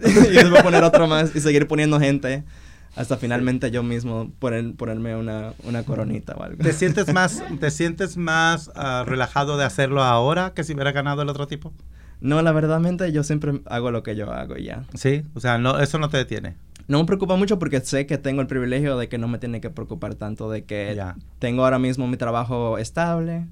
y 0.30 0.32
después 0.34 0.62
poner 0.62 0.82
otro 0.84 1.06
más 1.06 1.34
y 1.34 1.40
seguir 1.40 1.66
poniendo 1.66 1.98
gente. 2.00 2.44
Hasta 2.96 3.16
finalmente 3.16 3.70
yo 3.70 3.84
mismo 3.84 4.32
poner, 4.40 4.74
ponerme 4.74 5.14
una, 5.14 5.52
una 5.62 5.84
coronita 5.84 6.34
o 6.34 6.42
algo. 6.42 6.62
¿Te 6.62 6.72
sientes 6.72 7.12
más, 7.12 7.40
te 7.60 7.70
sientes 7.70 8.16
más 8.16 8.70
ah, 8.74 9.04
relajado 9.06 9.56
de 9.56 9.64
hacerlo 9.64 10.02
ahora 10.02 10.54
que 10.54 10.64
si 10.64 10.74
hubiera 10.74 10.90
ganado 10.90 11.22
el 11.22 11.28
otro 11.28 11.46
tipo? 11.46 11.72
No, 12.20 12.42
la 12.42 12.50
verdadmente 12.52 13.12
yo 13.12 13.22
siempre 13.22 13.62
hago 13.66 13.92
lo 13.92 14.02
que 14.02 14.16
yo 14.16 14.32
hago 14.32 14.58
y 14.58 14.64
ya. 14.64 14.84
Sí, 14.94 15.22
o 15.34 15.40
sea, 15.40 15.56
no, 15.58 15.78
eso 15.78 15.98
no 15.98 16.08
te 16.08 16.16
detiene. 16.16 16.56
No 16.88 16.98
me 16.98 17.04
preocupa 17.04 17.36
mucho 17.36 17.60
porque 17.60 17.80
sé 17.80 18.06
que 18.06 18.18
tengo 18.18 18.40
el 18.40 18.48
privilegio 18.48 18.98
de 18.98 19.08
que 19.08 19.18
no 19.18 19.28
me 19.28 19.38
tiene 19.38 19.60
que 19.60 19.70
preocupar 19.70 20.16
tanto, 20.16 20.50
de 20.50 20.64
que 20.64 20.92
Ya. 20.96 21.14
tengo 21.38 21.62
ahora 21.62 21.78
mismo 21.78 22.08
mi 22.08 22.16
trabajo 22.16 22.76
estable. 22.78 23.46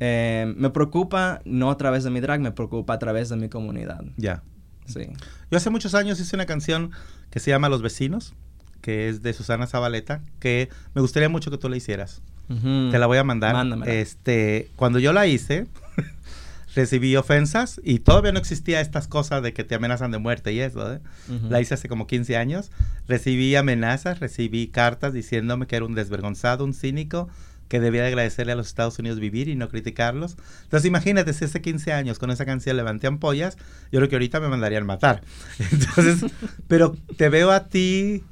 Eh, 0.00 0.52
me 0.56 0.68
preocupa 0.68 1.40
no 1.46 1.70
a 1.70 1.78
través 1.78 2.04
de 2.04 2.10
mi 2.10 2.20
drag, 2.20 2.40
me 2.40 2.52
preocupa 2.52 2.92
a 2.94 2.98
través 2.98 3.30
de 3.30 3.36
mi 3.36 3.48
comunidad. 3.48 4.04
Ya. 4.18 4.42
Sí. 4.86 5.08
Yo 5.50 5.56
hace 5.56 5.70
muchos 5.70 5.94
años 5.94 6.20
hice 6.20 6.36
una 6.36 6.46
canción 6.46 6.92
que 7.30 7.40
se 7.40 7.50
llama 7.50 7.68
Los 7.68 7.82
Vecinos, 7.82 8.34
que 8.80 9.08
es 9.08 9.22
de 9.22 9.32
Susana 9.32 9.66
Zabaleta, 9.66 10.22
que 10.38 10.68
me 10.94 11.00
gustaría 11.00 11.28
mucho 11.28 11.50
que 11.50 11.58
tú 11.58 11.68
la 11.68 11.76
hicieras. 11.76 12.22
Te 12.48 12.98
la 12.98 13.06
voy 13.06 13.18
a 13.18 13.24
mandar. 13.24 13.54
Mándamela. 13.54 13.92
Este, 13.92 14.70
cuando 14.76 15.00
yo 15.00 15.12
la 15.12 15.26
hice, 15.26 15.66
recibí 16.76 17.16
ofensas 17.16 17.80
y 17.82 17.98
todavía 17.98 18.30
no 18.30 18.38
existía 18.38 18.80
estas 18.80 19.08
cosas 19.08 19.42
de 19.42 19.52
que 19.52 19.64
te 19.64 19.74
amenazan 19.74 20.12
de 20.12 20.18
muerte 20.18 20.52
y 20.52 20.60
eso. 20.60 20.92
¿eh? 20.92 21.00
La 21.48 21.60
hice 21.60 21.74
hace 21.74 21.88
como 21.88 22.06
15 22.06 22.36
años. 22.36 22.70
Recibí 23.08 23.56
amenazas, 23.56 24.20
recibí 24.20 24.68
cartas 24.68 25.12
diciéndome 25.12 25.66
que 25.66 25.76
era 25.76 25.86
un 25.86 25.94
desvergonzado, 25.94 26.64
un 26.64 26.74
cínico, 26.74 27.28
que 27.68 27.80
debía 27.80 28.02
de 28.02 28.08
agradecerle 28.08 28.52
a 28.52 28.56
los 28.56 28.66
Estados 28.68 28.98
Unidos 28.98 29.18
vivir 29.20 29.48
y 29.48 29.56
no 29.56 29.68
criticarlos. 29.68 30.36
Entonces 30.64 30.86
imagínate, 30.86 31.32
si 31.32 31.44
hace 31.44 31.60
15 31.60 31.92
años 31.92 32.18
con 32.18 32.30
esa 32.30 32.44
canción 32.44 32.76
levanté 32.76 33.06
ampollas, 33.06 33.56
yo 33.92 33.98
creo 33.98 34.08
que 34.08 34.16
ahorita 34.16 34.40
me 34.40 34.48
mandarían 34.48 34.86
matar. 34.86 35.22
Entonces, 35.72 36.30
pero 36.68 36.96
te 37.16 37.28
veo 37.28 37.50
a 37.50 37.68
ti 37.68 38.22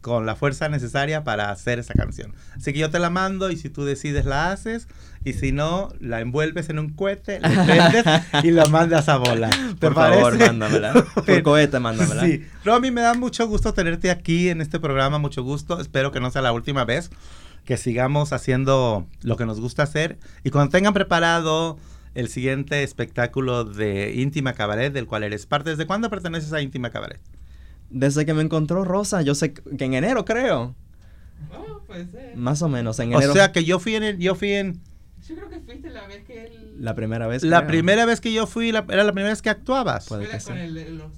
con 0.00 0.24
la 0.24 0.34
fuerza 0.34 0.68
necesaria 0.68 1.24
para 1.24 1.50
hacer 1.50 1.78
esa 1.78 1.94
canción. 1.94 2.34
Así 2.56 2.72
que 2.72 2.78
yo 2.78 2.90
te 2.90 2.98
la 2.98 3.10
mando 3.10 3.50
y 3.50 3.56
si 3.56 3.68
tú 3.68 3.84
decides 3.84 4.24
la 4.24 4.50
haces 4.50 4.88
y 5.24 5.34
si 5.34 5.52
no, 5.52 5.92
la 6.00 6.20
envuelves 6.20 6.70
en 6.70 6.78
un 6.78 6.90
cohete, 6.90 7.40
la 7.40 7.48
prendes 7.66 8.04
y 8.42 8.50
la 8.50 8.64
mandas 8.66 9.10
a 9.10 9.18
volar. 9.18 9.50
¿Te 9.50 9.74
Por 9.74 9.94
favor, 9.94 10.32
parece? 10.32 10.46
mándamela. 10.46 10.92
Por 11.14 11.42
cohete, 11.42 11.78
mándamela. 11.78 12.24
Sí. 12.24 12.46
Romy, 12.64 12.90
me 12.90 13.02
da 13.02 13.12
mucho 13.12 13.46
gusto 13.46 13.74
tenerte 13.74 14.10
aquí 14.10 14.48
en 14.48 14.62
este 14.62 14.80
programa, 14.80 15.18
mucho 15.18 15.42
gusto. 15.42 15.80
Espero 15.80 16.12
que 16.12 16.20
no 16.20 16.30
sea 16.30 16.40
la 16.40 16.52
última 16.52 16.86
vez, 16.86 17.10
que 17.64 17.76
sigamos 17.76 18.32
haciendo 18.32 19.06
lo 19.22 19.36
que 19.36 19.46
nos 19.46 19.60
gusta 19.60 19.82
hacer. 19.84 20.18
Y 20.44 20.50
cuando 20.50 20.70
tengan 20.70 20.92
preparado 20.94 21.78
el 22.14 22.28
siguiente 22.28 22.82
espectáculo 22.82 23.64
de 23.64 24.12
Íntima 24.14 24.54
Cabaret, 24.54 24.92
del 24.92 25.06
cual 25.06 25.22
eres 25.22 25.46
parte, 25.46 25.70
¿desde 25.70 25.86
cuándo 25.86 26.10
perteneces 26.10 26.52
a 26.52 26.60
Íntima 26.60 26.90
Cabaret? 26.90 27.20
Desde 27.90 28.24
que 28.26 28.34
me 28.34 28.42
encontró 28.42 28.84
Rosa, 28.84 29.22
yo 29.22 29.34
sé 29.34 29.52
que 29.52 29.84
en 29.84 29.94
enero 29.94 30.24
creo. 30.24 30.74
Oh, 31.52 31.80
puede 31.86 32.06
ser. 32.06 32.36
Más 32.36 32.62
o 32.62 32.68
menos, 32.68 32.98
en 33.00 33.12
O 33.14 33.18
enero. 33.18 33.32
sea 33.32 33.52
que 33.52 33.64
yo 33.64 33.78
fui 33.78 33.94
en, 33.96 34.02
el- 34.02 34.18
yo 34.18 34.34
fui 34.34 34.52
en, 34.52 34.80
Yo 35.28 35.34
creo 35.36 35.48
que 35.48 35.60
fuiste 35.60 35.90
la 35.90 36.06
vez 36.06 36.24
que 36.24 36.46
él... 36.46 36.74
La 36.78 36.94
primera 36.94 37.26
vez. 37.26 37.42
La 37.42 37.58
creo. 37.58 37.68
primera 37.68 38.04
vez 38.06 38.20
que 38.20 38.32
yo 38.32 38.46
fui, 38.46 38.72
la- 38.72 38.84
era 38.88 39.04
la 39.04 39.12
primera 39.12 39.30
vez 39.30 39.42
que 39.42 39.50
actuabas. 39.50 40.06
Puede 40.08 40.24
que 40.26 40.30
con 40.38 40.40
sí. 40.40 40.52
el, 40.60 40.98
los- 40.98 41.12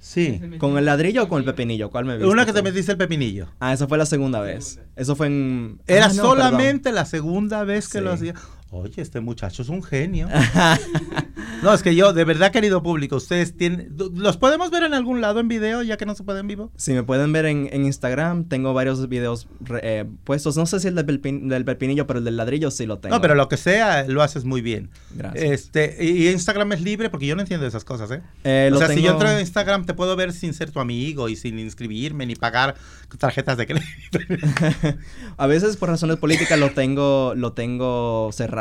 Sí. 0.00 0.40
¿Con 0.58 0.78
el 0.78 0.86
ladrillo 0.86 1.24
o 1.24 1.28
con 1.28 1.38
el 1.38 1.44
pepinillo? 1.44 1.90
¿Cuál 1.90 2.06
me 2.06 2.16
viste? 2.16 2.26
Una 2.28 2.46
que 2.46 2.54
te 2.54 2.62
metiste 2.62 2.92
el 2.92 2.98
pepinillo. 2.98 3.48
Ah, 3.60 3.74
esa 3.74 3.86
fue 3.86 3.98
la 3.98 4.06
segunda 4.06 4.40
vez. 4.40 4.80
Eso 4.96 5.14
fue 5.14 5.26
en... 5.26 5.80
Era 5.86 6.06
Ah, 6.06 6.08
no, 6.08 6.14
solamente 6.14 6.90
la 6.90 7.04
segunda 7.04 7.64
vez 7.64 7.88
que 7.88 8.00
lo 8.00 8.10
hacía. 8.10 8.34
Oye, 8.72 9.02
este 9.02 9.20
muchacho 9.20 9.62
es 9.62 9.68
un 9.68 9.82
genio. 9.82 10.28
No, 11.62 11.74
es 11.74 11.82
que 11.82 11.94
yo, 11.94 12.14
de 12.14 12.24
verdad, 12.24 12.52
querido 12.52 12.82
público, 12.82 13.16
ustedes 13.16 13.54
tienen. 13.54 13.94
¿Los 14.14 14.38
podemos 14.38 14.70
ver 14.70 14.82
en 14.82 14.94
algún 14.94 15.20
lado 15.20 15.40
en 15.40 15.48
video, 15.48 15.82
ya 15.82 15.98
que 15.98 16.06
no 16.06 16.14
se 16.14 16.22
puede 16.24 16.40
en 16.40 16.46
vivo? 16.46 16.70
si 16.76 16.92
me 16.94 17.02
pueden 17.02 17.32
ver 17.32 17.44
en, 17.44 17.68
en 17.70 17.84
Instagram, 17.84 18.44
tengo 18.44 18.72
varios 18.72 19.06
videos 19.10 19.46
eh, 19.82 20.06
puestos. 20.24 20.56
No 20.56 20.64
sé 20.64 20.80
si 20.80 20.88
el 20.88 20.94
del, 20.94 21.06
pepin- 21.20 21.48
del 21.48 21.66
pepinillo, 21.66 22.06
pero 22.06 22.18
el 22.18 22.24
del 22.24 22.38
ladrillo 22.38 22.70
sí 22.70 22.86
lo 22.86 22.98
tengo. 22.98 23.14
No, 23.14 23.20
pero 23.20 23.34
lo 23.34 23.48
que 23.50 23.58
sea, 23.58 24.06
lo 24.08 24.22
haces 24.22 24.44
muy 24.44 24.62
bien. 24.62 24.88
Gracias. 25.14 25.44
Este, 25.44 26.02
y 26.02 26.28
Instagram 26.28 26.72
es 26.72 26.80
libre 26.80 27.10
porque 27.10 27.26
yo 27.26 27.36
no 27.36 27.42
entiendo 27.42 27.66
esas 27.66 27.84
cosas, 27.84 28.10
¿eh? 28.10 28.22
Eh, 28.44 28.68
o 28.70 28.74
lo 28.74 28.78
sea, 28.78 28.88
si 28.88 29.02
yo 29.02 29.12
entro 29.12 29.30
en 29.30 29.40
Instagram, 29.40 29.84
te 29.84 29.92
puedo 29.92 30.16
ver 30.16 30.32
sin 30.32 30.54
ser 30.54 30.70
tu 30.70 30.80
amigo 30.80 31.28
y 31.28 31.36
sin 31.36 31.58
inscribirme 31.58 32.24
ni 32.24 32.36
pagar 32.36 32.74
tarjetas 33.18 33.58
de 33.58 33.66
crédito. 33.66 34.18
A 35.36 35.46
veces 35.46 35.76
por 35.76 35.90
razones 35.90 36.16
políticas 36.16 36.58
lo 36.58 36.70
tengo, 36.70 37.34
lo 37.36 37.52
tengo 37.52 38.30
cerrado. 38.32 38.59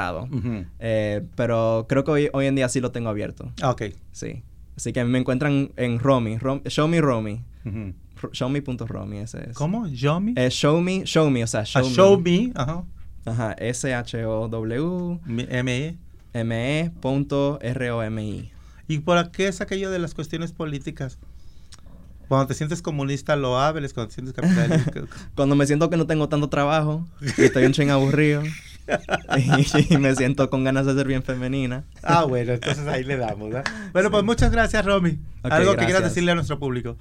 Eh, 0.80 1.22
pero 1.36 1.86
creo 1.90 2.04
que 2.04 2.12
hoy, 2.12 2.30
hoy 2.34 2.46
en 2.48 2.56
día 2.56 2.70
sí 2.70 2.80
lo 2.82 2.92
tengo 2.92 3.10
abierto. 3.10 3.52
Ah, 3.62 3.72
ok. 3.72 3.84
Sí. 4.12 4.44
Así 4.78 4.94
que 4.94 5.04
me 5.04 5.20
encuentran 5.20 5.72
en 5.76 6.00
Romy. 6.00 6.38
Rom- 6.38 6.62
show 6.70 6.88
me 6.88 7.02
Romy. 7.02 7.42
Ujú. 7.66 7.94
Ro- 8.22 8.30
Showme.romy, 8.34 9.20
ese 9.20 9.50
es. 9.50 9.56
¿Cómo? 9.56 9.88
¿Yomi? 9.88 10.34
Eh, 10.36 10.50
show 10.50 10.82
me, 10.82 11.04
show 11.06 11.30
me, 11.30 11.44
o 11.44 11.48
sea, 11.48 11.64
show, 11.66 11.84
Ah, 11.86 11.90
show 11.90 12.20
me. 12.20 12.52
Ajá. 12.56 12.84
Ajá, 13.26 13.54
S-H-O-W 13.54 15.20
M-E. 15.28 15.98
M-E 16.34 16.92
punto 17.02 17.60
R-O-M-I. 17.62 18.52
¿Y 18.88 18.98
por 19.00 19.32
qué 19.32 19.48
es 19.48 19.62
aquello 19.62 19.90
de 19.92 20.00
las 20.00 20.14
cuestiones 20.14 20.52
políticas? 20.52 21.18
Cuando 22.28 22.48
te 22.48 22.54
sientes 22.54 22.82
comunista 22.84 23.36
lo 23.36 23.58
hables, 23.58 23.94
cuando 23.94 24.10
te 24.10 24.16
sientes 24.16 24.34
capitalista. 24.36 25.02
Cuando 25.36 25.56
me 25.56 25.66
siento 25.66 25.90
que 25.90 25.98
no 25.98 26.06
tengo 26.06 26.30
tanto 26.30 26.48
trabajo 26.50 27.08
y 27.38 27.42
estoy 27.44 27.66
un 27.66 27.72
ching 27.72 27.90
aburrido 27.90 28.44
y, 29.38 29.94
y 29.94 29.98
me 29.98 30.16
siento 30.16 30.50
con 30.50 30.64
ganas 30.64 30.86
de 30.86 30.94
ser 30.96 31.08
bien 31.08 31.24
femenina. 31.24 31.84
ah, 32.04 32.24
bueno, 32.26 32.54
entonces 32.54 32.88
ahí 32.88 33.04
le 33.04 33.18
damos. 33.18 33.54
¿eh? 33.56 33.64
Bueno, 33.94 34.12
pues 34.12 34.24
muchas 34.24 34.52
gracias, 34.52 34.86
Romy. 34.86 35.20
Ok, 35.44 35.52
Algo 35.52 35.72
que 35.72 35.78
quieras 35.78 35.94
gracias. 36.02 36.12
decirle 36.12 36.32
a 36.32 36.36
nuestro 36.36 36.60
público. 36.60 36.98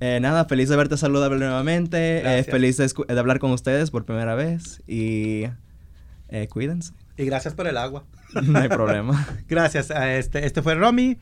Eh, 0.00 0.18
nada, 0.20 0.44
feliz 0.44 0.68
de 0.68 0.76
verte 0.76 0.96
saludable 0.96 1.38
nuevamente. 1.38 2.18
eh, 2.18 2.22
Gracias. 2.22 2.46
feliz 2.46 2.76
de, 2.76 2.92
de 3.14 3.18
hablar 3.20 3.38
con 3.40 3.50
ustedes 3.50 3.90
por 3.90 4.04
primera 4.04 4.34
vez. 4.36 4.82
Y 4.86 5.44
eh, 6.28 6.46
cuídense. 6.48 6.92
Y 7.16 7.24
gracias 7.24 7.54
por 7.54 7.66
el 7.66 7.76
agua. 7.76 8.04
No 8.42 8.58
hay 8.58 8.68
problema. 8.68 9.26
Gracias. 9.48 9.90
este, 9.90 10.44
este 10.46 10.62
fue 10.62 10.74
Romy. 10.74 11.18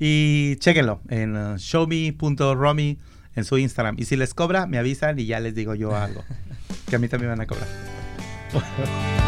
Y 0.00 0.56
chéquenlo 0.56 1.00
en 1.08 1.36
uh, 1.36 1.56
showme.romy 1.56 2.98
en 3.34 3.44
su 3.44 3.58
Instagram. 3.58 3.96
Y 3.98 4.04
si 4.04 4.16
les 4.16 4.34
cobra, 4.34 4.66
me 4.66 4.78
avisan 4.78 5.18
y 5.18 5.26
ya 5.26 5.40
les 5.40 5.54
digo 5.54 5.74
yo 5.74 5.96
algo. 5.96 6.22
que 6.88 6.96
a 6.96 6.98
mí 6.98 7.08
también 7.08 7.30
me 7.30 7.36
van 7.36 7.40
a 7.42 7.46
cobrar. 7.46 9.27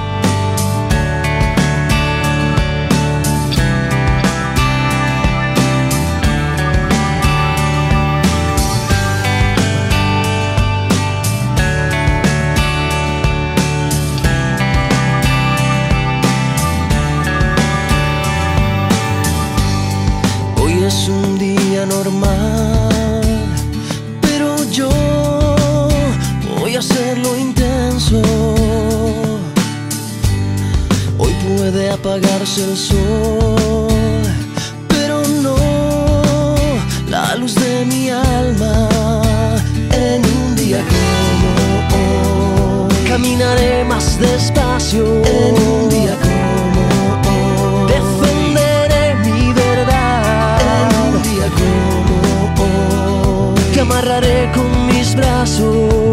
Apagarse 32.51 32.65
el 32.65 32.77
sol, 32.77 34.23
pero 34.89 35.23
no 35.43 35.57
la 37.09 37.37
luz 37.37 37.55
de 37.55 37.85
mi 37.87 38.11
alma. 38.11 38.89
En 39.93 40.23
un 40.25 40.57
día 40.57 40.83
como 41.91 42.89
caminaré 43.09 43.85
más 43.85 44.19
despacio. 44.19 45.05
En 45.25 45.55
un 45.63 45.89
día 45.89 46.17
como 46.27 47.87
defenderé 47.87 49.15
mi 49.25 49.53
verdad. 49.53 50.61
En 50.81 51.15
un 51.15 51.23
día 51.23 51.49
como 51.61 53.55
hoy, 53.55 53.61
te 53.73 53.81
amarraré 53.81 54.51
con 54.53 54.87
mis 54.87 55.15
brazos. 55.15 56.10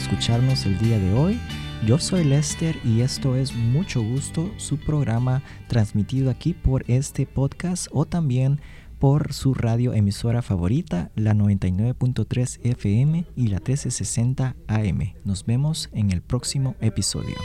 Escucharnos 0.00 0.64
el 0.66 0.78
día 0.78 0.98
de 0.98 1.12
hoy. 1.12 1.38
Yo 1.86 1.98
soy 1.98 2.24
Lester 2.24 2.76
y 2.84 3.00
esto 3.00 3.36
es 3.36 3.54
Mucho 3.54 4.02
Gusto, 4.02 4.50
su 4.56 4.78
programa 4.78 5.42
transmitido 5.68 6.30
aquí 6.30 6.54
por 6.54 6.84
este 6.88 7.26
podcast 7.26 7.86
o 7.92 8.06
también 8.06 8.60
por 8.98 9.32
su 9.32 9.54
radio 9.54 9.92
emisora 9.92 10.42
favorita, 10.42 11.10
la 11.16 11.34
99.3 11.34 12.60
FM 12.62 13.24
y 13.36 13.48
la 13.48 13.58
1360 13.58 14.56
AM. 14.66 15.14
Nos 15.24 15.44
vemos 15.44 15.88
en 15.92 16.10
el 16.10 16.22
próximo 16.22 16.76
episodio. 16.80 17.36